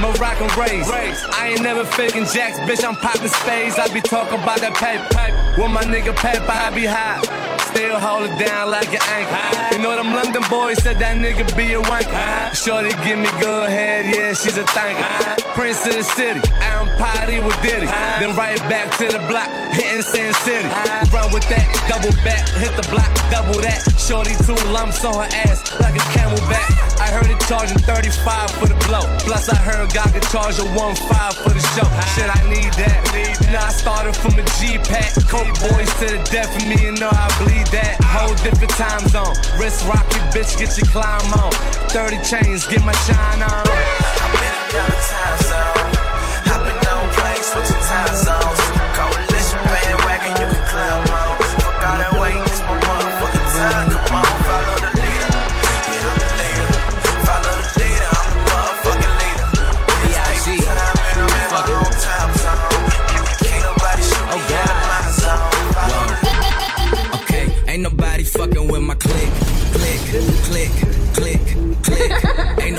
Moroccan 0.02 0.48
raised. 0.60 0.90
I 0.90 1.50
ain't 1.52 1.62
never 1.62 1.86
faking 1.86 2.26
jacks, 2.26 2.58
bitch. 2.60 2.84
I'm 2.84 2.96
popping 2.96 3.28
spades. 3.28 3.78
I 3.78 3.88
be 3.94 4.02
talking 4.02 4.42
about 4.42 4.60
that 4.62 4.74
pipe. 4.74 5.58
With 5.58 5.72
my 5.72 5.84
nigga 5.84 6.16
paper, 6.16 6.46
I 6.50 6.72
be 6.74 6.86
high. 6.86 7.53
Still 7.74 8.00
hold 8.00 8.30
it 8.30 8.38
down 8.38 8.70
like 8.70 8.94
an 8.94 9.02
anchor. 9.10 9.76
You 9.76 9.82
know 9.82 9.96
them 9.96 10.14
London 10.14 10.44
boys 10.48 10.78
said 10.84 11.00
that 11.00 11.18
nigga 11.18 11.42
be 11.58 11.74
a 11.74 11.82
wanker. 11.82 12.54
Shorty 12.54 12.94
give 13.02 13.18
me 13.18 13.26
good 13.42 13.68
head, 13.68 14.06
yeah, 14.14 14.34
she's 14.34 14.58
a 14.58 14.64
thanker. 14.78 15.42
Prince 15.58 15.82
of 15.88 15.98
the 15.98 16.04
city, 16.04 16.42
I'm 16.62 16.86
party 17.02 17.40
with 17.42 17.58
Diddy. 17.66 17.88
Then 18.22 18.38
right 18.38 18.62
back 18.70 18.96
to 19.02 19.10
the 19.10 19.18
block, 19.26 19.50
hitting 19.74 20.06
Sin 20.06 20.34
City. 20.46 20.70
Run 21.10 21.34
with 21.34 21.50
that, 21.50 21.66
double 21.90 22.14
back, 22.22 22.46
hit 22.62 22.78
the 22.78 22.86
block, 22.94 23.10
double 23.34 23.58
that. 23.66 23.82
Shorty 23.98 24.38
two 24.46 24.54
lumps 24.70 25.04
on 25.04 25.26
her 25.26 25.30
ass 25.50 25.66
like 25.82 25.96
a 25.96 26.06
camelback. 26.14 26.93
I 27.04 27.12
heard 27.12 27.28
it 27.28 27.40
charging 27.52 27.78
35 27.84 28.52
for 28.52 28.68
the 28.72 28.80
blow. 28.88 29.04
Plus 29.28 29.50
I 29.50 29.60
heard 29.60 29.92
God 29.92 30.08
could 30.16 30.24
charge 30.32 30.56
a 30.56 30.64
1.5 30.72 31.36
for 31.36 31.52
the 31.52 31.60
show. 31.76 31.84
Shit, 32.16 32.32
I 32.32 32.40
need 32.48 32.72
that. 32.80 33.04
Now 33.52 33.68
I 33.68 33.76
started 33.76 34.16
from 34.16 34.40
a 34.40 34.44
G-Pack. 34.56 35.12
Coke 35.28 35.52
boys 35.68 35.92
to 36.00 36.16
the 36.16 36.24
death 36.32 36.56
of 36.56 36.64
me, 36.64 36.80
you 36.80 36.96
know 36.96 37.12
I 37.12 37.28
bleed 37.44 37.68
that. 37.76 38.00
Whole 38.08 38.32
different 38.40 38.72
time 38.80 39.04
zone. 39.12 39.36
Wrist 39.60 39.84
rocky, 39.84 40.16
bitch, 40.32 40.56
get 40.56 40.72
your 40.80 40.88
climb 40.96 41.28
on. 41.44 41.52
30 41.92 42.24
chains, 42.24 42.64
get 42.72 42.80
my 42.88 42.96
shine 43.04 43.44
on. 43.44 43.52
I'm 43.52 44.34
in 44.40 44.56
another 44.72 45.04
time 45.04 45.40
zone. 45.44 45.92
Hopping 46.48 46.80
on 46.88 47.04
planes, 47.20 47.52
switching 47.52 47.84
time 47.84 48.16
zones. 48.16 48.53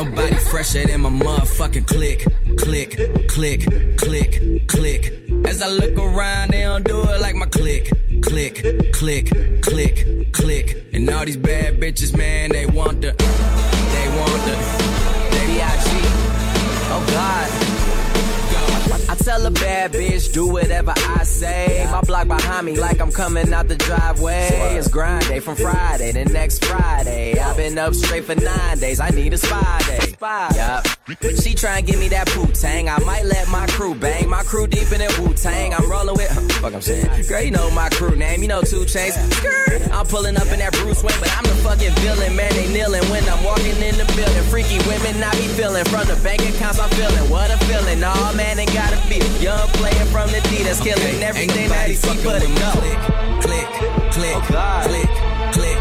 Nobody 0.04 0.36
fresher 0.36 0.86
than 0.86 1.00
my 1.02 1.10
motherfucking 1.10 1.86
click, 1.86 2.24
click, 2.58 2.90
click, 3.28 3.66
click, 3.96 4.68
click. 4.68 5.12
As 5.46 5.62
I 5.62 5.68
look 5.68 5.98
around, 5.98 6.50
they 6.50 6.62
don't 6.62 6.84
do 6.84 7.02
it 7.02 7.20
like 7.20 7.34
my 7.34 7.46
click, 7.46 7.90
click, 8.22 8.92
click, 8.92 9.30
click, 9.62 10.32
click. 10.32 10.86
And 10.92 11.08
all 11.10 11.24
these 11.24 11.36
bad 11.36 11.80
bitches, 11.80 12.16
man, 12.16 12.50
they 12.50 12.66
want 12.66 13.02
the, 13.02 13.12
they 13.12 14.08
want 14.18 14.42
the, 14.44 14.56
they 15.30 15.46
B.I.G. 15.46 15.90
Oh 16.90 17.04
God. 17.10 17.63
Tell 19.24 19.46
a 19.46 19.50
bad 19.50 19.92
bitch, 19.92 20.34
do 20.34 20.46
whatever 20.46 20.92
I 20.94 21.24
say. 21.24 21.88
My 21.90 22.02
block 22.02 22.28
behind 22.28 22.66
me, 22.66 22.76
like 22.78 23.00
I'm 23.00 23.10
coming 23.10 23.54
out 23.54 23.68
the 23.68 23.76
driveway. 23.76 24.48
It's 24.76 24.86
grind 24.88 25.26
day 25.26 25.40
from 25.40 25.56
Friday 25.56 26.12
to 26.12 26.26
next 26.26 26.62
Friday. 26.62 27.38
I've 27.38 27.56
been 27.56 27.78
up 27.78 27.94
straight 27.94 28.24
for 28.24 28.34
nine 28.34 28.78
days. 28.78 29.00
I 29.00 29.08
need 29.08 29.32
a 29.32 29.38
spy 29.38 29.80
day. 29.86 30.14
Yup. 30.20 30.86
But 31.06 31.42
she 31.42 31.54
try 31.54 31.78
and 31.78 31.86
give 31.86 31.98
me 31.98 32.08
that 32.08 32.28
poo 32.28 32.46
tang. 32.52 32.88
I 32.88 32.98
might 33.00 33.24
let 33.24 33.48
my 33.48 33.66
crew 33.66 33.94
bang. 33.94 34.28
My 34.28 34.42
crew 34.42 34.66
deep 34.66 34.92
in 34.92 34.98
that 34.98 35.18
Wu 35.18 35.34
Tang. 35.34 35.74
I'm 35.74 35.90
rolling 35.90 36.16
with. 36.16 36.52
Fuck, 36.60 36.74
I'm 36.74 36.80
saying. 36.80 37.28
Girl, 37.28 37.40
you 37.42 37.50
know 37.50 37.70
my 37.70 37.88
crew 37.90 38.16
name. 38.16 38.42
You 38.42 38.48
know 38.48 38.62
two 38.62 38.84
chains. 38.84 39.16
I'm 39.92 40.06
pulling 40.06 40.36
up 40.36 40.48
in 40.48 40.58
that 40.60 40.72
Bruce 40.72 41.02
Wayne, 41.02 41.18
but 41.20 41.30
I'm 41.36 41.44
the 41.44 41.56
fucking 41.60 41.92
villain. 42.00 42.34
Man, 42.36 42.50
they 42.52 42.72
kneeling 42.72 43.04
when 43.10 43.22
I'm 43.28 43.42
walking 43.44 43.76
in 43.84 43.96
the 43.96 44.04
building. 44.16 44.44
Freaky 44.48 44.78
women, 44.88 45.22
I 45.22 45.32
be 45.32 45.48
feeling. 45.52 45.84
From 45.84 46.08
the 46.08 46.16
bank 46.24 46.40
accounts, 46.40 46.78
I'm 46.78 46.90
feeling. 46.90 47.28
What 47.30 47.50
a 47.50 47.58
feeling. 47.68 48.02
All 48.02 48.32
man, 48.34 48.56
they 48.56 48.66
gotta 48.66 48.96
be. 49.08 49.13
Young 49.38 49.68
player 49.78 50.04
from 50.10 50.26
the 50.30 50.40
D 50.50 50.64
that's 50.64 50.80
killing 50.80 51.22
everything 51.22 51.68
that 51.68 51.88
he 51.88 51.94
see 51.94 52.18
but 52.24 52.42
a 52.42 52.48
no. 52.48 52.72
Click, 53.38 53.68
click, 54.10 54.34
oh, 54.34 54.82
click, 54.90 55.10
click. 55.54 55.78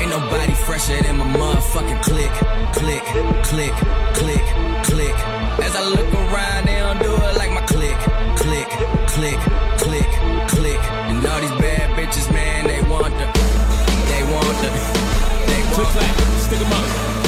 Ain't 0.00 0.10
nobody 0.10 0.52
fresher 0.66 1.00
than 1.02 1.18
my 1.18 1.26
motherfucking 1.30 2.02
click, 2.02 2.32
click, 2.74 3.04
click, 3.46 3.74
click, 4.18 4.44
click. 4.82 5.16
As 5.62 5.76
I 5.76 5.82
look 5.94 6.10
around, 6.10 6.66
they 6.66 6.78
don't 6.80 6.98
do 6.98 7.12
it 7.14 7.36
like 7.38 7.52
my 7.52 7.62
click, 7.70 7.98
click, 8.34 8.68
click, 9.14 9.38
click, 9.78 10.10
click. 10.50 10.82
And 11.06 11.24
all 11.24 11.40
these 11.40 11.56
bad 11.62 11.86
bitches, 11.94 12.26
man, 12.32 12.66
they 12.66 12.82
want 12.90 13.14
the, 13.14 13.26
they 14.10 14.22
want 14.26 14.56
the, 14.58 14.70
they 15.46 15.62
want 15.70 15.92
the. 15.94 16.02
Click, 16.02 16.42
Stick 16.42 16.60
'em 16.60 16.72
up. 16.72 17.21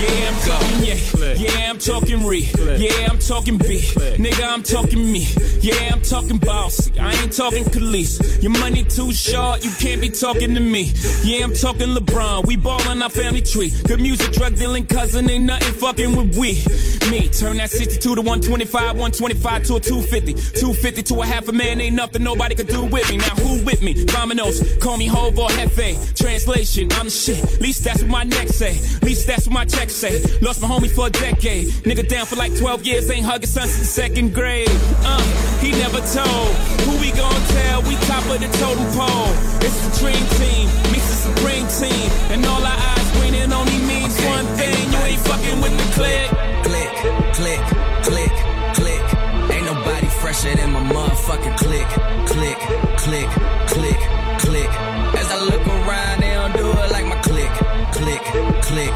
Yeah, 0.00 0.28
I'm 0.28 0.40
talking 0.40 0.84
yeah. 0.84 1.34
Yeah, 1.36 1.70
I'm 1.70 1.78
talking 1.78 2.26
re. 2.26 2.48
Yeah, 2.78 3.08
I'm 3.10 3.18
talking 3.18 3.58
B. 3.58 3.80
Nigga, 4.16 4.46
I'm 4.48 4.62
talking 4.62 5.12
me. 5.12 5.26
Yeah, 5.60 5.90
I'm 5.92 6.00
talking 6.00 6.38
bossy. 6.38 6.98
I 6.98 7.12
ain't 7.12 7.32
talking 7.32 7.64
Khalees. 7.64 8.42
Your 8.42 8.52
money 8.52 8.84
too 8.84 9.12
short, 9.12 9.62
you 9.64 9.70
can't 9.72 10.00
be 10.00 10.08
talking 10.08 10.54
to 10.54 10.60
me. 10.60 10.92
Yeah, 11.22 11.44
I'm 11.44 11.52
talking 11.52 11.88
LeBron. 11.88 12.46
We 12.46 12.56
ballin' 12.56 13.02
our 13.02 13.10
family 13.10 13.42
tree. 13.42 13.72
Good 13.86 14.00
music, 14.00 14.32
drug 14.32 14.56
dealing 14.56 14.86
cousin, 14.86 15.28
ain't 15.28 15.44
nothing 15.44 15.74
fucking 15.74 16.16
with 16.16 16.36
we. 16.36 16.62
Me, 17.10 17.28
turn 17.28 17.58
that 17.58 17.70
62 17.70 18.14
to 18.14 18.20
125, 18.20 18.72
125 18.96 19.64
to 19.64 19.74
a 19.76 19.80
250. 19.80 20.32
250 20.32 21.02
to 21.02 21.22
a 21.22 21.26
half 21.26 21.48
a 21.48 21.52
man, 21.52 21.80
ain't 21.80 21.96
nothing 21.96 22.22
nobody 22.22 22.54
could 22.54 22.68
do 22.68 22.84
with 22.84 23.08
me. 23.10 23.18
Now 23.18 23.34
who 23.36 23.62
with 23.64 23.82
me? 23.82 24.04
Dominoes, 24.06 24.76
call 24.78 24.96
me 24.96 25.06
Hov 25.06 25.38
or 25.38 25.48
Hefe. 25.48 26.16
Translation, 26.16 26.88
I'm 26.92 27.06
the 27.06 27.10
shit. 27.10 27.60
Least 27.60 27.84
that's 27.84 28.02
what 28.02 28.10
my 28.10 28.24
neck 28.24 28.48
say. 28.48 28.78
Least 29.02 29.26
that's 29.26 29.46
what 29.46 29.54
my 29.54 29.64
check 29.64 29.89
say. 29.90 30.22
Lost 30.40 30.62
my 30.62 30.68
homie 30.68 30.90
for 30.90 31.08
a 31.08 31.10
decade. 31.10 31.68
Nigga 31.84 32.08
down 32.08 32.26
for 32.26 32.36
like 32.36 32.56
12 32.56 32.86
years, 32.86 33.10
ain't 33.10 33.26
hugging 33.26 33.46
son 33.48 33.68
since 33.68 33.88
second 33.88 34.34
grade. 34.34 34.68
Uh, 35.04 35.20
he 35.60 35.72
never 35.72 36.00
told. 36.00 36.52
Who 36.86 36.92
we 37.00 37.10
gon' 37.12 37.42
tell? 37.56 37.82
We 37.82 37.94
top 38.06 38.24
of 38.30 38.40
the 38.40 38.48
totem 38.58 38.86
pole. 38.96 39.32
It's 39.60 39.78
the 39.84 39.90
dream 40.00 40.24
team, 40.38 40.66
meets 40.92 41.08
the 41.10 41.18
supreme 41.28 41.66
team. 41.68 42.08
And 42.32 42.46
all 42.46 42.62
our 42.62 42.80
eyes 42.94 43.08
winning 43.20 43.52
only 43.52 43.78
means 43.84 44.14
one 44.24 44.46
thing. 44.56 44.78
You 44.92 45.00
ain't 45.10 45.22
fucking 45.26 45.60
with 45.60 45.74
the 45.76 45.86
click. 45.98 46.28
Click, 46.64 46.90
click, 47.34 47.62
click, 48.06 48.34
click. 48.74 49.20
Ain't 49.50 49.66
nobody 49.66 50.06
fresher 50.22 50.54
than 50.54 50.72
my 50.72 50.80
motherfucking 50.80 51.56
click, 51.58 51.88
click, 52.30 52.58
click, 53.02 53.30
click, 53.66 54.00
click. 54.38 54.70
As 55.18 55.28
I 55.30 55.38
look 55.50 55.66
around, 55.66 56.20
they 56.20 56.32
don't 56.34 56.52
do 56.52 56.70
it 56.70 56.90
like 56.92 57.06
my 57.06 57.20
click, 57.22 57.50
click, 57.90 58.22
click, 58.62 58.94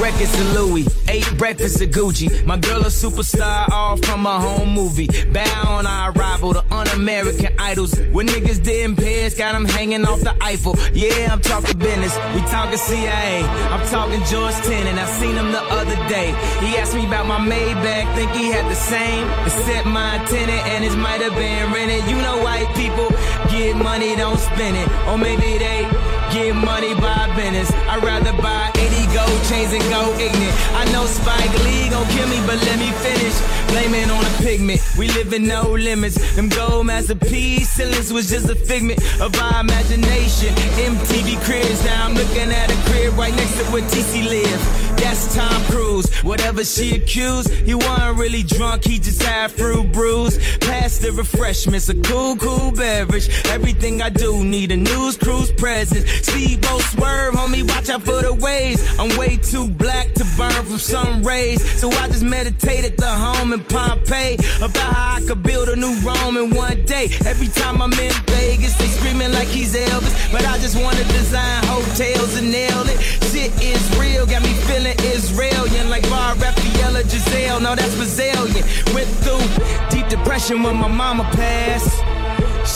records 0.00 0.32
to 0.36 0.44
Louis, 0.58 0.86
eight 1.08 1.28
breakfasts 1.36 1.78
to 1.78 1.86
Gucci. 1.86 2.44
My 2.44 2.56
girl 2.56 2.80
a 2.82 2.86
superstar, 2.86 3.68
all 3.70 3.96
from 3.96 4.26
a 4.26 4.40
home 4.40 4.70
movie. 4.72 5.08
Bow 5.32 5.76
on 5.76 5.86
our 5.86 6.12
arrival, 6.12 6.52
the 6.52 6.64
un-American 6.72 7.52
idols. 7.58 7.98
When 8.12 8.26
niggas 8.26 8.62
didn't 8.62 8.96
pairs, 8.96 9.34
got 9.34 9.52
them 9.52 9.64
hanging 9.64 10.04
off 10.04 10.20
the 10.20 10.34
Eiffel. 10.42 10.76
Yeah, 10.92 11.32
I'm 11.32 11.40
talking 11.40 11.78
business, 11.78 12.16
we 12.34 12.40
talking 12.42 12.78
CIA. 12.78 13.42
I'm 13.72 13.86
talking 13.88 14.22
George 14.24 14.54
Tenet, 14.66 14.98
I 14.98 15.06
seen 15.18 15.34
him 15.34 15.52
the 15.52 15.62
other 15.62 15.96
day. 16.08 16.28
He 16.60 16.76
asked 16.76 16.94
me 16.94 17.06
about 17.06 17.26
my 17.26 17.38
Maybach, 17.38 18.14
think 18.14 18.30
he 18.32 18.50
had 18.50 18.70
the 18.70 18.74
same. 18.74 19.28
Except 19.46 19.86
my 19.86 20.18
tenant, 20.26 20.62
and 20.72 20.84
his 20.84 20.96
might 20.96 21.20
have 21.20 21.34
been 21.34 21.72
rented. 21.72 22.08
You 22.10 22.16
know 22.22 22.42
white 22.42 22.68
people 22.74 23.08
get 23.50 23.76
money, 23.76 24.16
don't 24.16 24.38
spend 24.38 24.76
it. 24.76 24.88
Or 25.08 25.18
maybe 25.18 25.58
they 25.58 25.88
get 26.36 26.54
money 26.54 26.94
by 26.94 27.32
business. 27.34 27.70
I'd 27.88 28.02
rather 28.04 28.32
buy 28.42 28.70
80 28.76 29.14
gold 29.14 29.40
chains 29.48 29.72
and 29.72 29.82
go 29.88 30.02
ignorant. 30.18 30.56
I 30.76 30.84
know 30.92 31.06
Spike 31.06 31.52
Lee 31.64 31.88
gon' 31.88 32.06
kill 32.12 32.28
me, 32.28 32.40
but 32.46 32.58
let 32.68 32.78
me 32.78 32.90
finish. 33.00 33.36
Blame 33.72 33.94
it 33.94 34.10
on 34.10 34.24
a 34.24 34.34
pigment. 34.42 34.80
We 34.98 35.08
live 35.08 35.32
in 35.32 35.46
no 35.46 35.62
limits. 35.72 36.16
Them 36.36 36.48
gold 36.48 36.86
masterpiece 36.86 37.70
ceilings 37.70 38.12
was 38.12 38.28
just 38.28 38.48
a 38.50 38.54
figment 38.54 39.00
of 39.20 39.34
our 39.40 39.60
imagination. 39.60 40.54
MTV 40.90 41.42
cribs, 41.44 41.84
now 41.84 42.06
I'm 42.06 42.14
looking 42.14 42.50
at 42.52 42.70
a 42.70 42.78
crib 42.90 43.14
right 43.16 43.34
next 43.34 43.56
to 43.58 43.64
where 43.72 43.82
TC 43.82 44.28
live. 44.28 44.85
That's 45.06 45.36
Tom 45.36 45.62
Cruise. 45.66 46.12
Whatever 46.24 46.64
she 46.64 46.96
accused, 46.96 47.48
he 47.50 47.76
wasn't 47.76 48.18
really 48.18 48.42
drunk, 48.42 48.82
he 48.82 48.98
just 48.98 49.22
had 49.22 49.52
fruit 49.52 49.92
brews. 49.92 50.36
Pass 50.58 50.98
the 50.98 51.12
refreshments, 51.12 51.88
a 51.88 51.94
cool, 51.94 52.36
cool 52.36 52.72
beverage. 52.72 53.28
Everything 53.46 54.02
I 54.02 54.10
do 54.10 54.42
need 54.42 54.72
a 54.72 54.76
news 54.76 55.16
cruise 55.16 55.52
presence. 55.52 56.10
Speedboat 56.26 56.82
swerve, 56.82 57.34
homie, 57.34 57.62
watch 57.68 57.88
out 57.88 58.02
for 58.02 58.20
the 58.20 58.34
waves. 58.34 58.82
I'm 58.98 59.16
way 59.16 59.36
too 59.36 59.68
black 59.68 60.12
to 60.14 60.24
burn 60.36 60.64
from 60.64 60.78
sun 60.78 61.22
rays. 61.22 61.62
So 61.80 61.88
I 61.88 62.08
just 62.08 62.24
meditate 62.24 62.84
at 62.84 62.96
the 62.96 63.08
home 63.08 63.52
in 63.52 63.62
Pompeii 63.62 64.34
about 64.58 64.92
how 64.92 65.16
I 65.18 65.20
could 65.20 65.44
build 65.44 65.68
a 65.68 65.76
new 65.76 65.94
Rome 66.00 66.36
in 66.36 66.50
one 66.50 66.84
day. 66.84 67.10
Every 67.24 67.48
time 67.48 67.80
I'm 67.80 67.92
in 67.92 68.12
Vegas, 68.26 68.76
they 68.76 68.88
screaming 68.88 69.32
like 69.32 69.48
he's 69.48 69.76
Elvis. 69.76 70.32
But 70.32 70.44
I 70.46 70.58
just 70.58 70.76
wanna 70.76 71.04
design 71.04 71.62
hotels 71.66 72.36
and 72.36 72.50
nail 72.50 72.82
it. 72.88 73.00
Shit 73.30 73.52
is 73.62 73.98
real, 73.98 74.26
got 74.26 74.42
me 74.42 74.52
feeling 74.66 74.95
Israelian 75.04 75.90
like 75.90 76.02
Bar 76.08 76.34
Refaeli 76.36 77.00
or 77.00 77.02
Gisele. 77.02 77.60
No, 77.60 77.74
that's 77.74 77.94
Brazilian. 77.96 78.64
Went 78.94 79.08
through 79.22 79.44
deep 79.90 80.08
depression 80.08 80.62
when 80.62 80.76
my 80.76 80.88
mama 80.88 81.24
passed. 81.32 81.92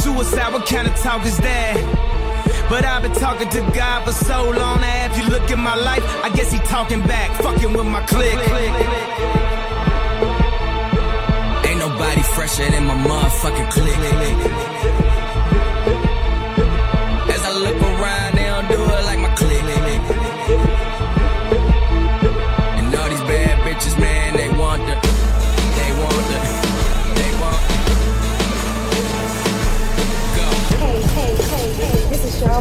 Suicide, 0.02 0.52
what 0.52 0.66
kind 0.66 0.86
of 0.88 0.94
talk 0.96 1.24
is 1.26 1.36
that? 1.38 1.76
But 2.68 2.84
I've 2.84 3.02
been 3.02 3.12
talking 3.12 3.48
to 3.48 3.60
God 3.74 4.04
for 4.04 4.12
so 4.12 4.50
long 4.50 4.80
now. 4.80 5.06
If 5.10 5.18
you 5.18 5.28
look 5.28 5.50
at 5.50 5.58
my 5.58 5.74
life, 5.74 6.04
I 6.24 6.30
guess 6.30 6.52
he 6.52 6.58
talking 6.60 7.00
back, 7.02 7.30
fucking 7.42 7.72
with 7.72 7.86
my 7.86 8.00
click. 8.06 8.38
Ain't 11.66 11.78
nobody 11.78 12.22
fresher 12.22 12.70
than 12.70 12.84
my 12.86 12.94
motherfucking 12.94 13.70
click. 13.72 14.80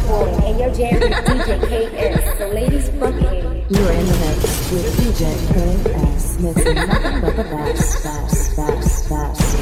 is 0.00 0.08
Cheryl 0.08 0.32
and 0.44 0.58
you're 0.58 0.72
jamming 0.74 1.12
DJ 1.12 1.60
KS. 1.68 2.24
So 2.38 2.48
ladies, 2.48 2.88
fuck 2.90 3.14
it. 3.14 3.70
You're 3.70 3.92
in 3.92 4.06
the 4.06 4.18
mix 4.18 4.70
with 4.72 4.96
DJ 4.98 5.34
KS, 5.52 6.38
mixing 6.40 6.74
nothing 6.74 7.20
but 7.20 7.36
the 7.36 7.44
best, 7.44 8.02
best, 8.04 8.56
best, 8.56 9.08
best. 9.08 9.56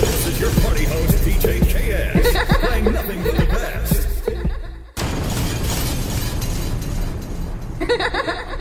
This 0.00 0.26
is 0.26 0.38
your 0.40 0.50
party 0.62 0.84
host, 0.84 1.14
DJ 1.24 1.60
KS, 1.62 2.36
playing 2.66 2.92
nothing 2.92 3.22
but 3.22 3.36
the 3.36 3.46
best. 3.46 4.08